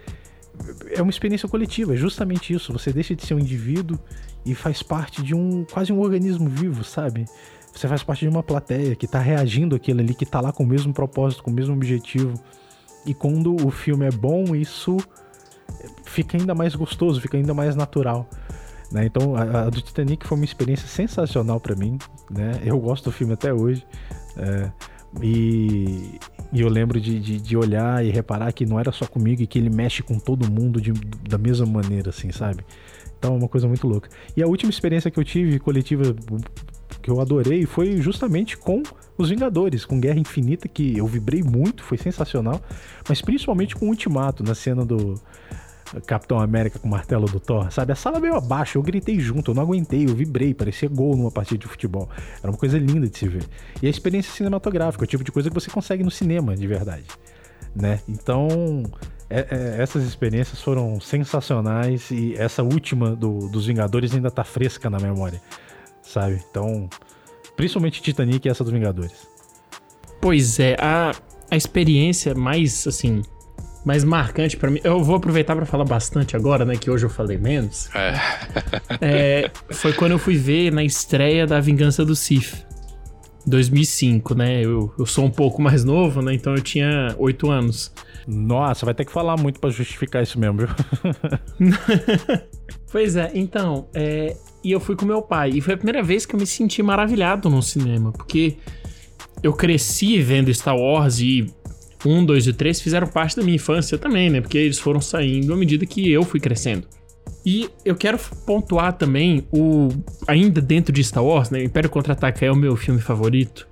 é 0.91 1.01
uma 1.01 1.09
experiência 1.09 1.47
coletiva, 1.47 1.93
é 1.93 1.97
justamente 1.97 2.53
isso. 2.53 2.73
Você 2.73 2.91
deixa 2.91 3.15
de 3.15 3.25
ser 3.25 3.33
um 3.33 3.39
indivíduo 3.39 3.97
e 4.45 4.53
faz 4.53 4.83
parte 4.83 5.21
de 5.21 5.33
um 5.33 5.65
quase 5.71 5.93
um 5.93 5.99
organismo 5.99 6.49
vivo, 6.49 6.83
sabe? 6.83 7.25
Você 7.73 7.87
faz 7.87 8.03
parte 8.03 8.21
de 8.21 8.29
uma 8.29 8.43
plateia 8.43 8.95
que 8.95 9.07
tá 9.07 9.19
reagindo 9.19 9.75
àquilo 9.75 10.01
ali, 10.01 10.13
que 10.13 10.25
tá 10.25 10.41
lá 10.41 10.51
com 10.51 10.63
o 10.63 10.67
mesmo 10.67 10.93
propósito, 10.93 11.43
com 11.43 11.51
o 11.51 11.53
mesmo 11.53 11.73
objetivo. 11.73 12.33
E 13.05 13.13
quando 13.13 13.55
o 13.65 13.71
filme 13.71 14.05
é 14.05 14.11
bom, 14.11 14.55
isso 14.55 14.97
fica 16.05 16.37
ainda 16.37 16.53
mais 16.53 16.75
gostoso, 16.75 17.21
fica 17.21 17.37
ainda 17.37 17.53
mais 17.53 17.75
natural. 17.75 18.29
Né? 18.91 19.05
Então, 19.05 19.35
a, 19.35 19.63
a, 19.63 19.69
do 19.69 19.81
Titanic 19.81 20.25
foi 20.25 20.37
uma 20.37 20.45
experiência 20.45 20.87
sensacional 20.87 21.59
para 21.59 21.75
mim. 21.75 21.97
Né? 22.29 22.59
Eu 22.63 22.79
gosto 22.79 23.05
do 23.05 23.11
filme 23.11 23.33
até 23.33 23.53
hoje. 23.53 23.85
É, 24.37 24.71
e, 25.21 26.19
e, 26.51 26.61
eu 26.61 26.69
lembro 26.69 26.99
de, 26.99 27.19
de, 27.19 27.39
de, 27.39 27.57
olhar 27.57 28.05
e 28.05 28.09
reparar 28.09 28.51
que 28.51 28.65
não 28.65 28.79
era 28.79 28.91
só 28.91 29.05
comigo 29.05 29.41
e 29.41 29.47
que 29.47 29.57
ele 29.57 29.69
mexe 29.69 30.03
com 30.03 30.19
todo 30.19 30.49
mundo 30.51 30.81
de, 30.81 30.91
da 31.27 31.37
mesma 31.37 31.65
maneira, 31.65 32.09
assim, 32.09 32.31
sabe? 32.31 32.63
Então 33.17 33.33
é 33.33 33.37
uma 33.37 33.47
coisa 33.47 33.67
muito 33.67 33.87
louca. 33.87 34.09
E 34.35 34.41
a 34.41 34.47
última 34.47 34.69
experiência 34.69 35.11
que 35.11 35.19
eu 35.19 35.23
tive 35.23 35.59
coletiva 35.59 36.15
que 37.01 37.09
eu 37.09 37.19
adorei 37.19 37.65
foi 37.65 37.97
justamente 37.97 38.57
com 38.57 38.81
os 39.23 39.29
Vingadores, 39.29 39.85
com 39.85 39.99
Guerra 39.99 40.19
Infinita, 40.19 40.67
que 40.67 40.97
eu 40.97 41.07
vibrei 41.07 41.43
muito, 41.43 41.83
foi 41.83 41.97
sensacional, 41.97 42.61
mas 43.07 43.21
principalmente 43.21 43.75
com 43.75 43.85
o 43.85 43.89
Ultimato, 43.89 44.43
na 44.43 44.55
cena 44.55 44.85
do 44.85 45.19
Capitão 46.05 46.39
América 46.39 46.77
com 46.77 46.87
o 46.87 46.91
martelo 46.91 47.25
do 47.25 47.39
Thor, 47.39 47.71
sabe? 47.71 47.91
A 47.91 47.95
sala 47.95 48.19
veio 48.19 48.35
abaixo, 48.35 48.77
eu 48.77 48.83
gritei 48.83 49.19
junto, 49.19 49.51
eu 49.51 49.55
não 49.55 49.63
aguentei, 49.63 50.05
eu 50.05 50.15
vibrei, 50.15 50.53
parecia 50.53 50.87
gol 50.87 51.15
numa 51.15 51.31
partida 51.31 51.59
de 51.59 51.67
futebol. 51.67 52.07
Era 52.41 52.51
uma 52.51 52.57
coisa 52.57 52.77
linda 52.77 53.07
de 53.07 53.17
se 53.17 53.27
ver. 53.27 53.43
E 53.81 53.87
a 53.87 53.89
experiência 53.89 54.31
cinematográfica, 54.31 55.03
o 55.03 55.07
tipo 55.07 55.23
de 55.23 55.31
coisa 55.31 55.49
que 55.49 55.55
você 55.55 55.69
consegue 55.69 56.03
no 56.03 56.11
cinema, 56.11 56.55
de 56.55 56.67
verdade. 56.67 57.05
Né? 57.75 57.99
Então, 58.07 58.83
é, 59.29 59.47
é, 59.49 59.81
essas 59.81 60.03
experiências 60.03 60.61
foram 60.61 60.99
sensacionais 60.99 62.11
e 62.11 62.35
essa 62.35 62.61
última 62.61 63.15
do, 63.15 63.47
dos 63.49 63.65
Vingadores 63.65 64.13
ainda 64.13 64.29
tá 64.29 64.43
fresca 64.43 64.89
na 64.89 64.99
memória, 64.99 65.41
sabe? 66.01 66.43
Então, 66.49 66.89
Principalmente 67.59 68.01
Titanic 68.01 68.47
e 68.47 68.49
essa 68.49 68.63
dos 68.63 68.71
Vingadores. 68.71 69.27
Pois 70.21 70.61
é, 70.61 70.77
a, 70.79 71.11
a 71.51 71.57
experiência 71.57 72.33
mais, 72.33 72.87
assim, 72.87 73.21
mais 73.83 74.05
marcante 74.05 74.55
para 74.55 74.71
mim. 74.71 74.79
Eu 74.81 75.03
vou 75.03 75.17
aproveitar 75.17 75.57
para 75.57 75.65
falar 75.65 75.83
bastante 75.83 76.37
agora, 76.37 76.63
né? 76.63 76.77
Que 76.77 76.89
hoje 76.89 77.05
eu 77.05 77.09
falei 77.09 77.37
menos. 77.37 77.89
É. 77.93 78.13
é. 79.01 79.51
Foi 79.71 79.91
quando 79.91 80.13
eu 80.13 80.17
fui 80.17 80.37
ver 80.37 80.71
na 80.71 80.85
estreia 80.85 81.45
da 81.45 81.59
Vingança 81.59 82.05
do 82.05 82.15
Sith. 82.15 82.65
2005, 83.45 84.35
né? 84.35 84.63
Eu, 84.63 84.93
eu 84.97 85.05
sou 85.05 85.25
um 85.25 85.29
pouco 85.29 85.61
mais 85.61 85.83
novo, 85.83 86.21
né? 86.21 86.33
Então 86.33 86.55
eu 86.55 86.61
tinha 86.61 87.13
8 87.17 87.51
anos. 87.51 87.93
Nossa, 88.25 88.85
vai 88.85 88.95
ter 88.95 89.03
que 89.03 89.11
falar 89.11 89.35
muito 89.35 89.59
para 89.59 89.69
justificar 89.69 90.23
isso 90.23 90.39
mesmo, 90.39 90.59
viu? 90.59 90.69
pois 92.89 93.17
é, 93.17 93.31
então, 93.33 93.89
é, 93.93 94.37
e 94.63 94.71
eu 94.71 94.79
fui 94.79 94.95
com 94.95 95.05
meu 95.05 95.21
pai. 95.21 95.51
E 95.55 95.61
foi 95.61 95.73
a 95.73 95.77
primeira 95.77 96.03
vez 96.03 96.25
que 96.25 96.35
eu 96.35 96.39
me 96.39 96.45
senti 96.45 96.81
maravilhado 96.83 97.49
no 97.49 97.61
cinema, 97.61 98.11
porque 98.11 98.57
eu 99.41 99.53
cresci 99.53 100.21
vendo 100.21 100.53
Star 100.53 100.75
Wars 100.75 101.19
e 101.19 101.45
um, 102.05 102.25
dois 102.25 102.47
e 102.47 102.53
três 102.53 102.79
fizeram 102.79 103.07
parte 103.07 103.35
da 103.35 103.43
minha 103.43 103.55
infância 103.55 103.97
também, 103.97 104.29
né? 104.29 104.41
Porque 104.41 104.57
eles 104.57 104.79
foram 104.79 105.01
saindo 105.01 105.53
à 105.53 105.57
medida 105.57 105.85
que 105.85 106.09
eu 106.09 106.23
fui 106.23 106.39
crescendo. 106.39 106.87
E 107.45 107.69
eu 107.85 107.95
quero 107.95 108.19
pontuar 108.45 108.93
também 108.93 109.47
o. 109.51 109.89
Ainda 110.27 110.61
dentro 110.61 110.93
de 110.93 111.03
Star 111.03 111.23
Wars, 111.23 111.49
né? 111.49 111.63
Império 111.63 111.89
Contra-Ataca 111.89 112.45
é 112.45 112.51
o 112.51 112.55
meu 112.55 112.75
filme 112.75 113.01
favorito. 113.01 113.67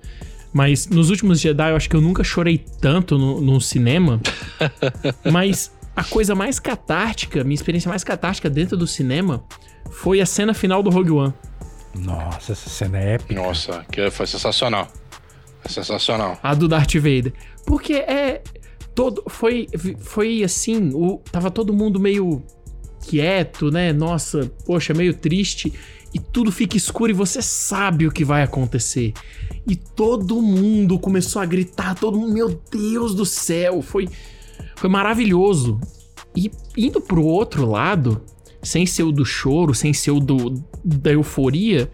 Mas 0.53 0.88
nos 0.88 1.09
últimos 1.09 1.39
Jedi 1.39 1.69
eu 1.69 1.75
acho 1.75 1.89
que 1.89 1.95
eu 1.95 2.01
nunca 2.01 2.23
chorei 2.23 2.63
tanto 2.81 3.17
no, 3.17 3.41
no 3.41 3.61
cinema. 3.61 4.19
mas 5.31 5.71
a 5.95 6.03
coisa 6.03 6.33
mais 6.33 6.59
catártica, 6.59 7.43
minha 7.43 7.55
experiência 7.55 7.89
mais 7.89 8.03
catártica 8.03 8.49
dentro 8.49 8.77
do 8.77 8.88
cinema 8.88 9.43
foi 9.91 10.21
a 10.21 10.25
cena 10.25 10.53
final 10.53 10.81
do 10.83 10.89
Rogue 10.89 11.11
One. 11.11 11.33
Nossa, 11.95 12.51
essa 12.51 12.69
cena 12.69 12.99
é 12.99 13.13
épica. 13.15 13.33
Nossa, 13.33 13.85
que 13.91 14.09
foi 14.11 14.27
sensacional. 14.27 14.88
É 15.63 15.69
sensacional. 15.69 16.38
A 16.41 16.53
do 16.53 16.67
Darth 16.67 16.95
Vader. 16.95 17.33
Porque 17.65 17.93
é. 17.93 18.41
Todo. 18.93 19.23
Foi. 19.27 19.67
Foi 19.99 20.43
assim. 20.43 20.91
O, 20.93 21.17
tava 21.31 21.49
todo 21.49 21.73
mundo 21.73 21.99
meio 21.99 22.43
quieto, 23.01 23.71
né? 23.71 23.93
Nossa, 23.93 24.51
poxa, 24.65 24.93
meio 24.93 25.13
triste. 25.13 25.73
E 26.13 26.19
tudo 26.19 26.51
fica 26.51 26.77
escuro 26.77 27.11
e 27.11 27.13
você 27.13 27.41
sabe 27.41 28.07
o 28.07 28.11
que 28.11 28.23
vai 28.23 28.41
acontecer. 28.41 29.13
E 29.67 29.75
todo 29.75 30.41
mundo 30.41 30.97
começou 30.97 31.41
a 31.41 31.45
gritar, 31.45 31.95
todo 31.95 32.17
mundo, 32.17 32.33
meu 32.33 32.61
Deus 32.71 33.13
do 33.13 33.25
céu, 33.25 33.81
foi, 33.81 34.07
foi 34.75 34.89
maravilhoso. 34.89 35.79
E 36.35 36.49
indo 36.77 37.01
pro 37.01 37.23
outro 37.23 37.69
lado, 37.69 38.21
sem 38.68 38.86
ser 38.86 39.03
o 39.03 39.11
do 39.11 39.26
choro, 39.26 39.74
sem 39.74 39.93
ser 39.93 40.11
o 40.11 40.20
do, 40.20 40.61
da 40.84 41.11
euforia, 41.11 41.89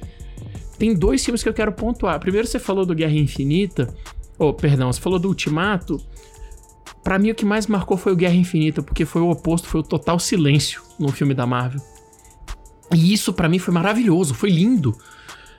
tem 0.78 0.93
dois 0.93 1.24
filmes 1.24 1.43
que 1.43 1.49
eu 1.49 1.53
quero 1.53 1.71
pontuar. 1.71 2.19
Primeiro 2.19 2.47
você 2.47 2.59
falou 2.59 2.86
do 2.86 2.95
Guerra 2.95 3.13
Infinita, 3.13 3.93
oh, 4.39 4.53
perdão, 4.53 4.91
você 4.91 4.99
falou 4.99 5.19
do 5.19 5.28
Ultimato. 5.28 6.01
Para 7.03 7.19
mim 7.19 7.32
o 7.32 7.36
que 7.36 7.45
mais 7.45 7.67
marcou 7.67 7.95
foi 7.95 8.11
o 8.11 8.15
Guerra 8.15 8.36
Infinita, 8.36 8.82
porque 8.82 9.05
foi 9.05 9.21
o 9.21 9.30
oposto, 9.30 9.67
foi 9.67 9.82
o 9.82 9.84
total 9.84 10.17
silêncio 10.19 10.82
no 10.97 11.11
filme 11.11 11.34
da 11.34 11.45
Marvel. 11.45 11.82
E 12.91 13.13
isso 13.13 13.32
para 13.34 13.47
mim 13.47 13.59
foi 13.59 13.74
maravilhoso, 13.74 14.34
foi 14.34 14.49
lindo. 14.49 14.97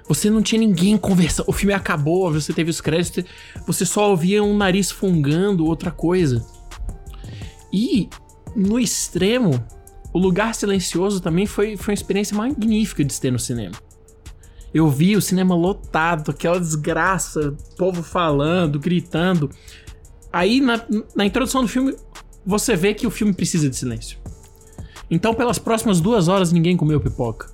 Você 0.08 0.28
não 0.28 0.42
tinha 0.42 0.58
ninguém 0.58 0.98
conversando. 0.98 1.48
O 1.48 1.52
filme 1.52 1.72
acabou, 1.72 2.30
você 2.32 2.52
teve 2.52 2.70
os 2.70 2.80
créditos, 2.80 3.24
você 3.66 3.86
só 3.86 4.10
ouvia 4.10 4.42
um 4.42 4.56
nariz 4.56 4.90
fungando, 4.90 5.64
outra 5.64 5.90
coisa. 5.90 6.44
E 7.72 8.08
no 8.54 8.78
extremo, 8.78 9.64
o 10.14 10.18
Lugar 10.18 10.54
Silencioso 10.54 11.20
também 11.20 11.44
foi, 11.44 11.76
foi 11.76 11.92
uma 11.92 11.96
experiência 11.96 12.36
magnífica 12.36 13.04
de 13.04 13.20
ter 13.20 13.32
no 13.32 13.38
cinema. 13.38 13.74
Eu 14.72 14.88
vi 14.88 15.16
o 15.16 15.20
cinema 15.20 15.56
lotado, 15.56 16.30
aquela 16.30 16.60
desgraça, 16.60 17.56
povo 17.76 18.00
falando, 18.00 18.78
gritando. 18.78 19.50
Aí, 20.32 20.60
na, 20.60 20.80
na 21.16 21.26
introdução 21.26 21.62
do 21.62 21.68
filme, 21.68 21.96
você 22.46 22.76
vê 22.76 22.94
que 22.94 23.08
o 23.08 23.10
filme 23.10 23.32
precisa 23.32 23.68
de 23.68 23.74
silêncio. 23.74 24.16
Então, 25.10 25.34
pelas 25.34 25.58
próximas 25.58 26.00
duas 26.00 26.28
horas, 26.28 26.52
ninguém 26.52 26.76
comeu 26.76 27.00
pipoca. 27.00 27.50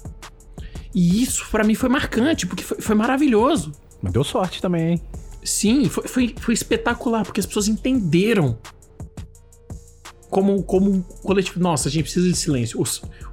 E 0.95 1.23
isso, 1.23 1.47
para 1.51 1.65
mim, 1.65 1.75
foi 1.75 1.89
marcante, 1.89 2.47
porque 2.47 2.63
foi, 2.63 2.79
foi 2.79 2.95
maravilhoso. 2.95 3.73
Mas 4.03 4.13
deu 4.13 4.23
sorte 4.23 4.61
também, 4.61 4.93
hein? 4.93 5.03
Sim, 5.43 5.89
foi, 5.89 6.07
foi, 6.07 6.35
foi 6.39 6.53
espetacular, 6.53 7.25
porque 7.25 7.41
as 7.41 7.47
pessoas 7.47 7.69
entenderam 7.69 8.59
como, 10.31 10.62
como 10.62 11.03
coletivo. 11.22 11.61
Nossa, 11.61 11.89
a 11.89 11.93
gente 11.93 12.05
precisa 12.05 12.28
de 12.28 12.37
silêncio. 12.37 12.83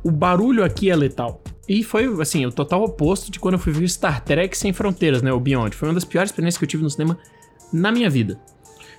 O, 0.03 0.11
barulho 0.11 0.63
aqui 0.63 0.89
é 0.89 0.95
letal. 0.95 1.41
E 1.69 1.83
foi, 1.83 2.05
assim, 2.21 2.45
o 2.45 2.51
total 2.51 2.83
oposto 2.83 3.31
de 3.31 3.39
quando 3.39 3.53
eu 3.53 3.59
fui 3.59 3.71
ver 3.71 3.87
Star 3.87 4.23
Trek 4.23 4.57
Sem 4.57 4.73
Fronteiras, 4.73 5.21
né? 5.21 5.31
O 5.31 5.39
Beyond. 5.39 5.75
Foi 5.75 5.87
uma 5.87 5.93
das 5.93 6.05
piores 6.05 6.31
experiências 6.31 6.57
que 6.57 6.65
eu 6.65 6.67
tive 6.67 6.83
no 6.83 6.89
cinema 6.89 7.17
na 7.71 7.91
minha 7.91 8.09
vida. 8.09 8.39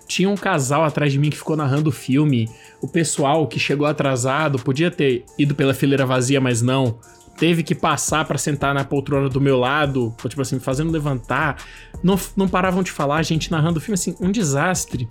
Tinha 0.06 0.28
um 0.30 0.36
casal 0.36 0.84
atrás 0.84 1.12
de 1.12 1.18
mim 1.18 1.28
que 1.28 1.36
ficou 1.36 1.56
narrando 1.56 1.90
o 1.90 1.92
filme. 1.92 2.48
O 2.80 2.88
pessoal 2.88 3.46
que 3.46 3.58
chegou 3.58 3.86
atrasado 3.86 4.58
podia 4.58 4.90
ter 4.90 5.24
ido 5.38 5.54
pela 5.54 5.74
fileira 5.74 6.06
vazia, 6.06 6.40
mas 6.40 6.62
não. 6.62 6.98
Teve 7.36 7.62
que 7.62 7.74
passar 7.74 8.24
para 8.24 8.38
sentar 8.38 8.74
na 8.74 8.84
poltrona 8.84 9.28
do 9.28 9.40
meu 9.40 9.58
lado, 9.58 10.14
tipo 10.28 10.40
assim, 10.40 10.58
fazendo 10.58 10.90
levantar. 10.90 11.62
Não, 12.02 12.18
não 12.36 12.48
paravam 12.48 12.82
de 12.82 12.90
falar, 12.90 13.16
a 13.16 13.22
gente 13.22 13.50
narrando 13.50 13.78
o 13.78 13.80
filme, 13.80 13.94
assim, 13.94 14.16
um 14.20 14.30
desastre. 14.30 15.06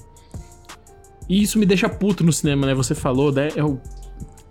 E 1.29 1.41
isso 1.41 1.59
me 1.59 1.65
deixa 1.65 1.89
puto 1.89 2.23
no 2.23 2.31
cinema, 2.31 2.67
né? 2.67 2.73
Você 2.73 2.95
falou, 2.95 3.31
né? 3.31 3.49
Eu, 3.55 3.81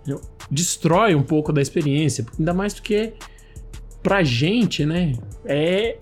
eu, 0.07 0.21
destrói 0.49 1.15
um 1.15 1.23
pouco 1.23 1.51
da 1.51 1.61
experiência. 1.61 2.25
Ainda 2.37 2.53
mais 2.53 2.73
porque, 2.73 3.13
pra 4.03 4.23
gente, 4.23 4.85
né? 4.85 5.13
É, 5.45 5.97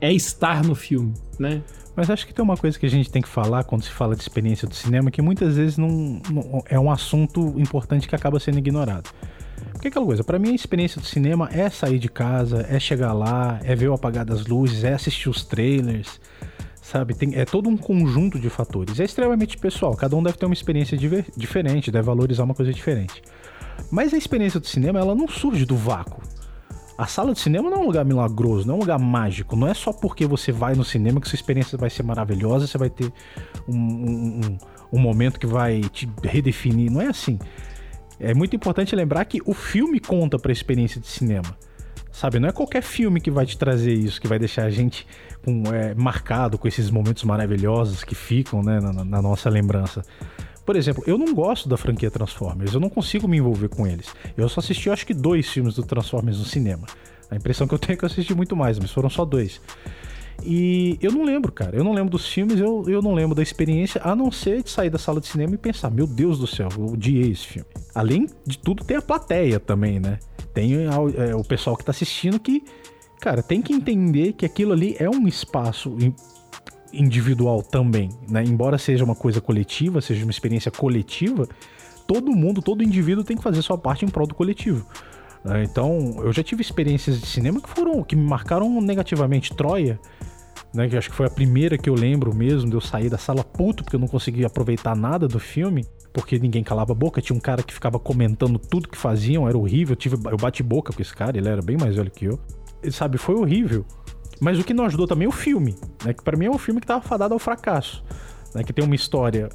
é 0.00 0.12
estar 0.12 0.64
no 0.64 0.74
filme, 0.74 1.14
né? 1.38 1.62
Mas 1.96 2.08
acho 2.10 2.24
que 2.24 2.32
tem 2.32 2.44
uma 2.44 2.56
coisa 2.56 2.78
que 2.78 2.86
a 2.86 2.88
gente 2.88 3.10
tem 3.10 3.20
que 3.20 3.28
falar 3.28 3.64
quando 3.64 3.82
se 3.82 3.90
fala 3.90 4.14
de 4.14 4.22
experiência 4.22 4.68
do 4.68 4.74
cinema 4.74 5.10
que 5.10 5.20
muitas 5.20 5.56
vezes 5.56 5.76
não, 5.76 6.22
não 6.30 6.62
é 6.68 6.78
um 6.78 6.92
assunto 6.92 7.54
importante 7.58 8.06
que 8.06 8.14
acaba 8.14 8.38
sendo 8.38 8.56
ignorado. 8.58 9.10
Porque 9.72 9.88
aquela 9.88 10.06
coisa, 10.06 10.22
para 10.22 10.38
mim 10.38 10.52
a 10.52 10.54
experiência 10.54 11.00
do 11.00 11.06
cinema 11.06 11.48
é 11.52 11.68
sair 11.68 11.98
de 11.98 12.08
casa, 12.08 12.64
é 12.70 12.78
chegar 12.78 13.12
lá, 13.12 13.58
é 13.64 13.74
ver 13.74 13.88
o 13.88 13.94
apagar 13.94 14.24
das 14.24 14.46
luzes, 14.46 14.84
é 14.84 14.92
assistir 14.92 15.28
os 15.28 15.44
trailers, 15.44 16.20
sabe? 16.88 17.14
Tem, 17.14 17.34
é 17.34 17.44
todo 17.44 17.68
um 17.68 17.76
conjunto 17.76 18.38
de 18.38 18.48
fatores. 18.48 18.98
É 18.98 19.04
extremamente 19.04 19.58
pessoal, 19.58 19.94
cada 19.94 20.16
um 20.16 20.22
deve 20.22 20.38
ter 20.38 20.46
uma 20.46 20.54
experiência 20.54 20.96
diferente, 21.36 21.90
deve 21.90 22.06
valorizar 22.06 22.44
uma 22.44 22.54
coisa 22.54 22.72
diferente. 22.72 23.22
Mas 23.90 24.14
a 24.14 24.16
experiência 24.16 24.58
do 24.58 24.66
cinema, 24.66 24.98
ela 24.98 25.14
não 25.14 25.28
surge 25.28 25.64
do 25.64 25.76
vácuo. 25.76 26.22
A 26.96 27.06
sala 27.06 27.32
de 27.32 27.38
cinema 27.38 27.70
não 27.70 27.76
é 27.76 27.80
um 27.80 27.86
lugar 27.86 28.04
milagroso, 28.04 28.66
não 28.66 28.74
é 28.74 28.76
um 28.78 28.80
lugar 28.80 28.98
mágico. 28.98 29.54
Não 29.54 29.68
é 29.68 29.74
só 29.74 29.92
porque 29.92 30.26
você 30.26 30.50
vai 30.50 30.74
no 30.74 30.84
cinema 30.84 31.20
que 31.20 31.28
sua 31.28 31.36
experiência 31.36 31.78
vai 31.78 31.90
ser 31.90 32.02
maravilhosa, 32.02 32.66
você 32.66 32.76
vai 32.76 32.90
ter 32.90 33.12
um, 33.68 33.76
um, 33.76 34.58
um 34.94 34.98
momento 34.98 35.38
que 35.38 35.46
vai 35.46 35.82
te 35.82 36.08
redefinir. 36.24 36.90
Não 36.90 37.00
é 37.00 37.06
assim. 37.06 37.38
É 38.18 38.34
muito 38.34 38.56
importante 38.56 38.96
lembrar 38.96 39.24
que 39.26 39.40
o 39.46 39.54
filme 39.54 40.00
conta 40.00 40.38
para 40.40 40.50
a 40.50 40.52
experiência 40.52 41.00
de 41.00 41.06
cinema. 41.06 41.56
Sabe, 42.18 42.40
não 42.40 42.48
é 42.48 42.52
qualquer 42.52 42.82
filme 42.82 43.20
que 43.20 43.30
vai 43.30 43.46
te 43.46 43.56
trazer 43.56 43.94
isso, 43.94 44.20
que 44.20 44.26
vai 44.26 44.40
deixar 44.40 44.64
a 44.64 44.70
gente 44.70 45.06
com, 45.44 45.62
é, 45.72 45.94
marcado 45.94 46.58
com 46.58 46.66
esses 46.66 46.90
momentos 46.90 47.22
maravilhosos 47.22 48.02
que 48.02 48.12
ficam 48.12 48.60
né, 48.60 48.80
na, 48.80 49.04
na 49.04 49.22
nossa 49.22 49.48
lembrança. 49.48 50.02
Por 50.66 50.74
exemplo, 50.74 51.04
eu 51.06 51.16
não 51.16 51.32
gosto 51.32 51.68
da 51.68 51.76
franquia 51.76 52.10
Transformers, 52.10 52.74
eu 52.74 52.80
não 52.80 52.90
consigo 52.90 53.28
me 53.28 53.36
envolver 53.36 53.68
com 53.68 53.86
eles. 53.86 54.12
Eu 54.36 54.48
só 54.48 54.58
assisti, 54.58 54.90
acho 54.90 55.06
que, 55.06 55.14
dois 55.14 55.48
filmes 55.48 55.76
do 55.76 55.84
Transformers 55.84 56.40
no 56.40 56.44
cinema. 56.44 56.88
A 57.30 57.36
impressão 57.36 57.68
que 57.68 57.74
eu 57.74 57.78
tenho 57.78 57.92
é 57.92 57.96
que 57.96 58.04
eu 58.04 58.08
assisti 58.08 58.34
muito 58.34 58.56
mais, 58.56 58.80
mas 58.80 58.90
foram 58.90 59.08
só 59.08 59.24
dois. 59.24 59.60
E 60.42 60.98
eu 61.00 61.12
não 61.12 61.22
lembro, 61.22 61.52
cara. 61.52 61.76
Eu 61.76 61.84
não 61.84 61.92
lembro 61.92 62.10
dos 62.10 62.26
filmes, 62.26 62.58
eu, 62.58 62.82
eu 62.88 63.00
não 63.00 63.14
lembro 63.14 63.36
da 63.36 63.44
experiência, 63.44 64.00
a 64.02 64.16
não 64.16 64.32
ser 64.32 64.64
de 64.64 64.70
sair 64.70 64.90
da 64.90 64.98
sala 64.98 65.20
de 65.20 65.28
cinema 65.28 65.54
e 65.54 65.58
pensar: 65.58 65.88
meu 65.88 66.06
Deus 66.06 66.36
do 66.36 66.48
céu, 66.48 66.68
eu 66.76 66.86
odiei 66.86 67.30
esse 67.30 67.46
filme. 67.46 67.68
Além 67.94 68.26
de 68.44 68.58
tudo, 68.58 68.82
tem 68.82 68.96
a 68.96 69.02
plateia 69.02 69.60
também, 69.60 70.00
né? 70.00 70.18
Tem 70.58 70.72
é, 70.74 71.36
o 71.36 71.44
pessoal 71.44 71.76
que 71.76 71.84
tá 71.84 71.92
assistindo 71.92 72.36
que, 72.40 72.64
cara, 73.20 73.44
tem 73.44 73.62
que 73.62 73.72
entender 73.72 74.32
que 74.32 74.44
aquilo 74.44 74.72
ali 74.72 74.96
é 74.98 75.08
um 75.08 75.28
espaço 75.28 75.96
individual 76.92 77.62
também, 77.62 78.08
né? 78.28 78.42
Embora 78.42 78.76
seja 78.76 79.04
uma 79.04 79.14
coisa 79.14 79.40
coletiva, 79.40 80.00
seja 80.00 80.24
uma 80.24 80.32
experiência 80.32 80.68
coletiva, 80.68 81.48
todo 82.08 82.32
mundo, 82.32 82.60
todo 82.60 82.82
indivíduo 82.82 83.22
tem 83.22 83.36
que 83.36 83.42
fazer 83.42 83.62
sua 83.62 83.78
parte 83.78 84.04
em 84.04 84.08
prol 84.08 84.26
do 84.26 84.34
coletivo. 84.34 84.84
Né? 85.44 85.62
Então, 85.62 86.16
eu 86.24 86.32
já 86.32 86.42
tive 86.42 86.60
experiências 86.60 87.20
de 87.20 87.26
cinema 87.28 87.60
que 87.60 87.68
foram 87.68 88.02
que 88.02 88.16
me 88.16 88.28
marcaram 88.28 88.80
negativamente. 88.80 89.54
Troia, 89.54 90.00
né? 90.74 90.88
Que 90.88 90.96
acho 90.96 91.10
que 91.10 91.16
foi 91.16 91.26
a 91.26 91.30
primeira 91.30 91.78
que 91.78 91.88
eu 91.88 91.94
lembro 91.94 92.34
mesmo 92.34 92.68
de 92.68 92.76
eu 92.76 92.80
sair 92.80 93.08
da 93.08 93.18
sala 93.18 93.42
puto 93.42 93.82
porque 93.82 93.96
eu 93.96 94.00
não 94.00 94.08
conseguia 94.08 94.46
aproveitar 94.46 94.96
nada 94.96 95.26
do 95.26 95.38
filme. 95.38 95.86
Porque 96.12 96.38
ninguém 96.38 96.64
calava 96.64 96.92
a 96.92 96.94
boca, 96.94 97.20
tinha 97.20 97.36
um 97.36 97.40
cara 97.40 97.62
que 97.62 97.72
ficava 97.72 97.98
comentando 97.98 98.58
tudo 98.58 98.88
que 98.88 98.96
faziam, 98.96 99.46
era 99.46 99.56
horrível. 99.56 99.92
Eu, 99.92 99.96
tive, 99.96 100.16
eu 100.30 100.36
bati 100.36 100.62
boca 100.62 100.92
com 100.92 101.00
esse 101.00 101.14
cara, 101.14 101.36
ele 101.36 101.48
era 101.48 101.62
bem 101.62 101.76
mais 101.76 101.94
velho 101.94 102.10
que 102.10 102.24
eu. 102.24 102.40
E, 102.82 102.90
sabe, 102.90 103.18
foi 103.18 103.34
horrível. 103.34 103.84
Mas 104.40 104.58
o 104.58 104.64
que 104.64 104.72
não 104.72 104.84
ajudou 104.84 105.06
também 105.06 105.26
é 105.26 105.28
o 105.28 105.32
filme, 105.32 105.74
né? 106.04 106.12
Que 106.12 106.22
para 106.22 106.36
mim 106.36 106.46
é 106.46 106.50
um 106.50 106.58
filme 106.58 106.80
que 106.80 106.86
tava 106.86 107.02
fadado 107.02 107.34
ao 107.34 107.38
fracasso, 107.38 108.02
né? 108.54 108.62
Que 108.62 108.72
tem 108.72 108.84
uma 108.84 108.94
história 108.94 109.48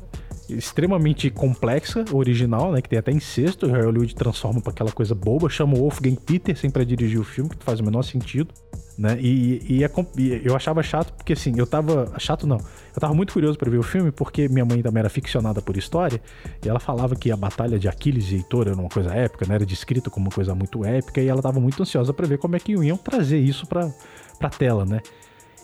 extremamente 0.50 1.30
complexa, 1.30 2.04
original, 2.12 2.72
né? 2.72 2.82
Que 2.82 2.90
tem 2.90 3.00
até 3.00 3.12
incesto, 3.12 3.66
o 3.66 3.70
Hollywood 3.70 4.14
transforma 4.14 4.62
para 4.62 4.72
aquela 4.72 4.92
coisa 4.92 5.16
boba, 5.16 5.50
chama 5.50 5.76
o 5.76 5.80
Wolfgang 5.80 6.18
Petersen 6.18 6.70
para 6.70 6.84
dirigir 6.84 7.20
o 7.20 7.24
filme, 7.24 7.50
que 7.50 7.64
faz 7.64 7.80
o 7.80 7.84
menor 7.84 8.04
sentido, 8.04 8.54
né? 8.98 9.18
E, 9.20 9.62
e, 9.68 9.84
é, 9.84 9.92
e, 10.18 10.42
eu 10.46 10.56
achava 10.56 10.84
chato 10.84 11.14
porque 11.14 11.34
assim, 11.34 11.54
eu 11.58 11.66
tava 11.66 12.14
chato 12.20 12.46
não, 12.46 12.58
eu 12.58 13.00
tava 13.00 13.14
muito 13.14 13.34
curioso 13.34 13.58
para 13.58 13.70
ver 13.70 13.78
o 13.78 13.84
filme 13.84 14.12
porque 14.12 14.48
minha 14.48 14.66
mãe 14.66 14.82
também 14.82 15.00
era 15.00 15.10
ficcionada 15.10 15.62
por 15.62 15.76
história 15.78 16.22
e 16.64 16.70
ela 16.70 16.80
falava 16.80 17.16
que 17.16 17.32
a 17.32 17.38
batalha 17.38 17.80
de 17.80 17.88
Aquiles 17.88 18.32
e 18.32 18.36
Heitor 18.36 18.68
era 18.68 18.76
uma 18.76 18.90
coisa 18.90 19.14
épica, 19.14 19.46
né? 19.48 19.56
Era 19.56 19.66
descrita 19.66 20.10
como 20.10 20.28
uma 20.28 20.32
coisa 20.32 20.54
muito 20.54 20.86
épica 20.86 21.22
e 21.22 21.28
ela 21.28 21.42
tava 21.42 21.60
muito 21.60 21.82
ansiosa 21.82 22.14
para 22.14 22.28
ver 22.28 22.38
como 22.38 22.56
é 22.56 22.60
que 22.60 22.74
iam 22.74 22.98
trazer 22.98 23.40
isso 23.40 23.66
para 23.66 23.92
pra 24.40 24.50
tela, 24.50 24.86
né? 24.86 25.02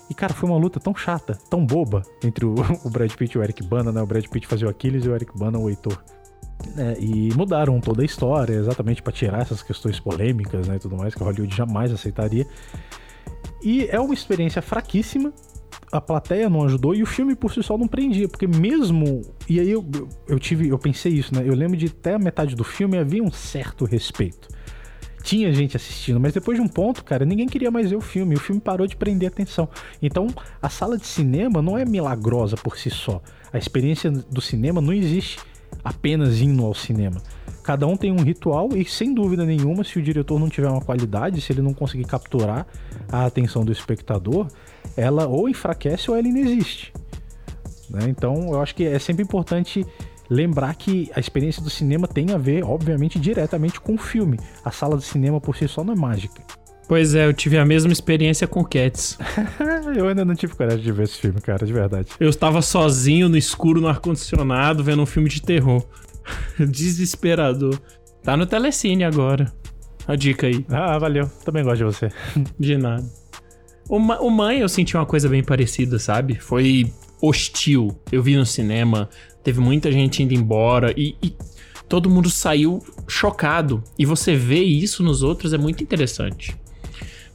E, 0.09 0.13
cara, 0.13 0.33
foi 0.33 0.49
uma 0.49 0.57
luta 0.57 0.79
tão 0.79 0.95
chata, 0.95 1.37
tão 1.49 1.63
boba 1.63 2.01
entre 2.23 2.45
o, 2.45 2.55
o 2.83 2.89
Brad 2.89 3.11
Pitt 3.13 3.35
e 3.35 3.39
o 3.39 3.43
Eric 3.43 3.63
Bana, 3.63 3.91
né? 3.91 4.01
O 4.01 4.07
Brad 4.07 4.25
Pitt 4.25 4.47
fazia 4.47 4.67
o 4.67 4.69
Aquiles 4.69 5.05
e 5.05 5.09
o 5.09 5.15
Eric 5.15 5.37
Bana 5.37 5.59
o 5.59 5.69
Heitor. 5.69 6.01
É, 6.77 6.97
e 6.99 7.33
mudaram 7.35 7.79
toda 7.79 8.01
a 8.01 8.05
história 8.05 8.53
exatamente 8.53 9.01
para 9.01 9.13
tirar 9.13 9.41
essas 9.41 9.63
questões 9.63 9.97
polêmicas 9.97 10.67
né, 10.67 10.75
e 10.75 10.79
tudo 10.79 10.97
mais 10.97 11.15
que 11.15 11.23
Hollywood 11.23 11.55
jamais 11.55 11.91
aceitaria. 11.91 12.45
E 13.61 13.87
é 13.87 13.99
uma 13.99 14.13
experiência 14.13 14.61
fraquíssima. 14.61 15.33
A 15.91 15.99
plateia 15.99 16.49
não 16.49 16.63
ajudou 16.63 16.93
e 16.93 17.01
o 17.01 17.05
filme 17.05 17.35
por 17.35 17.51
si 17.51 17.63
só 17.63 17.77
não 17.77 17.87
prendia, 17.87 18.27
porque 18.27 18.47
mesmo. 18.47 19.21
E 19.47 19.59
aí 19.59 19.71
eu, 19.71 19.85
eu, 20.27 20.39
tive, 20.39 20.67
eu 20.69 20.77
pensei 20.77 21.11
isso, 21.13 21.33
né? 21.33 21.43
Eu 21.45 21.55
lembro 21.55 21.75
de 21.75 21.87
até 21.87 22.13
a 22.13 22.19
metade 22.19 22.55
do 22.55 22.63
filme 22.63 22.97
havia 22.97 23.23
um 23.23 23.31
certo 23.31 23.85
respeito 23.85 24.47
tinha 25.23 25.53
gente 25.53 25.75
assistindo, 25.75 26.19
mas 26.19 26.33
depois 26.33 26.57
de 26.57 26.63
um 26.63 26.67
ponto, 26.67 27.03
cara, 27.03 27.25
ninguém 27.25 27.47
queria 27.47 27.69
mais 27.69 27.89
ver 27.89 27.95
o 27.95 28.01
filme. 28.01 28.35
O 28.35 28.39
filme 28.39 28.61
parou 28.61 28.87
de 28.87 28.95
prender 28.95 29.27
atenção. 29.27 29.69
Então, 30.01 30.27
a 30.61 30.69
sala 30.69 30.97
de 30.97 31.05
cinema 31.05 31.61
não 31.61 31.77
é 31.77 31.85
milagrosa 31.85 32.55
por 32.55 32.77
si 32.77 32.89
só. 32.89 33.21
A 33.51 33.57
experiência 33.57 34.09
do 34.09 34.41
cinema 34.41 34.81
não 34.81 34.93
existe 34.93 35.39
apenas 35.83 36.41
indo 36.41 36.65
ao 36.65 36.73
cinema. 36.73 37.21
Cada 37.69 37.85
um 37.85 37.95
tem 37.95 38.11
um 38.11 38.23
ritual 38.23 38.69
e, 38.75 38.83
sem 38.83 39.13
dúvida 39.13 39.45
nenhuma, 39.45 39.83
se 39.83 39.99
o 39.99 40.01
diretor 40.01 40.39
não 40.39 40.49
tiver 40.49 40.67
uma 40.67 40.81
qualidade, 40.81 41.39
se 41.39 41.53
ele 41.53 41.61
não 41.61 41.71
conseguir 41.71 42.03
capturar 42.05 42.65
a 43.11 43.27
atenção 43.27 43.63
do 43.63 43.71
espectador, 43.71 44.47
ela 44.97 45.27
ou 45.27 45.47
enfraquece 45.47 46.09
ou 46.09 46.17
ela 46.17 46.27
inexiste. 46.27 46.91
Né? 47.87 48.07
Então, 48.09 48.47
eu 48.53 48.59
acho 48.59 48.73
que 48.73 48.83
é 48.83 48.97
sempre 48.97 49.21
importante 49.21 49.85
lembrar 50.27 50.73
que 50.73 51.11
a 51.13 51.19
experiência 51.19 51.61
do 51.61 51.69
cinema 51.69 52.07
tem 52.07 52.31
a 52.31 52.39
ver, 52.39 52.63
obviamente, 52.63 53.19
diretamente 53.19 53.79
com 53.79 53.93
o 53.93 53.99
filme. 53.99 54.39
A 54.65 54.71
sala 54.71 54.97
de 54.97 55.03
cinema 55.03 55.39
por 55.39 55.55
si 55.55 55.67
só 55.67 55.83
não 55.83 55.93
é 55.93 55.95
mágica. 55.95 56.41
Pois 56.87 57.13
é, 57.13 57.27
eu 57.27 57.33
tive 57.35 57.59
a 57.59 57.65
mesma 57.65 57.93
experiência 57.93 58.47
com 58.47 58.63
Cats. 58.63 59.15
eu 59.95 60.07
ainda 60.07 60.25
não 60.25 60.33
tive 60.33 60.55
coragem 60.55 60.81
de 60.81 60.91
ver 60.91 61.03
esse 61.03 61.17
filme, 61.17 61.39
cara, 61.39 61.63
de 61.67 61.71
verdade. 61.71 62.07
Eu 62.19 62.31
estava 62.31 62.63
sozinho 62.63 63.29
no 63.29 63.37
escuro, 63.37 63.79
no 63.79 63.87
ar-condicionado, 63.87 64.83
vendo 64.83 65.03
um 65.03 65.05
filme 65.05 65.29
de 65.29 65.39
terror. 65.39 65.85
Desesperador. 66.59 67.79
Tá 68.23 68.35
no 68.35 68.45
Telecine 68.45 69.03
agora. 69.03 69.51
A 70.07 70.15
dica 70.15 70.47
aí. 70.47 70.65
Ah, 70.69 70.97
valeu. 70.97 71.29
Também 71.45 71.63
gosto 71.63 71.77
de 71.77 71.83
você. 71.83 72.09
De 72.59 72.77
nada. 72.77 73.05
O, 73.87 73.97
o 73.97 74.29
Mãe 74.29 74.59
eu 74.59 74.69
senti 74.69 74.95
uma 74.95 75.05
coisa 75.05 75.27
bem 75.27 75.43
parecida, 75.43 75.97
sabe? 75.99 76.35
Foi 76.35 76.91
hostil. 77.21 77.99
Eu 78.11 78.21
vi 78.21 78.35
no 78.35 78.45
cinema, 78.45 79.09
teve 79.43 79.59
muita 79.59 79.91
gente 79.91 80.23
indo 80.23 80.33
embora 80.33 80.93
e, 80.95 81.15
e 81.21 81.33
todo 81.87 82.09
mundo 82.09 82.29
saiu 82.29 82.79
chocado. 83.07 83.83
E 83.97 84.05
você 84.05 84.35
vê 84.35 84.61
isso 84.61 85.03
nos 85.03 85.23
outros 85.23 85.53
é 85.53 85.57
muito 85.57 85.83
interessante. 85.83 86.55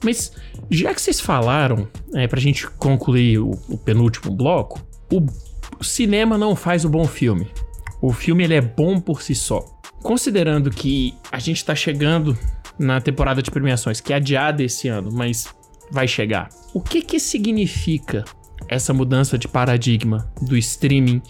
Mas 0.03 0.32
já 0.70 0.95
que 0.95 1.01
vocês 1.01 1.20
falaram, 1.20 1.88
é, 2.14 2.26
pra 2.26 2.40
gente 2.40 2.68
concluir 2.68 3.38
o, 3.38 3.51
o 3.68 3.78
penúltimo 3.78 4.34
bloco, 4.34 4.84
o, 5.12 5.24
o 5.80 5.84
cinema 5.84 6.36
não 6.36 6.55
faz 6.55 6.84
o 6.84 6.88
bom 6.88 7.05
filme. 7.05 7.49
O 8.07 8.12
filme 8.12 8.44
ele 8.44 8.52
é 8.52 8.61
bom 8.61 9.00
por 9.00 9.22
si 9.22 9.34
só. 9.34 9.64
Considerando 10.02 10.70
que 10.70 11.14
a 11.32 11.38
gente 11.38 11.64
tá 11.64 11.74
chegando 11.74 12.36
na 12.78 13.00
temporada 13.00 13.40
de 13.40 13.50
premiações, 13.50 13.98
que 13.98 14.12
é 14.12 14.16
adiada 14.16 14.62
esse 14.62 14.88
ano, 14.88 15.09
mas 15.11 15.48
vai 15.90 16.07
chegar. 16.07 16.50
O 16.74 16.82
que 16.82 17.00
que 17.00 17.18
significa 17.18 18.22
essa 18.68 18.92
mudança 18.92 19.38
de 19.38 19.48
paradigma 19.48 20.30
do 20.42 20.55
streaming, 20.55 21.22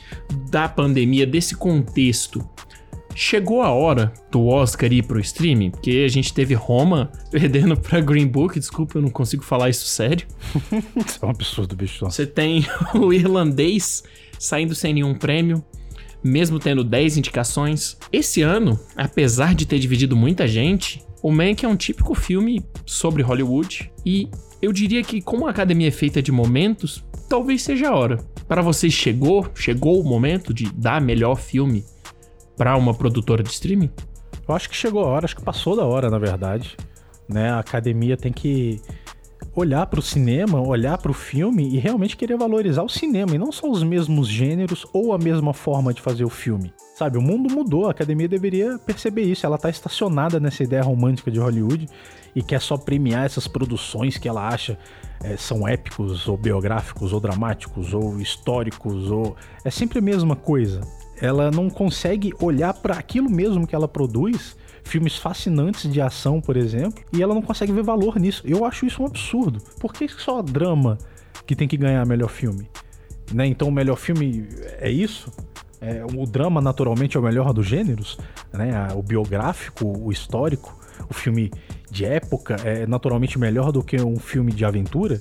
da 0.50 0.68
pandemia, 0.68 1.24
desse 1.24 1.54
contexto 1.54 2.44
Chegou 3.16 3.62
a 3.62 3.70
hora 3.70 4.12
do 4.28 4.44
Oscar 4.46 4.92
ir 4.92 5.04
pro 5.04 5.20
streaming, 5.20 5.70
porque 5.70 6.02
a 6.04 6.08
gente 6.08 6.34
teve 6.34 6.52
Roma 6.54 7.12
perdendo 7.30 7.76
pra 7.76 8.00
Green 8.00 8.26
Book, 8.26 8.58
desculpa, 8.58 8.98
eu 8.98 9.02
não 9.02 9.10
consigo 9.10 9.44
falar 9.44 9.70
isso 9.70 9.86
sério. 9.86 10.26
isso 10.96 11.20
é 11.22 11.26
um 11.26 11.30
absurdo, 11.30 11.76
bicho. 11.76 12.04
Você 12.04 12.26
tem 12.26 12.66
o 12.92 13.12
irlandês 13.12 14.02
saindo 14.36 14.74
sem 14.74 14.94
nenhum 14.94 15.14
prêmio, 15.14 15.64
mesmo 16.24 16.58
tendo 16.58 16.82
10 16.82 17.18
indicações. 17.18 17.98
Esse 18.10 18.40
ano, 18.40 18.80
apesar 18.96 19.54
de 19.54 19.66
ter 19.66 19.78
dividido 19.78 20.16
muita 20.16 20.48
gente, 20.48 21.04
o 21.22 21.30
Mank 21.30 21.64
é 21.64 21.68
um 21.68 21.76
típico 21.76 22.14
filme 22.14 22.64
sobre 22.86 23.22
Hollywood 23.22 23.92
e 24.04 24.28
eu 24.62 24.72
diria 24.72 25.02
que 25.02 25.20
como 25.20 25.46
a 25.46 25.50
academia 25.50 25.88
é 25.88 25.90
feita 25.90 26.22
de 26.22 26.32
momentos, 26.32 27.04
talvez 27.28 27.62
seja 27.62 27.90
a 27.90 27.94
hora. 27.94 28.16
Para 28.48 28.62
vocês 28.62 28.92
chegou, 28.92 29.46
chegou 29.54 30.00
o 30.00 30.04
momento 30.04 30.54
de 30.54 30.72
dar 30.72 31.00
melhor 31.00 31.36
filme 31.36 31.84
para 32.56 32.76
uma 32.76 32.94
produtora 32.94 33.42
de 33.42 33.50
streaming? 33.50 33.90
Eu 34.46 34.54
acho 34.54 34.68
que 34.68 34.76
chegou 34.76 35.04
a 35.04 35.08
hora, 35.08 35.24
acho 35.24 35.36
que 35.36 35.42
passou 35.42 35.76
da 35.76 35.84
hora, 35.84 36.10
na 36.10 36.18
verdade. 36.18 36.76
Né? 37.28 37.50
A 37.50 37.58
academia 37.58 38.16
tem 38.16 38.32
que 38.32 38.80
olhar 39.54 39.86
para 39.86 40.00
o 40.00 40.02
cinema, 40.02 40.60
olhar 40.60 40.98
para 40.98 41.10
o 41.10 41.14
filme 41.14 41.68
e 41.68 41.78
realmente 41.78 42.16
querer 42.16 42.36
valorizar 42.36 42.82
o 42.82 42.88
cinema 42.88 43.34
e 43.34 43.38
não 43.38 43.50
só 43.52 43.70
os 43.70 43.82
mesmos 43.82 44.28
gêneros 44.28 44.86
ou 44.92 45.12
a 45.12 45.18
mesma 45.18 45.52
forma 45.52 45.92
de 45.92 46.00
fazer 46.00 46.24
o 46.24 46.30
filme. 46.30 46.72
Sabe, 46.94 47.18
o 47.18 47.22
mundo 47.22 47.52
mudou, 47.52 47.86
a 47.86 47.90
academia 47.90 48.28
deveria 48.28 48.78
perceber 48.78 49.22
isso. 49.22 49.44
Ela 49.44 49.56
está 49.56 49.68
estacionada 49.68 50.38
nessa 50.38 50.62
ideia 50.62 50.82
romântica 50.82 51.30
de 51.30 51.40
Hollywood 51.40 51.88
e 52.34 52.42
quer 52.42 52.60
só 52.60 52.76
premiar 52.76 53.26
essas 53.26 53.48
produções 53.48 54.16
que 54.16 54.28
ela 54.28 54.46
acha 54.46 54.78
é, 55.22 55.36
são 55.36 55.66
épicos 55.66 56.28
ou 56.28 56.36
biográficos 56.36 57.12
ou 57.12 57.20
dramáticos 57.20 57.94
ou 57.94 58.20
históricos 58.20 59.10
ou 59.10 59.36
é 59.64 59.70
sempre 59.70 59.98
a 59.98 60.02
mesma 60.02 60.36
coisa 60.36 60.80
ela 61.24 61.50
não 61.50 61.70
consegue 61.70 62.34
olhar 62.38 62.74
para 62.74 62.98
aquilo 62.98 63.30
mesmo 63.30 63.66
que 63.66 63.74
ela 63.74 63.88
produz, 63.88 64.54
filmes 64.82 65.16
fascinantes 65.16 65.90
de 65.90 66.00
ação, 66.00 66.38
por 66.38 66.54
exemplo, 66.54 67.02
e 67.12 67.22
ela 67.22 67.34
não 67.34 67.40
consegue 67.40 67.72
ver 67.72 67.82
valor 67.82 68.18
nisso. 68.18 68.42
Eu 68.44 68.64
acho 68.64 68.84
isso 68.84 69.02
um 69.02 69.06
absurdo. 69.06 69.58
Por 69.80 69.94
que 69.94 70.06
só 70.08 70.42
drama 70.42 70.98
que 71.46 71.56
tem 71.56 71.66
que 71.66 71.78
ganhar 71.78 72.04
melhor 72.04 72.28
filme? 72.28 72.68
Né? 73.32 73.46
Então 73.46 73.68
o 73.68 73.72
melhor 73.72 73.96
filme 73.96 74.46
é 74.78 74.90
isso? 74.90 75.32
É, 75.80 76.04
o 76.14 76.26
drama 76.26 76.60
naturalmente 76.60 77.16
é 77.16 77.20
o 77.20 77.22
melhor 77.22 77.52
dos 77.54 77.66
gêneros, 77.66 78.18
né? 78.52 78.88
O 78.94 79.02
biográfico, 79.02 79.86
o 79.86 80.12
histórico, 80.12 80.78
o 81.08 81.14
filme 81.14 81.50
de 81.90 82.04
época 82.04 82.56
é 82.64 82.86
naturalmente 82.86 83.38
melhor 83.38 83.72
do 83.72 83.82
que 83.82 84.00
um 84.00 84.18
filme 84.18 84.52
de 84.52 84.64
aventura. 84.64 85.20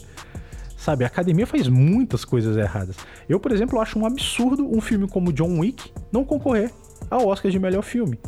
Sabe, 0.83 1.05
a 1.05 1.07
academia 1.07 1.47
faz 1.47 1.69
muitas 1.69 2.25
coisas 2.25 2.57
erradas. 2.57 2.97
Eu, 3.29 3.39
por 3.39 3.53
exemplo, 3.53 3.79
acho 3.79 3.97
um 3.97 4.05
absurdo 4.05 4.69
um 4.69 4.81
filme 4.81 5.07
como 5.07 5.31
John 5.31 5.59
Wick 5.59 5.89
não 6.11 6.25
concorrer 6.25 6.73
ao 7.09 7.25
Oscar 7.25 7.49
de 7.49 7.57
melhor 7.57 7.83
filme. 7.83 8.19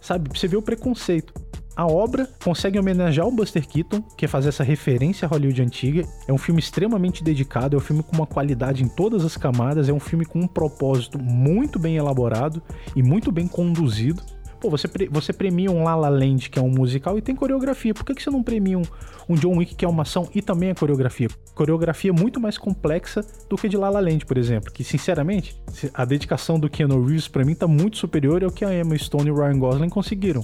Sabe, 0.00 0.30
você 0.34 0.48
vê 0.48 0.56
o 0.56 0.62
preconceito. 0.62 1.34
A 1.76 1.86
obra 1.86 2.26
consegue 2.42 2.78
homenagear 2.78 3.26
o 3.28 3.30
Buster 3.30 3.68
Keaton, 3.68 4.00
que 4.16 4.24
é 4.24 4.28
fazer 4.28 4.48
essa 4.48 4.64
referência 4.64 5.26
à 5.26 5.28
Hollywood 5.28 5.60
antiga. 5.60 6.08
É 6.26 6.32
um 6.32 6.38
filme 6.38 6.58
extremamente 6.58 7.22
dedicado, 7.22 7.76
é 7.76 7.78
um 7.78 7.82
filme 7.82 8.02
com 8.02 8.16
uma 8.16 8.26
qualidade 8.26 8.82
em 8.82 8.88
todas 8.88 9.22
as 9.22 9.36
camadas, 9.36 9.86
é 9.86 9.92
um 9.92 10.00
filme 10.00 10.24
com 10.24 10.38
um 10.38 10.46
propósito 10.46 11.18
muito 11.18 11.78
bem 11.78 11.96
elaborado 11.96 12.62
e 12.96 13.02
muito 13.02 13.30
bem 13.30 13.46
conduzido. 13.46 14.22
Pô, 14.64 14.70
você, 14.70 14.88
pre 14.88 15.08
você 15.08 15.30
premia 15.30 15.70
um 15.70 15.84
La 15.84 15.94
La 15.94 16.08
Land, 16.08 16.48
que 16.48 16.58
é 16.58 16.62
um 16.62 16.70
musical, 16.70 17.18
e 17.18 17.20
tem 17.20 17.36
coreografia. 17.36 17.92
Por 17.92 18.02
que, 18.02 18.14
que 18.14 18.22
você 18.22 18.30
não 18.30 18.42
premia 18.42 18.78
um, 18.78 18.82
um 19.28 19.34
John 19.34 19.58
Wick, 19.58 19.74
que 19.74 19.84
é 19.84 19.88
uma 19.88 20.04
ação, 20.04 20.26
e 20.34 20.40
também 20.40 20.70
é 20.70 20.74
coreografia? 20.74 21.28
Coreografia 21.54 22.14
muito 22.14 22.40
mais 22.40 22.56
complexa 22.56 23.20
do 23.46 23.58
que 23.58 23.68
de 23.68 23.76
La 23.76 23.90
La 23.90 24.00
Land, 24.00 24.24
por 24.24 24.38
exemplo. 24.38 24.72
Que, 24.72 24.82
sinceramente, 24.82 25.54
a 25.92 26.06
dedicação 26.06 26.58
do 26.58 26.70
Keanu 26.70 27.04
Reeves, 27.04 27.28
para 27.28 27.44
mim, 27.44 27.54
tá 27.54 27.68
muito 27.68 27.98
superior 27.98 28.42
ao 28.42 28.50
que 28.50 28.64
a 28.64 28.74
Emma 28.74 28.96
Stone 28.96 29.28
e 29.28 29.30
o 29.30 29.34
Ryan 29.34 29.58
Gosling 29.58 29.90
conseguiram. 29.90 30.42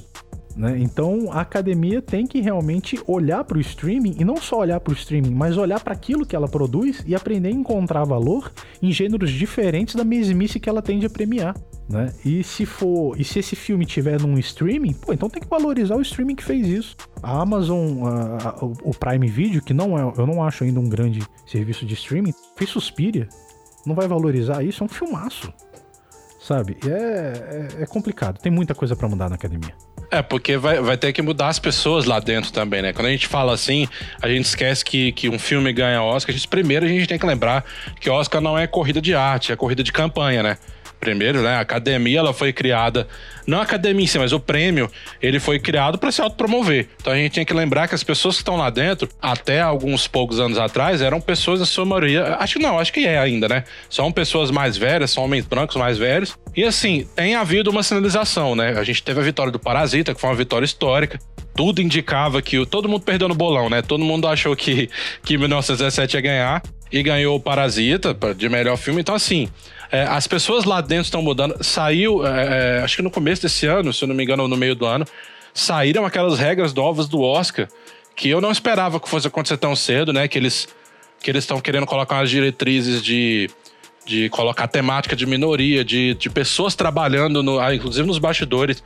Né? 0.60 0.78
Então 0.78 1.32
a 1.32 1.40
academia 1.40 2.02
tem 2.02 2.26
que 2.26 2.38
realmente 2.38 3.00
olhar 3.06 3.42
para 3.44 3.56
o 3.56 3.60
streaming 3.62 4.16
e 4.18 4.24
não 4.26 4.36
só 4.36 4.58
olhar 4.58 4.78
para 4.78 4.90
o 4.90 4.94
streaming, 4.94 5.30
mas 5.30 5.56
olhar 5.56 5.80
para 5.80 5.94
aquilo 5.94 6.26
que 6.26 6.36
ela 6.36 6.46
produz 6.46 7.02
e 7.06 7.14
aprender 7.14 7.48
a 7.48 7.52
encontrar 7.52 8.04
valor 8.04 8.52
em 8.82 8.92
gêneros 8.92 9.30
diferentes 9.30 9.94
da 9.94 10.04
mesmice 10.04 10.60
que 10.60 10.68
ela 10.68 10.82
tende 10.82 11.06
a 11.06 11.10
premiar. 11.10 11.56
Né? 11.88 12.12
E 12.22 12.44
se 12.44 12.66
for, 12.66 13.18
e 13.18 13.24
se 13.24 13.38
esse 13.38 13.56
filme 13.56 13.86
tiver 13.86 14.20
num 14.20 14.38
streaming, 14.38 14.92
pô, 14.92 15.14
então 15.14 15.30
tem 15.30 15.40
que 15.40 15.48
valorizar 15.48 15.96
o 15.96 16.02
streaming 16.02 16.34
que 16.34 16.44
fez 16.44 16.66
isso. 16.66 16.94
A 17.22 17.40
Amazon, 17.40 18.04
a, 18.04 18.48
a, 18.50 18.64
o 18.64 18.90
Prime 18.90 19.28
Video, 19.28 19.62
que 19.62 19.72
não 19.72 19.98
é, 19.98 20.12
eu 20.18 20.26
não 20.26 20.44
acho 20.44 20.62
ainda 20.62 20.78
um 20.78 20.90
grande 20.90 21.22
serviço 21.46 21.86
de 21.86 21.94
streaming, 21.94 22.34
fez 22.54 22.68
Suspiria. 22.68 23.26
Não 23.86 23.94
vai 23.94 24.06
valorizar 24.06 24.62
isso, 24.62 24.82
é 24.82 24.84
um 24.84 24.88
filmaço. 24.90 25.50
Sabe? 26.38 26.76
É, 26.86 27.78
é, 27.78 27.82
é 27.82 27.86
complicado. 27.86 28.38
Tem 28.38 28.52
muita 28.52 28.74
coisa 28.74 28.94
para 28.94 29.08
mudar 29.08 29.30
na 29.30 29.36
academia. 29.36 29.74
É, 30.10 30.22
porque 30.22 30.56
vai, 30.56 30.80
vai 30.80 30.96
ter 30.96 31.12
que 31.12 31.22
mudar 31.22 31.48
as 31.48 31.60
pessoas 31.60 32.04
lá 32.04 32.18
dentro 32.18 32.52
também, 32.52 32.82
né? 32.82 32.92
Quando 32.92 33.06
a 33.06 33.10
gente 33.10 33.28
fala 33.28 33.54
assim, 33.54 33.86
a 34.20 34.28
gente 34.28 34.44
esquece 34.44 34.84
que, 34.84 35.12
que 35.12 35.28
um 35.28 35.38
filme 35.38 35.72
ganha 35.72 36.02
Oscar. 36.02 36.34
A 36.34 36.36
gente, 36.36 36.48
primeiro 36.48 36.84
a 36.84 36.88
gente 36.88 37.06
tem 37.06 37.18
que 37.18 37.24
lembrar 37.24 37.64
que 38.00 38.10
Oscar 38.10 38.40
não 38.40 38.58
é 38.58 38.66
corrida 38.66 39.00
de 39.00 39.14
arte, 39.14 39.52
é 39.52 39.56
corrida 39.56 39.84
de 39.84 39.92
campanha, 39.92 40.42
né? 40.42 40.58
Primeiro, 41.00 41.40
né? 41.42 41.56
A 41.56 41.60
academia 41.60 42.18
ela 42.18 42.34
foi 42.34 42.52
criada, 42.52 43.08
não 43.46 43.58
a 43.58 43.62
academia 43.62 44.04
em 44.04 44.06
si, 44.06 44.18
mas 44.18 44.32
o 44.32 44.38
prêmio, 44.38 44.90
ele 45.22 45.40
foi 45.40 45.58
criado 45.58 45.96
para 45.96 46.12
se 46.12 46.20
autopromover. 46.20 46.88
Então 47.00 47.14
a 47.14 47.16
gente 47.16 47.32
tem 47.32 47.44
que 47.44 47.54
lembrar 47.54 47.88
que 47.88 47.94
as 47.94 48.04
pessoas 48.04 48.34
que 48.34 48.42
estão 48.42 48.56
lá 48.56 48.68
dentro, 48.68 49.08
até 49.20 49.62
alguns 49.62 50.06
poucos 50.06 50.38
anos 50.38 50.58
atrás, 50.58 51.00
eram 51.00 51.18
pessoas, 51.18 51.58
na 51.58 51.64
sua 51.64 51.86
maioria, 51.86 52.36
acho 52.38 52.58
que 52.58 52.62
não, 52.62 52.78
acho 52.78 52.92
que 52.92 53.06
é 53.06 53.18
ainda, 53.18 53.48
né? 53.48 53.64
São 53.88 54.12
pessoas 54.12 54.50
mais 54.50 54.76
velhas, 54.76 55.10
são 55.10 55.24
homens 55.24 55.46
brancos 55.46 55.76
mais 55.76 55.96
velhos. 55.96 56.38
E 56.54 56.64
assim, 56.64 57.08
tem 57.16 57.34
havido 57.34 57.70
uma 57.70 57.82
sinalização, 57.82 58.54
né? 58.54 58.74
A 58.78 58.84
gente 58.84 59.02
teve 59.02 59.20
a 59.20 59.22
vitória 59.22 59.50
do 59.50 59.58
Parasita, 59.58 60.14
que 60.14 60.20
foi 60.20 60.28
uma 60.28 60.36
vitória 60.36 60.66
histórica 60.66 61.18
tudo 61.52 61.82
indicava 61.82 62.40
que 62.40 62.64
todo 62.64 62.88
mundo 62.88 63.02
perdeu 63.02 63.28
no 63.28 63.34
bolão, 63.34 63.68
né? 63.68 63.82
Todo 63.82 64.02
mundo 64.02 64.26
achou 64.26 64.54
que, 64.56 64.88
que 65.22 65.36
1917 65.36 66.16
ia 66.16 66.20
ganhar 66.20 66.62
e 66.92 67.02
ganhou 67.02 67.36
o 67.36 67.40
Parasita 67.40 68.16
de 68.34 68.48
melhor 68.48 68.76
filme. 68.76 69.00
Então, 69.00 69.14
assim, 69.14 69.48
é, 69.90 70.02
as 70.02 70.26
pessoas 70.26 70.64
lá 70.64 70.80
dentro 70.80 71.04
estão 71.04 71.22
mudando. 71.22 71.56
Saiu, 71.62 72.26
é, 72.26 72.78
é, 72.78 72.82
acho 72.82 72.96
que 72.96 73.02
no 73.02 73.10
começo 73.10 73.42
desse 73.42 73.66
ano, 73.66 73.92
se 73.92 74.02
eu 74.02 74.08
não 74.08 74.14
me 74.14 74.22
engano, 74.22 74.46
no 74.46 74.56
meio 74.56 74.74
do 74.74 74.86
ano, 74.86 75.04
saíram 75.52 76.04
aquelas 76.06 76.38
regras 76.38 76.72
novas 76.72 77.08
do 77.08 77.20
Oscar 77.20 77.68
que 78.14 78.28
eu 78.28 78.40
não 78.40 78.52
esperava 78.52 79.00
que 79.00 79.08
fosse 79.08 79.26
acontecer 79.26 79.56
tão 79.56 79.74
cedo, 79.74 80.12
né? 80.12 80.28
Que 80.28 80.38
eles 80.38 80.68
que 81.22 81.30
eles 81.30 81.44
estão 81.44 81.60
querendo 81.60 81.86
colocar 81.86 82.16
umas 82.16 82.30
diretrizes 82.30 83.02
de, 83.02 83.50
de 84.06 84.30
colocar 84.30 84.66
temática 84.66 85.14
de 85.14 85.26
minoria, 85.26 85.84
de, 85.84 86.14
de 86.14 86.30
pessoas 86.30 86.74
trabalhando, 86.74 87.42
no, 87.42 87.60
ah, 87.60 87.74
inclusive 87.74 88.06
nos 88.06 88.18
bastidores 88.18 88.82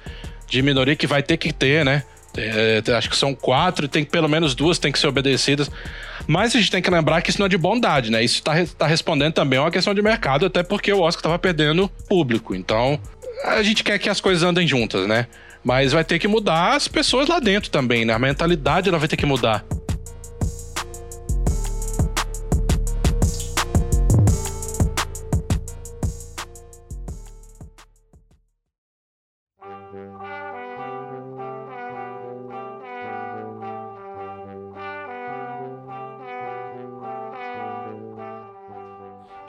de 0.48 0.60
minoria 0.60 0.96
que 0.96 1.06
vai 1.06 1.22
ter 1.22 1.36
que 1.36 1.52
ter, 1.52 1.84
né? 1.84 2.02
É, 2.36 2.82
acho 2.96 3.08
que 3.08 3.16
são 3.16 3.34
quatro, 3.34 3.84
e 3.84 3.88
tem 3.88 4.04
pelo 4.04 4.28
menos 4.28 4.54
duas 4.54 4.78
tem 4.78 4.90
que 4.90 4.98
ser 4.98 5.06
obedecidas. 5.06 5.70
Mas 6.26 6.54
a 6.54 6.58
gente 6.58 6.70
tem 6.70 6.82
que 6.82 6.90
lembrar 6.90 7.22
que 7.22 7.30
isso 7.30 7.38
não 7.38 7.46
é 7.46 7.48
de 7.48 7.58
bondade, 7.58 8.10
né? 8.10 8.22
Isso 8.24 8.38
está 8.38 8.52
tá 8.78 8.86
respondendo 8.86 9.34
também 9.34 9.58
a 9.58 9.62
uma 9.62 9.70
questão 9.70 9.94
de 9.94 10.02
mercado, 10.02 10.46
até 10.46 10.62
porque 10.62 10.92
o 10.92 11.00
Oscar 11.00 11.20
estava 11.20 11.38
perdendo 11.38 11.88
público. 12.08 12.54
Então, 12.54 12.98
a 13.44 13.62
gente 13.62 13.84
quer 13.84 13.98
que 13.98 14.08
as 14.08 14.20
coisas 14.20 14.42
andem 14.42 14.66
juntas, 14.66 15.06
né? 15.06 15.26
Mas 15.62 15.92
vai 15.92 16.04
ter 16.04 16.18
que 16.18 16.28
mudar 16.28 16.74
as 16.74 16.88
pessoas 16.88 17.28
lá 17.28 17.38
dentro 17.38 17.70
também, 17.70 18.04
né? 18.04 18.12
A 18.12 18.18
mentalidade 18.18 18.88
ela 18.88 18.98
vai 18.98 19.08
ter 19.08 19.16
que 19.16 19.26
mudar. 19.26 19.64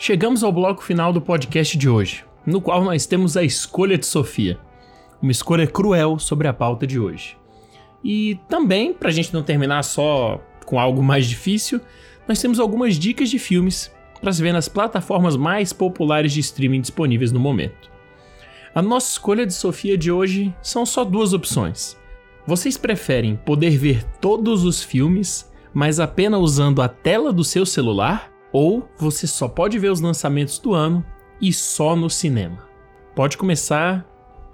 Chegamos 0.08 0.44
ao 0.44 0.52
bloco 0.52 0.84
final 0.84 1.12
do 1.12 1.20
podcast 1.20 1.76
de 1.76 1.90
hoje, 1.90 2.24
no 2.46 2.62
qual 2.62 2.84
nós 2.84 3.08
temos 3.08 3.36
a 3.36 3.44
escolha 3.44 3.98
de 3.98 4.06
Sofia. 4.06 4.60
Uma 5.20 5.32
escolha 5.32 5.66
cruel 5.66 6.20
sobre 6.20 6.48
a 6.48 6.54
pauta 6.54 6.86
de 6.86 7.00
hoje. 7.00 7.36
E 8.04 8.40
também, 8.48 8.94
para 8.94 9.10
a 9.10 9.12
gente 9.12 9.34
não 9.34 9.42
terminar 9.42 9.82
só 9.82 10.40
com 10.64 10.80
algo 10.80 11.02
mais 11.02 11.26
difícil, 11.26 11.82
nós 12.28 12.40
temos 12.40 12.60
algumas 12.60 13.00
dicas 13.00 13.32
de 13.32 13.40
filmes 13.40 13.92
para 14.22 14.32
se 14.32 14.44
ver 14.44 14.54
nas 14.54 14.70
plataformas 14.70 15.36
mais 15.36 15.74
populares 15.74 16.32
de 16.32 16.40
streaming 16.40 16.82
disponíveis 16.82 17.32
no 17.32 17.40
momento. 17.40 17.90
A 18.76 18.84
nossa 18.84 19.10
escolha 19.10 19.44
de 19.44 19.56
Sofia 19.56 19.98
de 19.98 20.12
hoje 20.12 20.54
são 20.62 20.86
só 20.86 21.04
duas 21.04 21.34
opções. 21.34 21.98
Vocês 22.46 22.78
preferem 22.78 23.38
poder 23.38 23.76
ver 23.76 24.04
todos 24.22 24.66
os 24.66 24.84
filmes, 24.84 25.52
mas 25.74 26.00
apenas 26.00 26.42
usando 26.42 26.84
a 26.84 26.88
tela 26.88 27.34
do 27.34 27.44
seu 27.44 27.66
celular? 27.66 28.35
Ou 28.56 28.88
você 28.98 29.28
só 29.28 29.50
pode 29.50 29.78
ver 29.78 29.92
os 29.92 30.00
lançamentos 30.00 30.60
do 30.60 30.74
ano 30.74 31.04
e 31.42 31.52
só 31.52 31.94
no 31.94 32.10
cinema. 32.10 32.60
Pode 33.14 33.38
começar, 33.38 34.06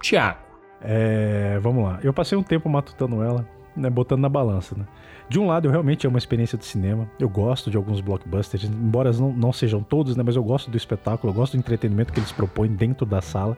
Thiago. 0.01 0.39
É, 0.81 1.59
vamos 1.61 1.83
lá. 1.83 1.99
Eu 2.01 2.11
passei 2.11 2.35
um 2.35 2.41
tempo 2.41 2.67
matutando 2.67 3.21
ela, 3.21 3.47
né, 3.77 3.91
botando 3.91 4.21
na 4.21 4.27
balança, 4.27 4.75
né? 4.75 4.87
De 5.29 5.39
um 5.39 5.45
lado, 5.45 5.67
eu 5.67 5.71
realmente 5.71 6.07
amo 6.07 6.17
a 6.17 6.17
experiência 6.17 6.57
de 6.57 6.65
cinema. 6.65 7.07
Eu 7.19 7.29
gosto 7.29 7.69
de 7.69 7.77
alguns 7.77 8.01
blockbusters, 8.01 8.63
embora 8.63 9.11
não, 9.11 9.31
não 9.33 9.53
sejam 9.53 9.83
todos, 9.83 10.15
né? 10.15 10.23
Mas 10.25 10.35
eu 10.35 10.43
gosto 10.43 10.71
do 10.71 10.77
espetáculo, 10.77 11.31
eu 11.31 11.35
gosto 11.35 11.51
do 11.51 11.59
entretenimento 11.59 12.11
que 12.11 12.19
eles 12.19 12.31
propõem 12.31 12.71
dentro 12.71 13.05
da 13.05 13.21
sala. 13.21 13.55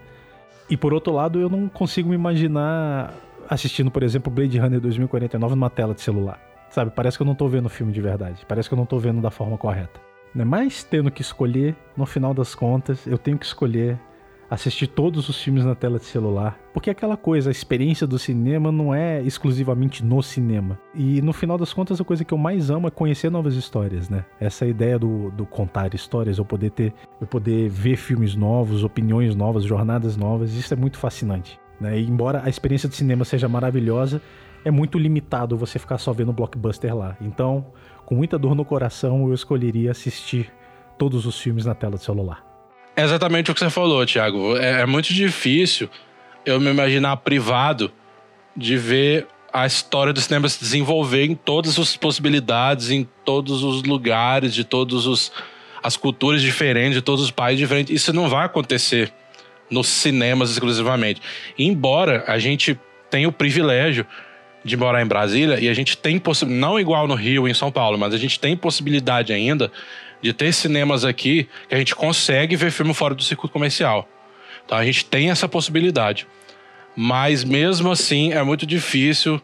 E 0.70 0.76
por 0.76 0.94
outro 0.94 1.14
lado, 1.14 1.40
eu 1.40 1.48
não 1.48 1.70
consigo 1.70 2.10
me 2.10 2.16
imaginar 2.16 3.14
assistindo, 3.50 3.90
por 3.90 4.04
exemplo, 4.04 4.30
Blade 4.30 4.60
Runner 4.60 4.82
2049 4.82 5.56
numa 5.56 5.70
tela 5.70 5.94
de 5.94 6.02
celular. 6.02 6.38
Sabe? 6.70 6.92
Parece 6.92 7.16
que 7.16 7.24
eu 7.24 7.28
não 7.28 7.34
tô 7.34 7.48
vendo 7.48 7.68
o 7.68 7.70
filme 7.70 7.94
de 7.94 8.02
verdade. 8.02 8.46
Parece 8.46 8.68
que 8.68 8.76
eu 8.76 8.78
não 8.78 8.86
tô 8.86 9.00
vendo 9.00 9.22
da 9.22 9.32
forma 9.32 9.58
correta. 9.58 10.13
Né? 10.34 10.44
Mas 10.44 10.84
tendo 10.84 11.12
que 11.12 11.22
escolher, 11.22 11.76
no 11.96 12.06
final 12.06 12.34
das 12.34 12.56
contas, 12.56 13.06
eu 13.06 13.18
tenho 13.18 13.38
que 13.38 13.46
escolher 13.46 14.00
assistir 14.54 14.86
todos 14.86 15.30
os 15.30 15.42
filmes 15.42 15.66
na 15.66 15.74
tela 15.74 15.98
de 15.98 16.06
celular. 16.06 16.60
Porque 16.74 16.90
aquela 16.90 17.18
coisa, 17.18 17.50
a 17.50 17.52
experiência 17.52 18.06
do 18.06 18.20
cinema 18.20 18.72
não 18.72 18.94
é 18.94 19.22
exclusivamente 19.24 20.06
no 20.06 20.22
cinema. 20.22 20.80
E 20.94 21.22
no 21.22 21.34
final 21.34 21.58
das 21.58 21.74
contas, 21.74 22.00
a 22.00 22.04
coisa 22.04 22.24
que 22.24 22.34
eu 22.34 22.38
mais 22.38 22.70
amo 22.70 22.88
é 22.88 22.92
conhecer 22.92 23.32
novas 23.32 23.56
histórias, 23.56 24.10
né? 24.10 24.26
Essa 24.40 24.68
ideia 24.68 25.00
do, 25.00 25.32
do 25.32 25.46
contar 25.46 25.96
histórias, 25.96 26.38
eu 26.38 26.46
poder 26.46 26.70
ter, 26.70 26.94
eu 27.20 27.26
poder 27.26 27.68
ver 27.68 27.96
filmes 27.96 28.36
novos, 28.36 28.84
opiniões 28.84 29.36
novas, 29.36 29.64
jornadas 29.64 30.16
novas, 30.16 30.54
isso 30.54 30.72
é 30.72 30.78
muito 30.78 30.98
fascinante. 30.98 31.60
Né? 31.80 32.00
E 32.00 32.08
embora 32.08 32.44
a 32.46 32.50
experiência 32.50 32.88
de 32.88 32.96
cinema 32.96 33.26
seja 33.26 33.48
maravilhosa, 33.50 34.22
é 34.64 34.72
muito 34.72 34.98
limitado 34.98 35.58
você 35.58 35.78
ficar 35.78 35.98
só 35.98 36.14
vendo 36.14 36.32
blockbuster 36.32 36.96
lá. 36.96 37.18
Então, 37.20 37.66
com 38.06 38.16
muita 38.16 38.38
dor 38.38 38.56
no 38.56 38.66
coração, 38.66 39.28
eu 39.28 39.34
escolheria 39.34 39.92
assistir 39.92 40.52
todos 40.98 41.26
os 41.26 41.40
filmes 41.40 41.66
na 41.66 41.74
tela 41.74 41.94
do 41.94 42.04
celular. 42.04 42.44
É 42.96 43.04
exatamente 43.04 43.50
o 43.50 43.54
que 43.54 43.60
você 43.60 43.70
falou, 43.70 44.06
Thiago. 44.06 44.56
É, 44.58 44.82
é 44.82 44.86
muito 44.86 45.14
difícil 45.14 45.90
eu 46.46 46.60
me 46.60 46.70
imaginar 46.70 47.18
privado 47.18 47.92
de 48.56 48.78
ver 48.78 49.28
a 49.52 49.66
história 49.66 50.12
do 50.12 50.20
cinema 50.20 50.50
se 50.50 50.60
desenvolver 50.60 51.26
em 51.26 51.36
todas 51.36 51.78
as 51.78 51.96
possibilidades, 51.96 52.90
em 52.90 53.08
todos 53.24 53.64
os 53.64 53.84
lugares, 53.84 54.54
de 54.54 54.64
todas 54.64 55.32
as 55.82 55.96
culturas 55.96 56.42
diferentes, 56.42 56.96
de 56.96 57.02
todos 57.02 57.24
os 57.24 57.32
países 57.32 57.60
diferentes. 57.60 57.96
Isso 57.96 58.14
não 58.14 58.30
vai 58.30 58.46
acontecer 58.46 59.14
nos 59.70 59.88
cinemas 59.88 60.52
exclusivamente. 60.52 61.22
Embora 61.58 62.24
a 62.28 62.38
gente 62.40 62.80
tenha 63.10 63.28
o 63.28 63.32
privilégio 63.32 64.06
de 64.64 64.78
morar 64.78 65.02
em 65.02 65.06
Brasília 65.06 65.60
e 65.60 65.68
a 65.68 65.74
gente 65.74 65.98
tem 65.98 66.18
possibilidade, 66.18 66.62
não 66.62 66.80
igual 66.80 67.08
no 67.08 67.16
Rio, 67.16 67.48
em 67.48 67.54
São 67.54 67.72
Paulo, 67.72 67.98
mas 67.98 68.14
a 68.14 68.18
gente 68.18 68.40
tem 68.40 68.56
possibilidade 68.56 69.34
ainda 69.34 69.72
de 70.22 70.32
ter 70.32 70.54
cinemas 70.54 71.04
aqui 71.04 71.50
que 71.68 71.76
a 71.76 71.78
gente 71.78 71.94
consegue 71.94 72.56
ver 72.56 72.72
filme 72.72 72.94
fora 72.94 73.14
do 73.14 73.22
circuito 73.22 73.52
comercial. 73.52 74.08
Então 74.66 74.78
a 74.78 74.86
gente 74.86 75.04
tem 75.04 75.30
essa 75.30 75.50
possibilidade. 75.50 76.26
Mas 76.96 77.44
mesmo 77.44 77.92
assim 77.92 78.32
é 78.32 78.42
muito 78.42 78.66
difícil 78.66 79.42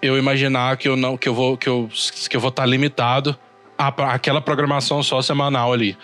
eu 0.00 0.16
imaginar 0.16 0.76
que 0.76 0.88
eu 0.88 0.96
não 0.96 1.16
que 1.16 1.28
eu 1.28 1.34
vou 1.34 1.56
que 1.56 1.68
eu, 1.68 1.90
que 2.28 2.36
eu 2.36 2.40
vou 2.40 2.50
estar 2.50 2.66
limitado 2.66 3.36
à, 3.76 3.88
àquela 4.14 4.40
programação 4.40 5.02
só 5.02 5.20
semanal 5.20 5.72
ali 5.72 5.96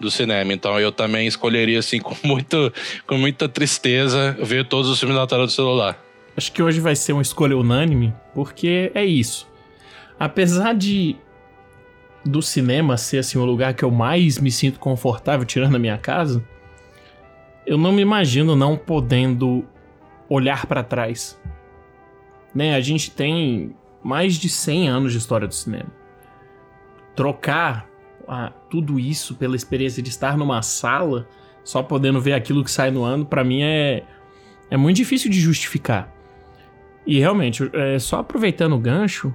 do 0.00 0.10
cinema. 0.10 0.52
Então 0.52 0.80
eu 0.80 0.90
também 0.90 1.26
escolheria 1.26 1.80
assim 1.80 1.98
com 2.00 2.16
muito 2.24 2.72
com 3.06 3.18
muita 3.18 3.48
tristeza 3.48 4.36
ver 4.40 4.66
todos 4.66 4.88
os 4.88 4.98
filmes 4.98 5.16
na 5.16 5.26
tela 5.26 5.44
do 5.44 5.52
celular. 5.52 6.05
Acho 6.36 6.52
que 6.52 6.62
hoje 6.62 6.80
vai 6.80 6.94
ser 6.94 7.12
uma 7.12 7.22
escolha 7.22 7.56
unânime, 7.56 8.14
porque 8.34 8.90
é 8.94 9.04
isso. 9.04 9.48
Apesar 10.18 10.74
de 10.74 11.16
do 12.24 12.42
cinema 12.42 12.96
ser 12.96 13.18
assim 13.18 13.38
o 13.38 13.44
lugar 13.44 13.72
que 13.72 13.84
eu 13.84 13.90
mais 13.90 14.38
me 14.38 14.50
sinto 14.50 14.80
confortável 14.80 15.46
tirando 15.46 15.76
a 15.76 15.78
minha 15.78 15.96
casa, 15.96 16.44
eu 17.64 17.78
não 17.78 17.92
me 17.92 18.02
imagino 18.02 18.56
não 18.56 18.76
podendo 18.76 19.64
olhar 20.28 20.66
para 20.66 20.82
trás. 20.82 21.40
Né, 22.54 22.74
a 22.74 22.80
gente 22.80 23.10
tem 23.10 23.74
mais 24.02 24.36
de 24.36 24.48
100 24.48 24.88
anos 24.88 25.12
de 25.12 25.18
história 25.18 25.46
do 25.46 25.54
cinema. 25.54 25.92
Trocar 27.14 27.88
ah, 28.26 28.52
tudo 28.70 28.98
isso 28.98 29.34
pela 29.34 29.56
experiência 29.56 30.02
de 30.02 30.08
estar 30.10 30.36
numa 30.36 30.62
sala, 30.62 31.28
só 31.62 31.82
podendo 31.82 32.20
ver 32.20 32.32
aquilo 32.32 32.64
que 32.64 32.70
sai 32.70 32.90
no 32.90 33.04
ano, 33.04 33.24
para 33.24 33.44
mim 33.44 33.62
é 33.62 34.04
é 34.68 34.76
muito 34.76 34.96
difícil 34.96 35.30
de 35.30 35.40
justificar. 35.40 36.15
E 37.06 37.20
realmente, 37.20 37.70
é, 37.72 37.98
só 37.98 38.18
aproveitando 38.18 38.74
o 38.74 38.78
gancho, 38.78 39.34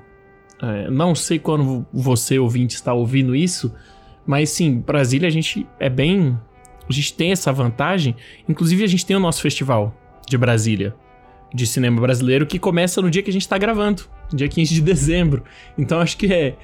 é, 0.61 0.89
não 0.89 1.15
sei 1.15 1.39
quando 1.39 1.85
você, 1.91 2.37
ouvinte, 2.37 2.75
está 2.75 2.93
ouvindo 2.93 3.35
isso, 3.35 3.73
mas 4.25 4.49
sim, 4.49 4.79
Brasília 4.79 5.27
a 5.27 5.31
gente 5.31 5.67
é 5.79 5.89
bem. 5.89 6.37
A 6.87 6.93
gente 6.93 7.13
tem 7.13 7.31
essa 7.31 7.51
vantagem. 7.51 8.15
Inclusive, 8.47 8.83
a 8.83 8.87
gente 8.87 9.05
tem 9.05 9.15
o 9.15 9.19
nosso 9.19 9.41
festival 9.41 9.95
de 10.27 10.37
Brasília, 10.37 10.93
de 11.53 11.65
cinema 11.65 11.99
brasileiro, 11.99 12.45
que 12.45 12.59
começa 12.59 13.01
no 13.01 13.09
dia 13.09 13.23
que 13.23 13.29
a 13.29 13.33
gente 13.33 13.43
está 13.43 13.57
gravando, 13.57 14.03
dia 14.33 14.47
15 14.47 14.73
de 14.73 14.81
dezembro. 14.81 15.43
Então, 15.77 15.99
acho 15.99 16.17
que 16.17 16.31
é. 16.31 16.55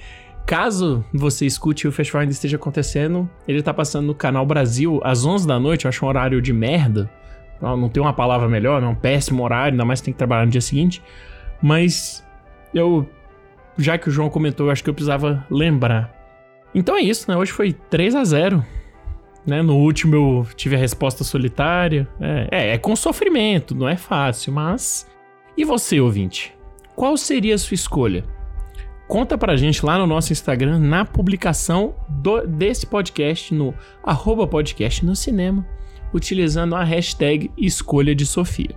Caso 0.45 1.03
você 1.13 1.45
escute 1.45 1.85
e 1.85 1.89
o 1.89 1.91
festival 1.91 2.21
ainda 2.21 2.31
esteja 2.31 2.55
acontecendo, 2.55 3.29
ele 3.45 3.59
está 3.59 3.73
passando 3.73 4.05
no 4.05 4.15
Canal 4.15 4.45
Brasil 4.45 5.01
às 5.03 5.25
11 5.25 5.45
da 5.45 5.59
noite, 5.59 5.83
eu 5.83 5.89
acho 5.89 6.05
um 6.05 6.07
horário 6.07 6.41
de 6.41 6.53
merda. 6.53 7.11
Não 7.61 7.89
tem 7.89 8.01
uma 8.01 8.13
palavra 8.13 8.47
melhor, 8.47 8.81
é 8.81 8.85
um 8.85 8.95
péssimo 8.95 9.43
horário, 9.43 9.73
ainda 9.73 9.85
mais 9.85 10.01
tem 10.01 10.13
que 10.13 10.17
trabalhar 10.17 10.45
no 10.45 10.51
dia 10.51 10.61
seguinte. 10.61 11.01
Mas 11.61 12.25
eu, 12.73 13.07
já 13.77 13.97
que 13.97 14.09
o 14.09 14.11
João 14.11 14.29
comentou, 14.29 14.67
eu 14.67 14.71
acho 14.71 14.83
que 14.83 14.89
eu 14.89 14.93
precisava 14.93 15.45
lembrar. 15.49 16.13
Então 16.73 16.95
é 16.95 17.01
isso, 17.01 17.29
né? 17.29 17.35
Hoje 17.35 17.51
foi 17.51 17.73
3 17.73 18.15
a 18.15 18.23
0 18.23 18.63
né? 19.45 19.61
No 19.61 19.77
último 19.77 20.15
eu 20.15 20.47
tive 20.55 20.75
a 20.75 20.79
resposta 20.79 21.23
solitária. 21.23 22.07
É, 22.19 22.47
é, 22.51 22.73
é 22.73 22.77
com 22.77 22.95
sofrimento, 22.95 23.73
não 23.73 23.87
é 23.87 23.95
fácil, 23.95 24.53
mas. 24.53 25.09
E 25.55 25.63
você, 25.63 25.99
ouvinte? 25.99 26.53
Qual 26.95 27.15
seria 27.17 27.55
a 27.55 27.57
sua 27.57 27.75
escolha? 27.75 28.23
Conta 29.07 29.37
pra 29.37 29.55
gente 29.55 29.85
lá 29.85 29.97
no 29.97 30.05
nosso 30.05 30.33
Instagram, 30.33 30.79
na 30.79 31.05
publicação 31.05 31.95
do, 32.09 32.45
desse 32.45 32.85
podcast, 32.85 33.53
no 33.53 33.73
arroba 34.03 34.45
podcast 34.45 35.05
no 35.05 35.15
cinema 35.15 35.65
utilizando 36.13 36.75
a 36.75 36.83
hashtag 36.83 37.51
escolha 37.57 38.15
de 38.15 38.25
Sofia. 38.25 38.75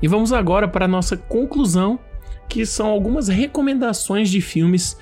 E 0.00 0.06
vamos 0.06 0.32
agora 0.32 0.68
para 0.68 0.84
a 0.84 0.88
nossa 0.88 1.16
conclusão, 1.16 1.98
que 2.48 2.64
são 2.64 2.86
algumas 2.88 3.28
recomendações 3.28 4.30
de 4.30 4.40
filmes 4.40 4.96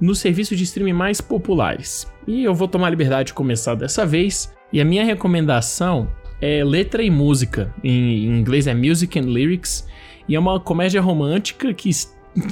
no 0.00 0.14
serviço 0.14 0.54
de 0.54 0.64
streaming 0.64 0.92
mais 0.92 1.20
populares. 1.20 2.06
E 2.26 2.44
eu 2.44 2.54
vou 2.54 2.68
tomar 2.68 2.88
a 2.88 2.90
liberdade 2.90 3.28
de 3.28 3.34
começar 3.34 3.74
dessa 3.74 4.04
vez. 4.04 4.54
E 4.72 4.80
a 4.80 4.84
minha 4.84 5.04
recomendação 5.04 6.08
é 6.40 6.62
letra 6.62 7.02
e 7.02 7.10
música. 7.10 7.74
Em 7.82 8.26
inglês 8.26 8.66
é 8.66 8.74
Music 8.74 9.18
and 9.18 9.22
Lyrics. 9.22 9.86
E 10.28 10.34
é 10.34 10.38
uma 10.38 10.58
comédia 10.60 11.00
romântica 11.00 11.72
que, 11.72 11.90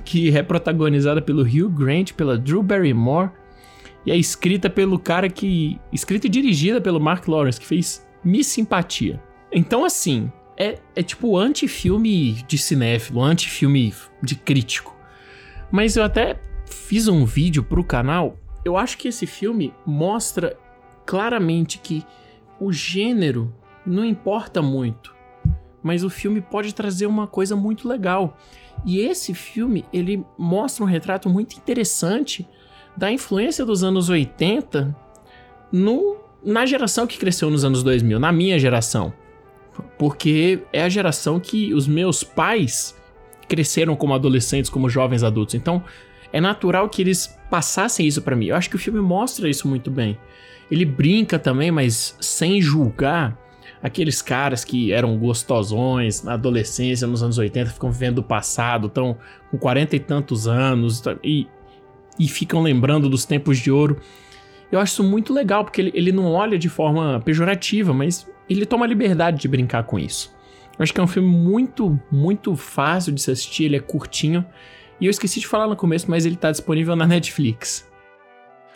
que 0.05 0.37
é 0.37 0.43
protagonizada 0.43 1.20
pelo 1.20 1.43
Hugh 1.43 1.68
Grant, 1.68 2.12
pela 2.12 2.39
Drew 2.39 2.62
Barrymore. 2.62 3.30
E 4.05 4.11
é 4.11 4.16
escrita 4.16 4.68
pelo 4.68 4.99
cara 4.99 5.28
que. 5.28 5.78
Escrita 5.93 6.26
e 6.26 6.30
dirigida 6.30 6.80
pelo 6.80 7.01
Mark 7.01 7.28
Lawrence, 7.28 7.61
que 7.61 7.66
fez 7.66 8.07
Miss 8.25 8.49
Simpatia. 8.49 9.23
Então, 9.51 9.85
assim, 9.85 10.31
é, 10.57 10.79
é 10.95 11.03
tipo 11.03 11.37
anti-filme 11.37 12.33
de 12.47 12.59
cinéfilo, 12.59 13.23
anti-filme 13.23 13.95
de 14.23 14.35
crítico. 14.35 14.97
Mas 15.70 15.97
eu 15.97 16.05
até 16.05 16.41
fiz 16.66 17.09
um 17.09 17.25
vídeo 17.25 17.62
pro 17.62 17.85
canal. 17.85 18.37
Eu 18.64 18.77
acho 18.77 18.97
que 18.99 19.09
esse 19.09 19.27
filme 19.27 19.75
mostra 19.85 20.57
claramente 21.05 21.79
que 21.79 22.05
o 22.61 22.73
gênero 22.73 23.53
não 23.85 24.05
importa 24.05 24.62
muito, 24.62 25.14
mas 25.83 26.05
o 26.05 26.11
filme 26.11 26.41
pode 26.41 26.75
trazer 26.75 27.07
uma 27.07 27.27
coisa 27.27 27.57
muito 27.57 27.89
legal. 27.89 28.37
E 28.85 29.01
esse 29.01 29.35
filme, 29.35 29.85
ele 29.93 30.25
mostra 30.39 30.85
um 30.85 30.87
retrato 30.87 31.29
muito 31.29 31.57
interessante 31.57 32.49
da 32.97 33.11
influência 33.11 33.64
dos 33.64 33.83
anos 33.83 34.09
80 34.09 34.95
no, 35.73 36.16
na 36.45 36.66
geração 36.66 37.07
que 37.07 37.18
cresceu 37.18 37.51
nos 37.51 37.64
anos 37.64 37.82
2000, 37.82 38.18
na 38.18 38.32
minha 38.32 38.59
geração. 38.59 39.12
Porque 39.99 40.61
é 40.72 40.82
a 40.82 40.88
geração 40.88 41.40
que 41.40 41.72
os 41.72 41.86
meus 41.86 42.22
pais 42.22 42.95
cresceram 43.49 43.97
como 43.97 44.14
adolescentes, 44.14 44.70
como 44.70 44.88
jovens 44.88 45.22
adultos. 45.22 45.55
Então, 45.55 45.82
é 46.32 46.40
natural 46.40 46.88
que 46.88 47.03
eles 47.03 47.38
passassem 47.51 48.07
isso 48.07 48.22
para 48.22 48.34
mim. 48.34 48.47
Eu 48.47 48.57
acho 48.57 48.70
que 48.70 48.76
o 48.76 48.78
filme 48.78 49.01
mostra 49.01 49.49
isso 49.49 49.68
muito 49.68 49.90
bem. 49.90 50.18
Ele 50.70 50.84
brinca 50.84 51.38
também, 51.38 51.70
mas 51.70 52.16
sem 52.20 52.61
julgar 52.61 53.38
aqueles 53.82 54.22
caras 54.22 54.64
que 54.64 54.93
eram 54.93 55.18
gostosões 55.18 56.22
na 56.22 56.34
adolescência, 56.34 57.07
nos 57.07 57.22
anos 57.22 57.36
80, 57.36 57.70
ficam 57.70 57.90
vivendo 57.90 58.18
o 58.18 58.22
passado, 58.22 58.86
estão 58.86 59.18
com 59.51 59.59
40 59.59 59.97
e 59.97 60.01
tantos 60.01 60.47
anos 60.47 61.03
e, 61.22 61.47
e 62.18 62.28
ficam 62.28 62.62
lembrando 62.62 63.09
dos 63.09 63.24
tempos 63.24 63.59
de 63.59 63.70
ouro. 63.70 63.99
Eu 64.73 64.81
acho 64.81 64.95
isso 64.95 65.05
muito 65.05 65.35
legal, 65.35 65.64
porque 65.64 65.83
ele, 65.83 65.93
ele 65.95 66.11
não 66.11 66.33
olha 66.33 66.59
de 66.59 66.70
forma 66.70 67.20
pejorativa, 67.20 67.93
mas 67.93 68.27
ele 68.49 68.64
toma 68.64 68.87
a 68.87 68.89
liberdade 68.89 69.39
de 69.39 69.47
brincar 69.47 69.85
com 69.85 69.99
isso. 69.99 70.35
Eu 70.79 70.83
acho 70.83 70.95
que 70.95 70.99
é 70.99 71.03
um 71.03 71.07
filme 71.07 71.29
muito, 71.29 72.01
muito 72.11 72.57
fácil 72.57 73.12
de 73.12 73.20
se 73.20 73.31
assistir, 73.31 73.64
ele 73.64 73.77
é 73.77 73.81
curtinho. 73.81 74.45
E 74.99 75.05
eu 75.05 75.11
esqueci 75.11 75.41
de 75.41 75.47
falar 75.47 75.66
no 75.66 75.77
começo, 75.77 76.11
mas 76.11 76.25
ele 76.25 76.37
está 76.37 76.51
disponível 76.51 76.97
na 76.97 77.07
Netflix. 77.07 77.87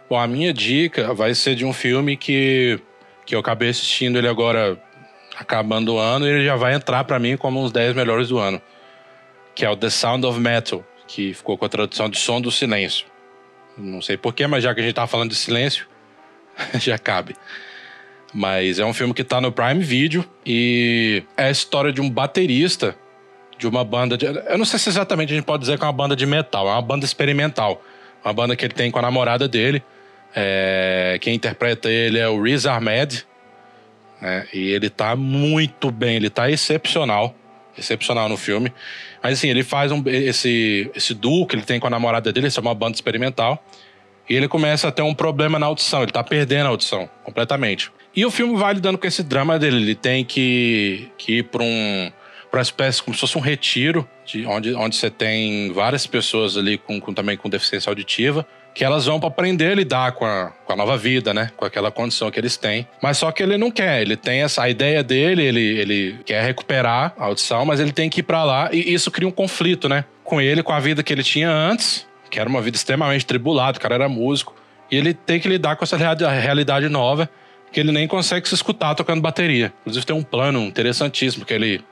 Bom, 0.09 0.19
a 0.19 0.27
minha 0.27 0.53
dica 0.53 1.15
vai 1.15 1.35
ser 1.35 1.55
de 1.55 1.65
um 1.65 1.73
filme 1.73 2.15
que, 2.15 2.79
que 3.25 3.35
eu 3.35 3.41
acabei 3.41 3.71
assistindo 3.71 4.19
ele 4.19 4.29
agora 4.29 4.79
acabando 5.35 5.95
o 5.95 5.99
ano 5.99 6.27
e 6.27 6.31
ele 6.31 6.45
já 6.45 6.57
vai 6.57 6.75
entrar 6.75 7.05
para 7.05 7.19
mim 7.19 7.37
como 7.37 7.63
uns 7.63 7.73
10 7.73 7.95
melhores 7.95 8.29
do 8.29 8.39
ano. 8.39 8.61
Que 9.55 9.65
é 9.65 9.71
o 9.71 9.77
The 9.77 9.89
Sound 9.89 10.27
of 10.27 10.39
Metal, 10.39 10.85
que 11.09 11.33
ficou 11.33 11.57
com 11.57 11.65
a 11.65 11.69
tradução 11.69 12.11
de 12.11 12.19
Som 12.19 12.41
do 12.41 12.51
Silêncio. 12.51 13.07
Não 13.77 14.01
sei 14.01 14.16
porquê, 14.16 14.47
mas 14.47 14.64
já 14.64 14.74
que 14.74 14.81
a 14.81 14.83
gente 14.83 14.95
tá 14.95 15.07
falando 15.07 15.31
de 15.31 15.37
silêncio, 15.37 15.87
já 16.81 16.99
cabe. 16.99 17.37
Mas 18.33 18.79
é 18.79 18.85
um 18.85 18.93
filme 18.93 19.14
que 19.14 19.24
tá 19.24 19.41
no 19.41 19.53
Prime 19.53 19.83
Video 19.83 20.24
e 20.45 21.22
é 21.37 21.45
a 21.45 21.51
história 21.51 21.93
de 21.93 22.01
um 22.01 22.11
baterista 22.11 22.97
de 23.59 23.66
uma 23.66 23.85
banda 23.85 24.16
de. 24.16 24.27
Eu 24.27 24.59
não 24.59 24.64
sei 24.64 24.79
se 24.79 24.89
exatamente 24.89 25.33
a 25.33 25.37
gente 25.37 25.45
pode 25.45 25.62
dizer 25.62 25.79
que 25.79 25.85
é 25.85 25.87
uma 25.87 25.93
banda 25.93 26.14
de 26.14 26.27
metal, 26.27 26.68
é 26.68 26.72
uma 26.72 26.83
banda 26.83 27.05
experimental. 27.05 27.83
Uma 28.24 28.33
banda 28.33 28.57
que 28.57 28.64
ele 28.64 28.74
tem 28.74 28.91
com 28.91 28.99
a 28.99 29.03
namorada 29.03 29.47
dele. 29.47 29.83
É, 30.35 31.18
quem 31.20 31.35
interpreta 31.35 31.89
ele 31.89 32.18
é 32.18 32.29
o 32.29 32.43
Riz 32.43 32.66
Ahmed. 32.66 33.27
Né, 34.20 34.47
e 34.53 34.70
ele 34.70 34.91
tá 34.91 35.14
muito 35.14 35.91
bem, 35.91 36.16
ele 36.16 36.31
tá 36.31 36.51
excepcional. 36.51 37.35
Excepcional 37.79 38.29
no 38.29 38.37
filme. 38.37 38.72
Mas 39.22 39.39
assim, 39.39 39.49
ele 39.49 39.62
faz 39.62 39.93
um, 39.93 40.03
esse, 40.07 40.91
esse 40.95 41.14
duo 41.14 41.47
que 41.47 41.55
ele 41.55 41.62
tem 41.62 41.79
com 41.79 41.87
a 41.87 41.91
namorada 41.91 42.33
dele, 42.33 42.47
isso 42.47 42.61
é 42.61 42.62
uma 42.62 42.74
banda 42.74 42.95
experimental. 42.95 43.62
E 44.29 44.35
ele 44.35 44.49
começa 44.49 44.89
a 44.89 44.93
ter 44.93 45.03
um 45.03 45.14
problema 45.14 45.59
na 45.59 45.66
audição, 45.66 46.03
ele 46.03 46.12
tá 46.12 46.24
perdendo 46.24 46.66
a 46.66 46.70
audição 46.70 47.09
completamente. 47.22 47.91
E 48.14 48.24
o 48.24 48.31
filme 48.31 48.57
vai 48.57 48.74
lidando 48.74 48.99
com 48.99 49.07
esse 49.07 49.22
drama 49.22 49.59
dele. 49.59 49.77
Ele 49.77 49.95
tem 49.95 50.24
que, 50.24 51.09
que 51.18 51.39
ir 51.39 51.43
para 51.45 51.62
um 51.62 52.11
para 52.51 52.59
uma 52.59 52.62
espécie 52.62 53.03
como 53.03 53.14
se 53.14 53.20
fosse 53.20 53.37
um 53.37 53.41
retiro, 53.41 54.09
de 54.24 54.47
onde, 54.47 54.72
onde 54.74 54.97
você 54.97 55.11
tem 55.11 55.72
várias 55.72 56.07
pessoas 56.07 56.57
ali 56.57 56.79
com, 56.79 56.99
com 57.01 57.12
também 57.12 57.37
com 57.37 57.51
deficiência 57.51 57.91
auditiva, 57.91 58.47
que 58.77 58.85
elas 58.85 59.07
vão 59.07 59.18
para 59.18 59.31
aprender 59.31 59.72
a 59.72 59.74
lidar 59.74 60.12
com 60.12 60.27
a, 60.27 60.53
com 60.66 60.72
a 60.74 60.77
nova 60.77 60.99
vida, 60.99 61.33
né? 61.33 61.51
Com 61.57 61.64
aquela 61.64 61.91
condição 61.91 62.31
que 62.31 62.39
eles 62.39 62.59
têm. 62.59 62.87
Mas 63.03 63.16
só 63.16 63.33
que 63.33 63.43
ele 63.43 63.57
não 63.57 63.70
quer, 63.70 64.03
ele 64.03 64.16
tem 64.16 64.43
essa 64.43 64.64
a 64.64 64.68
ideia 64.68 65.03
dele, 65.03 65.43
ele, 65.43 65.79
ele 65.79 66.18
quer 66.27 66.45
recuperar 66.45 67.14
a 67.16 67.24
audição, 67.24 67.64
mas 67.64 67.81
ele 67.81 67.91
tem 67.91 68.11
que 68.11 68.20
ir 68.20 68.22
para 68.22 68.45
lá 68.45 68.68
e 68.70 68.93
isso 68.93 69.11
cria 69.11 69.27
um 69.27 69.33
conflito, 69.33 69.89
né? 69.89 70.05
Com 70.22 70.43
ele, 70.43 70.62
com 70.62 70.74
a 70.74 70.79
vida 70.79 71.03
que 71.03 71.11
ele 71.11 71.22
tinha 71.22 71.51
antes, 71.51 72.07
que 72.31 72.39
era 72.39 72.47
uma 72.47 72.61
vida 72.61 72.77
extremamente 72.77 73.24
tribulada, 73.24 73.79
o 73.79 73.81
cara 73.81 73.95
era 73.95 74.11
músico, 74.11 74.55
e 74.91 74.97
ele 74.99 75.14
tem 75.14 75.41
que 75.41 75.49
lidar 75.49 75.77
com 75.77 75.85
essa 75.85 75.97
realidade 75.97 76.87
nova 76.91 77.31
que 77.72 77.81
ele 77.81 77.93
nem 77.93 78.07
consegue 78.07 78.47
se 78.47 78.55
escutar 78.55 78.95
tocando 78.95 79.22
bateria. 79.22 79.72
Inclusive 79.81 80.05
tem 80.05 80.14
um 80.14 80.22
plano 80.22 80.61
interessantíssimo 80.61 81.47
que 81.47 81.55
ele 81.55 81.83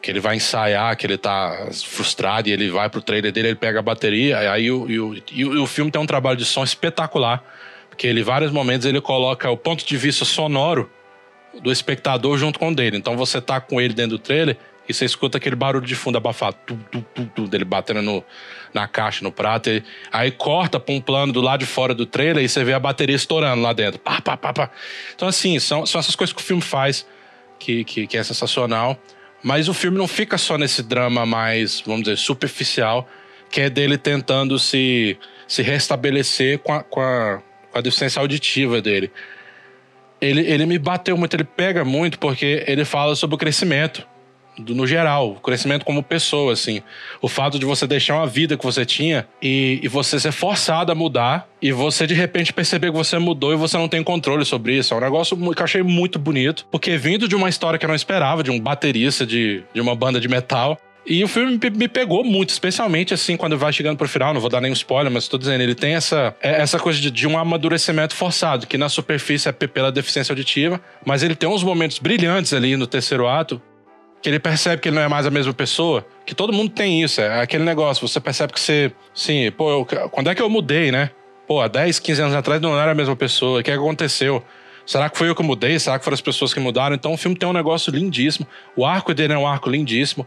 que 0.00 0.10
ele 0.10 0.20
vai 0.20 0.36
ensaiar, 0.36 0.96
que 0.96 1.06
ele 1.06 1.18
tá 1.18 1.68
frustrado 1.84 2.48
e 2.48 2.52
ele 2.52 2.70
vai 2.70 2.88
pro 2.88 3.02
trailer 3.02 3.32
dele, 3.32 3.48
ele 3.48 3.56
pega 3.56 3.80
a 3.80 3.82
bateria, 3.82 4.38
aí 4.50 4.70
o, 4.70 4.88
e 4.88 5.00
o, 5.00 5.22
e 5.32 5.44
o, 5.44 5.66
filme 5.66 5.90
tem 5.90 6.00
um 6.00 6.06
trabalho 6.06 6.36
de 6.36 6.44
som 6.44 6.62
espetacular, 6.62 7.42
porque 7.88 8.06
ele, 8.06 8.20
em 8.20 8.24
vários 8.24 8.52
momentos, 8.52 8.86
ele 8.86 9.00
coloca 9.00 9.50
o 9.50 9.56
ponto 9.56 9.84
de 9.84 9.96
vista 9.96 10.24
sonoro 10.24 10.88
do 11.60 11.72
espectador 11.72 12.38
junto 12.38 12.58
com 12.58 12.68
o 12.68 12.74
dele. 12.74 12.96
Então 12.96 13.16
você 13.16 13.40
tá 13.40 13.60
com 13.60 13.80
ele 13.80 13.92
dentro 13.92 14.16
do 14.16 14.18
trailer 14.18 14.56
e 14.88 14.94
você 14.94 15.04
escuta 15.04 15.36
aquele 15.36 15.56
barulho 15.56 15.84
de 15.84 15.94
fundo 15.94 16.16
abafado, 16.16 16.56
tu, 16.64 16.78
tu, 16.90 17.04
tu, 17.14 17.26
tu, 17.34 17.48
dele 17.48 17.64
batendo 17.64 18.00
no, 18.00 18.24
na 18.72 18.88
caixa, 18.88 19.22
no 19.22 19.30
prato. 19.30 19.68
E, 19.68 19.82
aí 20.10 20.30
corta 20.30 20.80
pra 20.80 20.94
um 20.94 21.00
plano 21.00 21.32
do 21.32 21.40
lado 21.40 21.60
de 21.60 21.66
fora 21.66 21.94
do 21.94 22.06
trailer 22.06 22.42
e 22.42 22.48
você 22.48 22.64
vê 22.64 22.72
a 22.72 22.78
bateria 22.80 23.16
estourando 23.16 23.60
lá 23.60 23.72
dentro. 23.72 23.98
Pá, 23.98 24.20
pá, 24.20 24.36
pá, 24.36 24.52
pá. 24.52 24.70
Então, 25.14 25.28
assim, 25.28 25.58
são, 25.58 25.84
são 25.84 25.98
essas 25.98 26.16
coisas 26.16 26.32
que 26.32 26.40
o 26.40 26.44
filme 26.44 26.62
faz 26.62 27.06
que, 27.58 27.84
que, 27.84 28.06
que 28.06 28.16
é 28.16 28.22
sensacional. 28.22 28.98
Mas 29.42 29.68
o 29.68 29.74
filme 29.74 29.96
não 29.96 30.08
fica 30.08 30.36
só 30.36 30.58
nesse 30.58 30.82
drama 30.82 31.24
mais, 31.24 31.80
vamos 31.80 32.02
dizer, 32.02 32.16
superficial, 32.16 33.08
que 33.50 33.60
é 33.60 33.70
dele 33.70 33.96
tentando 33.96 34.58
se, 34.58 35.16
se 35.46 35.62
restabelecer 35.62 36.58
com 36.58 36.72
a, 36.72 36.82
com, 36.82 37.00
a, 37.00 37.40
com 37.70 37.78
a 37.78 37.80
deficiência 37.80 38.20
auditiva 38.20 38.82
dele. 38.82 39.10
Ele, 40.20 40.40
ele 40.40 40.66
me 40.66 40.78
bateu 40.78 41.16
muito, 41.16 41.34
ele 41.34 41.44
pega 41.44 41.84
muito 41.84 42.18
porque 42.18 42.64
ele 42.66 42.84
fala 42.84 43.14
sobre 43.14 43.36
o 43.36 43.38
crescimento 43.38 44.06
do, 44.58 44.74
no 44.74 44.86
geral, 44.86 45.32
o 45.32 45.40
crescimento 45.40 45.84
como 45.84 46.02
pessoa, 46.02 46.52
assim. 46.52 46.82
O 47.20 47.28
fato 47.28 47.58
de 47.58 47.64
você 47.64 47.86
deixar 47.86 48.16
uma 48.16 48.26
vida 48.26 48.56
que 48.56 48.64
você 48.64 48.84
tinha 48.84 49.26
e, 49.40 49.80
e, 49.82 49.88
você 49.88 50.18
ser 50.18 50.32
forçado 50.32 50.92
a 50.92 50.94
mudar 50.94 51.48
e 51.60 51.72
você 51.72 52.06
de 52.06 52.14
repente 52.14 52.52
perceber 52.52 52.90
que 52.90 52.96
você 52.96 53.18
mudou 53.18 53.52
e 53.52 53.56
você 53.56 53.76
não 53.76 53.88
tem 53.88 54.02
controle 54.02 54.44
sobre 54.44 54.76
isso. 54.76 54.94
É 54.94 54.96
um 54.96 55.00
negócio 55.00 55.36
que 55.36 55.60
eu 55.60 55.64
achei 55.64 55.82
muito 55.82 56.18
bonito, 56.18 56.66
porque 56.70 56.96
vindo 56.96 57.28
de 57.28 57.34
uma 57.34 57.48
história 57.48 57.78
que 57.78 57.84
eu 57.84 57.88
não 57.88 57.94
esperava, 57.94 58.42
de 58.42 58.50
um 58.50 58.60
baterista 58.60 59.26
de, 59.26 59.62
de 59.72 59.80
uma 59.80 59.94
banda 59.94 60.20
de 60.20 60.28
metal, 60.28 60.78
e 61.08 61.24
o 61.24 61.28
filme 61.28 61.58
me 61.74 61.88
pegou 61.88 62.22
muito, 62.22 62.50
especialmente 62.50 63.14
assim, 63.14 63.34
quando 63.34 63.56
vai 63.56 63.72
chegando 63.72 63.96
pro 63.96 64.06
final, 64.06 64.34
não 64.34 64.42
vou 64.42 64.50
dar 64.50 64.60
nenhum 64.60 64.74
spoiler, 64.74 65.10
mas 65.10 65.24
estou 65.24 65.38
dizendo, 65.38 65.62
ele 65.62 65.74
tem 65.74 65.94
essa, 65.94 66.36
é, 66.42 66.60
essa 66.60 66.78
coisa 66.78 67.00
de, 67.00 67.10
de, 67.10 67.26
um 67.26 67.38
amadurecimento 67.38 68.14
forçado, 68.14 68.66
que 68.66 68.76
na 68.76 68.90
superfície 68.90 69.48
é 69.48 69.52
pela 69.52 69.90
deficiência 69.90 70.32
auditiva, 70.32 70.78
mas 71.06 71.22
ele 71.22 71.34
tem 71.34 71.48
uns 71.48 71.62
momentos 71.62 71.98
brilhantes 71.98 72.52
ali 72.52 72.76
no 72.76 72.86
terceiro 72.86 73.26
ato, 73.26 73.60
que 74.20 74.28
ele 74.28 74.38
percebe 74.38 74.82
que 74.82 74.88
ele 74.88 74.96
não 74.96 75.02
é 75.02 75.08
mais 75.08 75.26
a 75.26 75.30
mesma 75.30 75.52
pessoa, 75.52 76.06
que 76.26 76.34
todo 76.34 76.52
mundo 76.52 76.70
tem 76.70 77.02
isso, 77.02 77.20
é 77.20 77.40
aquele 77.40 77.64
negócio, 77.64 78.06
você 78.06 78.20
percebe 78.20 78.52
que 78.52 78.60
você, 78.60 78.92
sim, 79.14 79.50
pô, 79.52 79.70
eu, 79.70 80.10
quando 80.10 80.28
é 80.28 80.34
que 80.34 80.42
eu 80.42 80.50
mudei, 80.50 80.90
né? 80.90 81.10
Pô, 81.46 81.60
há 81.60 81.68
10, 81.68 81.98
15 81.98 82.22
anos 82.22 82.34
atrás 82.34 82.60
não 82.60 82.78
era 82.78 82.90
a 82.90 82.94
mesma 82.94 83.16
pessoa, 83.16 83.60
o 83.60 83.62
que 83.62 83.70
aconteceu? 83.70 84.44
Será 84.84 85.08
que 85.08 85.16
foi 85.16 85.28
eu 85.28 85.34
que 85.34 85.42
mudei? 85.42 85.78
Será 85.78 85.98
que 85.98 86.04
foram 86.04 86.14
as 86.14 86.20
pessoas 86.20 86.52
que 86.52 86.60
mudaram? 86.60 86.94
Então 86.94 87.12
o 87.12 87.16
filme 87.16 87.36
tem 87.36 87.48
um 87.48 87.52
negócio 87.52 87.92
lindíssimo, 87.92 88.46
o 88.74 88.84
arco 88.84 89.14
dele 89.14 89.34
é 89.34 89.38
um 89.38 89.46
arco 89.46 89.70
lindíssimo, 89.70 90.26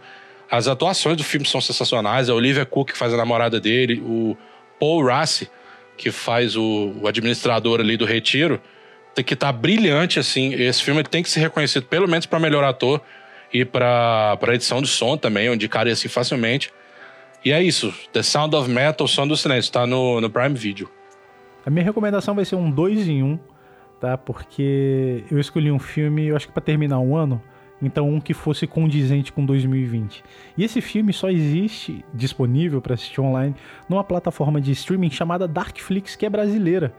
as 0.49 0.67
atuações 0.67 1.17
do 1.17 1.23
filme 1.23 1.45
são 1.45 1.59
sensacionais, 1.59 2.29
a 2.29 2.33
Olivia 2.33 2.65
Cook 2.65 2.91
que 2.91 2.97
faz 2.97 3.13
a 3.13 3.17
namorada 3.17 3.59
dele, 3.59 4.01
o 4.05 4.37
Paul 4.79 5.05
Rassi, 5.05 5.49
que 5.97 6.11
faz 6.11 6.55
o, 6.55 6.93
o 7.01 7.07
administrador 7.07 7.79
ali 7.79 7.97
do 7.97 8.05
Retiro, 8.05 8.61
tem 9.13 9.23
que 9.23 9.35
tá 9.35 9.51
brilhante, 9.51 10.19
assim, 10.19 10.53
esse 10.53 10.81
filme 10.81 11.03
tem 11.03 11.21
que 11.21 11.29
ser 11.29 11.41
reconhecido 11.41 11.85
pelo 11.85 12.07
menos 12.07 12.25
para 12.25 12.39
melhor 12.39 12.63
ator, 12.63 13.01
e 13.53 13.65
para 13.65 14.37
edição 14.53 14.81
de 14.81 14.87
som 14.87 15.17
também, 15.17 15.45
eu 15.45 15.53
indicaria 15.53 15.93
assim 15.93 16.07
facilmente. 16.07 16.71
E 17.43 17.51
é 17.51 17.61
isso, 17.61 17.93
The 18.13 18.21
Sound 18.21 18.55
of 18.55 18.69
Metal, 18.69 19.07
Som 19.07 19.27
do 19.27 19.35
Silêncio, 19.35 19.69
está 19.69 19.87
no, 19.87 20.21
no 20.21 20.29
Prime 20.29 20.55
Video. 20.55 20.89
A 21.65 21.69
minha 21.69 21.83
recomendação 21.83 22.35
vai 22.35 22.45
ser 22.45 22.55
um 22.55 22.69
2 22.69 23.07
em 23.07 23.23
1, 23.23 23.25
um, 23.25 23.39
tá? 23.99 24.17
Porque 24.17 25.23
eu 25.29 25.39
escolhi 25.39 25.71
um 25.71 25.79
filme, 25.79 26.27
eu 26.27 26.35
acho 26.35 26.47
que 26.47 26.53
para 26.53 26.61
terminar 26.61 26.99
um 26.99 27.15
ano, 27.15 27.41
então 27.81 28.07
um 28.07 28.21
que 28.21 28.33
fosse 28.33 28.67
condizente 28.67 29.31
com 29.31 29.43
2020. 29.43 30.23
E 30.55 30.63
esse 30.63 30.81
filme 30.81 31.11
só 31.11 31.29
existe 31.29 32.05
disponível 32.13 32.79
para 32.79 32.93
assistir 32.93 33.21
online 33.21 33.55
numa 33.89 34.03
plataforma 34.03 34.61
de 34.61 34.71
streaming 34.71 35.09
chamada 35.09 35.47
Darkflix, 35.47 36.15
que 36.15 36.25
é 36.25 36.29
brasileira 36.29 36.93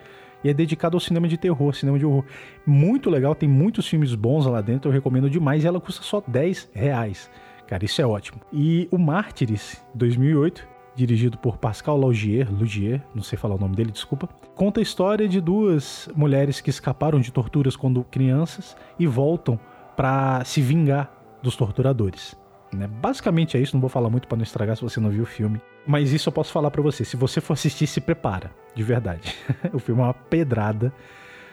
e 0.44 0.48
é 0.48 0.54
dedicado 0.54 0.96
ao 0.96 1.00
cinema 1.00 1.28
de 1.28 1.36
terror, 1.36 1.74
cinema 1.74 1.98
de 1.98 2.06
horror. 2.06 2.24
Muito 2.66 3.10
legal, 3.10 3.34
tem 3.34 3.48
muitos 3.48 3.86
filmes 3.86 4.14
bons 4.14 4.46
lá 4.46 4.60
dentro, 4.60 4.88
eu 4.90 4.92
recomendo 4.92 5.30
demais 5.30 5.64
e 5.64 5.66
ela 5.66 5.80
custa 5.80 6.02
só 6.02 6.22
10 6.26 6.70
reais. 6.72 7.30
Cara, 7.66 7.84
isso 7.84 8.02
é 8.02 8.06
ótimo. 8.06 8.40
E 8.52 8.88
o 8.90 8.98
Mártires, 8.98 9.82
2008, 9.94 10.68
dirigido 10.94 11.38
por 11.38 11.56
Pascal 11.56 11.96
Laugier, 11.98 12.52
Lugier, 12.52 13.02
não 13.14 13.22
sei 13.22 13.38
falar 13.38 13.54
o 13.54 13.58
nome 13.58 13.74
dele, 13.74 13.90
desculpa, 13.90 14.28
conta 14.54 14.80
a 14.80 14.82
história 14.82 15.28
de 15.28 15.40
duas 15.40 16.08
mulheres 16.14 16.60
que 16.60 16.70
escaparam 16.70 17.20
de 17.20 17.32
torturas 17.32 17.76
quando 17.76 18.04
crianças 18.04 18.76
e 18.98 19.06
voltam 19.06 19.58
para 19.96 20.44
se 20.44 20.60
vingar 20.60 21.10
dos 21.42 21.56
torturadores. 21.56 22.36
Né? 22.72 22.86
Basicamente 22.86 23.56
é 23.56 23.60
isso, 23.60 23.76
não 23.76 23.80
vou 23.80 23.90
falar 23.90 24.08
muito 24.08 24.26
para 24.26 24.36
não 24.36 24.42
estragar 24.42 24.76
se 24.76 24.82
você 24.82 24.98
não 24.98 25.10
viu 25.10 25.24
o 25.24 25.26
filme. 25.26 25.60
Mas 25.86 26.12
isso 26.12 26.28
eu 26.28 26.32
posso 26.32 26.52
falar 26.52 26.70
para 26.70 26.82
você. 26.82 27.04
Se 27.04 27.16
você 27.16 27.40
for 27.40 27.52
assistir, 27.52 27.86
se 27.86 28.00
prepara, 28.00 28.50
de 28.74 28.82
verdade. 28.82 29.34
o 29.72 29.78
filme 29.78 30.00
é 30.00 30.04
uma 30.04 30.14
pedrada, 30.14 30.92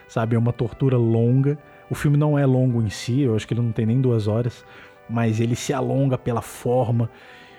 sabe? 0.08 0.36
É 0.36 0.40
uma 0.40 0.54
tortura 0.54 0.98
longa. 0.98 1.58
O 1.90 1.96
filme 1.96 2.18
não 2.18 2.38
é 2.38 2.46
longo 2.46 2.82
em 2.82 2.90
si, 2.90 3.22
eu 3.22 3.36
acho 3.36 3.48
que 3.48 3.54
ele 3.54 3.62
não 3.62 3.72
tem 3.72 3.86
nem 3.86 4.00
duas 4.00 4.28
horas, 4.28 4.64
mas 5.10 5.40
ele 5.40 5.56
se 5.56 5.74
alonga 5.74 6.18
pela 6.18 6.42
forma 6.42 7.10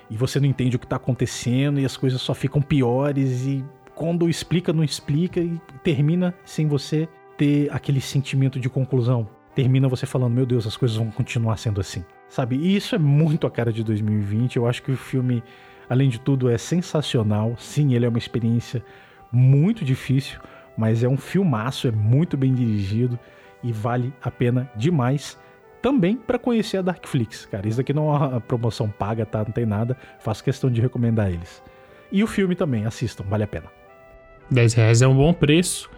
e 0.09 0.17
você 0.17 0.39
não 0.39 0.47
entende 0.47 0.77
o 0.77 0.79
que 0.79 0.87
tá 0.87 0.97
acontecendo 0.97 1.81
e 1.81 1.85
as 1.85 1.97
coisas 1.97 2.21
só 2.21 2.33
ficam 2.33 2.63
piores 2.63 3.45
e 3.47 3.65
quando 3.95 4.29
explica, 4.29 4.73
não 4.73 4.85
explica 4.85 5.41
e 5.41 5.61
termina 5.83 6.35
sem 6.45 6.67
você 6.67 7.09
ter 7.37 7.69
aquele 7.73 8.01
sentimento 8.01 8.59
de 8.59 8.71
conclusão. 8.71 9.29
Termina 9.55 9.89
você 9.89 10.07
falando, 10.07 10.33
meu 10.33 10.47
Deus, 10.47 10.67
as 10.67 10.77
coisas 10.77 10.97
vão 10.97 11.11
continuar 11.11 11.57
sendo 11.57 11.81
assim. 11.81 12.05
Sabe? 12.31 12.57
E 12.57 12.77
isso 12.77 12.95
é 12.95 12.99
muito 12.99 13.47
a 13.47 13.51
cara 13.51 13.73
de 13.73 13.83
2020. 13.83 14.57
Eu 14.57 14.67
acho 14.67 14.83
que 14.83 14.93
o 14.93 14.97
filme, 14.97 15.43
além 15.89 16.09
de 16.09 16.21
tudo, 16.21 16.49
é 16.49 16.57
sensacional. 16.57 17.57
Sim, 17.59 17.93
ele 17.93 18.07
é 18.07 18.09
uma 18.09 18.19
experiência 18.19 18.83
muito 19.33 19.85
difícil, 19.85 20.39
mas 20.77 21.03
é 21.03 21.09
um 21.09 21.17
filmaço, 21.17 21.89
é 21.89 21.91
muito 21.91 22.37
bem 22.37 22.55
dirigido 22.55 23.19
e 23.65 23.73
vale 23.73 24.15
a 24.23 24.31
pena 24.31 24.71
demais. 24.77 25.37
Também 25.83 26.17
para 26.17 26.39
conhecer 26.39 26.77
a 26.77 26.83
Darkflix, 26.83 27.47
cara. 27.47 27.67
Isso 27.67 27.81
aqui 27.81 27.93
não 27.93 28.15
é 28.15 28.19
uma 28.19 28.41
promoção 28.41 28.89
paga, 28.89 29.27
tá? 29.27 29.39
Não 29.39 29.53
tem 29.53 29.67
nada. 29.67 29.97
Faço 30.21 30.45
questão 30.45 30.71
de 30.71 30.81
recomendar 30.81 31.33
eles. 31.33 31.61
E 32.13 32.23
o 32.23 32.27
filme 32.29 32.55
também, 32.55 32.87
assistam, 32.87 33.25
vale 33.25 33.43
a 33.43 33.49
pena. 33.49 33.67
10 34.51 34.75
reais 34.75 35.03
é 35.03 35.09
um 35.09 35.17
bom 35.17 35.33
preço. 35.33 35.91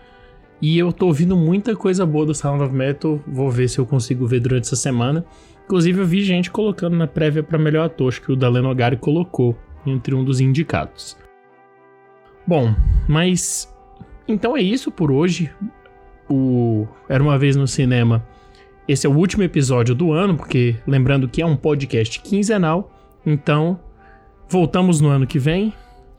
E 0.63 0.79
eu 0.79 0.93
tô 0.93 1.07
ouvindo 1.07 1.37
muita 1.37 1.75
coisa 1.75 2.07
boa 2.07 2.25
do 2.25 2.35
Sound 2.35 2.63
of 2.63 2.73
Metal. 2.73 3.21
Vou 3.27 3.51
ver 3.51 3.69
se 3.69 3.79
eu 3.79 3.85
consigo 3.85 4.27
ver 4.27 4.41
durante 4.41 4.65
essa 4.65 4.77
semana. 4.77 5.25
Inclusive, 5.65 6.01
eu 6.01 6.07
vi 6.07 6.23
gente 6.23 6.51
colocando 6.51 6.97
na 6.97 7.07
prévia 7.07 7.43
para 7.43 7.59
melhor 7.59 7.87
ator, 7.87 8.13
que 8.21 8.33
o 8.33 8.37
Daleno 8.37 8.71
Ogari 8.71 8.97
colocou 8.97 9.57
entre 9.87 10.15
um 10.15 10.25
dos 10.25 10.41
indicados. 10.41 11.17
Bom, 12.47 12.75
mas 13.09 13.73
então 14.27 14.57
é 14.57 14.61
isso 14.61 14.91
por 14.91 15.11
hoje. 15.11 15.51
O 16.29 16.87
Era 17.09 17.23
uma 17.23 17.39
vez 17.39 17.57
no 17.57 17.67
cinema. 17.67 18.27
Esse 18.87 19.07
é 19.07 19.11
o 19.11 19.17
último 19.17 19.43
episódio 19.43 19.95
do 19.95 20.13
ano, 20.13 20.37
porque 20.37 20.77
lembrando 20.87 21.29
que 21.29 21.41
é 21.41 21.47
um 21.47 21.57
podcast 21.57 22.21
quinzenal. 22.21 22.91
Então, 23.25 23.79
voltamos 24.49 25.01
no 25.01 25.09
ano 25.09 25.27
que 25.27 25.39
vem. 25.39 25.73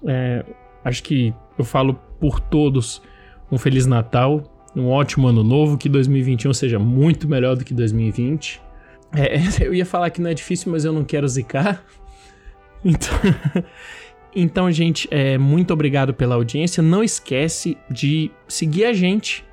É, 0.05 0.45
acho 0.83 1.03
que 1.03 1.33
eu 1.57 1.65
falo 1.65 1.95
por 2.19 2.39
todos 2.39 3.01
um 3.51 3.57
Feliz 3.57 3.85
Natal, 3.85 4.43
um 4.75 4.87
ótimo 4.87 5.27
ano 5.27 5.43
novo, 5.43 5.77
que 5.77 5.89
2021 5.89 6.53
seja 6.53 6.79
muito 6.79 7.27
melhor 7.27 7.55
do 7.55 7.65
que 7.65 7.73
2020. 7.73 8.61
É, 9.15 9.37
eu 9.65 9.73
ia 9.73 9.85
falar 9.85 10.09
que 10.09 10.21
não 10.21 10.29
é 10.29 10.33
difícil, 10.33 10.71
mas 10.71 10.85
eu 10.85 10.93
não 10.93 11.03
quero 11.03 11.27
zicar. 11.27 11.83
Então, 12.85 13.13
então 14.35 14.69
gente, 14.69 15.07
é, 15.09 15.37
muito 15.37 15.71
obrigado 15.71 16.13
pela 16.13 16.35
audiência. 16.35 16.83
Não 16.83 17.01
esquece 17.01 17.77
de 17.89 18.29
seguir 18.45 18.83
a 18.83 18.91
gente 18.91 19.45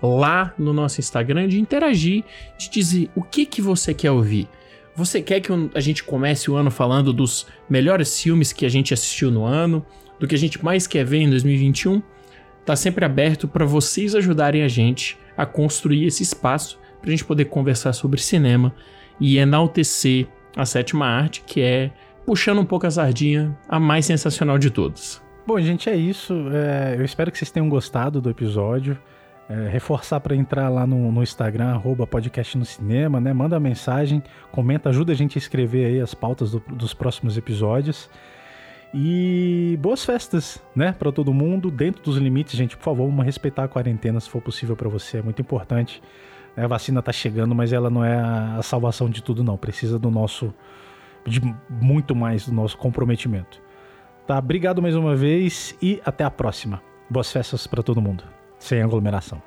lá 0.00 0.54
no 0.56 0.72
nosso 0.72 1.00
Instagram, 1.00 1.48
de 1.48 1.58
interagir, 1.58 2.22
de 2.56 2.70
dizer 2.70 3.10
o 3.16 3.24
que, 3.24 3.44
que 3.44 3.60
você 3.60 3.92
quer 3.92 4.12
ouvir. 4.12 4.48
Você 4.94 5.20
quer 5.20 5.40
que 5.40 5.50
a 5.74 5.80
gente 5.80 6.04
comece 6.04 6.48
o 6.48 6.54
ano 6.54 6.70
falando 6.70 7.12
dos 7.12 7.48
melhores 7.68 8.22
filmes 8.22 8.52
que 8.52 8.64
a 8.64 8.68
gente 8.68 8.94
assistiu 8.94 9.32
no 9.32 9.44
ano, 9.44 9.84
do 10.20 10.28
que 10.28 10.36
a 10.36 10.38
gente 10.38 10.64
mais 10.64 10.86
quer 10.86 11.04
ver 11.04 11.18
em 11.18 11.28
2021? 11.28 12.00
Tá 12.64 12.76
sempre 12.76 13.04
aberto 13.04 13.48
para 13.48 13.64
vocês 13.64 14.14
ajudarem 14.14 14.62
a 14.62 14.68
gente 14.68 15.18
a 15.36 15.44
construir 15.44 16.06
esse 16.06 16.22
espaço 16.22 16.78
para 17.00 17.08
a 17.08 17.10
gente 17.10 17.24
poder 17.24 17.46
conversar 17.46 17.92
sobre 17.92 18.20
cinema 18.20 18.72
e 19.20 19.38
enaltecer 19.38 20.26
a 20.56 20.64
sétima 20.64 21.06
arte, 21.06 21.42
que 21.46 21.60
é, 21.60 21.90
puxando 22.24 22.60
um 22.60 22.64
pouco 22.64 22.86
a 22.86 22.90
sardinha, 22.90 23.56
a 23.68 23.78
mais 23.78 24.06
sensacional 24.06 24.58
de 24.58 24.70
todos. 24.70 25.22
Bom, 25.46 25.60
gente, 25.60 25.88
é 25.88 25.94
isso. 25.94 26.34
É, 26.52 26.96
eu 26.98 27.04
espero 27.04 27.30
que 27.30 27.38
vocês 27.38 27.50
tenham 27.50 27.68
gostado 27.68 28.20
do 28.20 28.28
episódio. 28.28 28.98
É, 29.48 29.68
reforçar 29.68 30.18
para 30.18 30.34
entrar 30.34 30.68
lá 30.68 30.84
no, 30.84 31.12
no 31.12 31.22
Instagram, 31.22 31.68
arroba 31.68 32.04
podcast 32.04 32.58
no 32.58 32.64
cinema, 32.64 33.20
né? 33.20 33.32
Manda 33.32 33.60
mensagem, 33.60 34.20
comenta, 34.50 34.88
ajuda 34.88 35.12
a 35.12 35.14
gente 35.14 35.38
a 35.38 35.40
escrever 35.40 35.86
aí 35.86 36.00
as 36.00 36.14
pautas 36.14 36.50
do, 36.50 36.60
dos 36.68 36.92
próximos 36.92 37.38
episódios. 37.38 38.10
E 38.92 39.78
boas 39.80 40.04
festas, 40.04 40.60
né, 40.74 40.90
para 40.90 41.12
todo 41.12 41.32
mundo, 41.32 41.70
dentro 41.70 42.02
dos 42.02 42.16
limites, 42.16 42.56
gente, 42.56 42.76
por 42.76 42.84
favor, 42.84 43.06
vamos 43.06 43.24
respeitar 43.24 43.64
a 43.64 43.68
quarentena 43.68 44.18
se 44.18 44.30
for 44.30 44.40
possível 44.40 44.74
para 44.74 44.88
você, 44.88 45.18
é 45.18 45.22
muito 45.22 45.40
importante. 45.42 46.02
A 46.56 46.66
vacina 46.66 47.00
está 47.00 47.12
chegando, 47.12 47.54
mas 47.54 47.72
ela 47.72 47.90
não 47.90 48.04
é 48.04 48.16
a 48.16 48.60
salvação 48.62 49.10
de 49.10 49.22
tudo, 49.22 49.44
não. 49.44 49.56
Precisa 49.56 49.98
do 49.98 50.10
nosso. 50.10 50.54
de 51.26 51.40
muito 51.68 52.14
mais 52.14 52.46
do 52.46 52.52
nosso 52.52 52.78
comprometimento. 52.78 53.60
Tá? 54.26 54.38
Obrigado 54.38 54.80
mais 54.80 54.96
uma 54.96 55.14
vez 55.14 55.76
e 55.82 56.00
até 56.04 56.24
a 56.24 56.30
próxima. 56.30 56.82
Boas 57.08 57.30
festas 57.30 57.66
para 57.66 57.82
todo 57.82 58.00
mundo, 58.00 58.24
sem 58.58 58.82
aglomeração. 58.82 59.40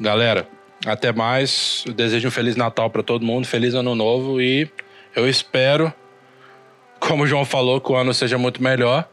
Galera, 0.00 0.48
até 0.84 1.12
mais. 1.12 1.84
Eu 1.86 1.92
desejo 1.92 2.28
um 2.28 2.30
Feliz 2.30 2.56
Natal 2.56 2.90
para 2.90 3.02
todo 3.02 3.24
mundo, 3.24 3.46
Feliz 3.46 3.74
Ano 3.74 3.94
Novo 3.94 4.40
e 4.40 4.68
eu 5.14 5.28
espero, 5.28 5.92
como 6.98 7.24
o 7.24 7.26
João 7.26 7.44
falou, 7.44 7.80
que 7.80 7.90
o 7.90 7.96
ano 7.96 8.12
seja 8.12 8.36
muito 8.36 8.62
melhor 8.62 9.08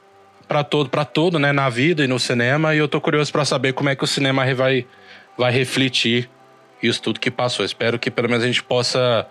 para 0.47 0.63
todo, 0.63 0.89
para 0.89 1.05
todo, 1.05 1.39
né, 1.39 1.51
na 1.51 1.69
vida 1.69 2.03
e 2.03 2.07
no 2.07 2.19
cinema. 2.19 2.75
E 2.75 2.77
eu 2.77 2.87
tô 2.87 2.99
curioso 2.99 3.31
para 3.31 3.45
saber 3.45 3.73
como 3.73 3.89
é 3.89 3.95
que 3.95 4.03
o 4.03 4.07
cinema 4.07 4.53
vai, 4.53 4.85
vai 5.37 5.51
refletir 5.51 6.29
isso 6.87 7.01
tudo 7.01 7.19
que 7.19 7.31
passou. 7.31 7.65
Espero 7.65 7.97
que 7.97 8.11
pelo 8.11 8.29
menos 8.29 8.43
a 8.43 8.47
gente 8.47 8.63
possa 8.63 9.27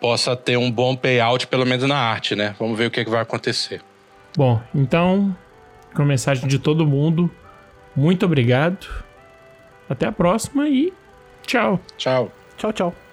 possa 0.00 0.34
ter 0.34 0.56
um 0.56 0.70
bom 0.70 0.96
payout, 0.96 1.46
pelo 1.46 1.66
menos 1.66 1.86
na 1.86 1.96
arte, 1.96 2.34
né? 2.34 2.54
Vamos 2.58 2.78
ver 2.78 2.86
o 2.86 2.90
que, 2.90 3.00
é 3.00 3.04
que 3.04 3.10
vai 3.10 3.20
acontecer. 3.20 3.82
Bom, 4.34 4.60
então, 4.74 5.36
com 5.94 6.02
a 6.02 6.04
mensagem 6.06 6.48
de 6.48 6.58
todo 6.58 6.86
mundo, 6.86 7.30
muito 7.94 8.24
obrigado. 8.24 8.86
Até 9.88 10.06
a 10.06 10.12
próxima 10.12 10.68
e 10.68 10.92
tchau. 11.42 11.78
Tchau. 11.98 12.32
Tchau, 12.56 12.72
tchau. 12.72 13.09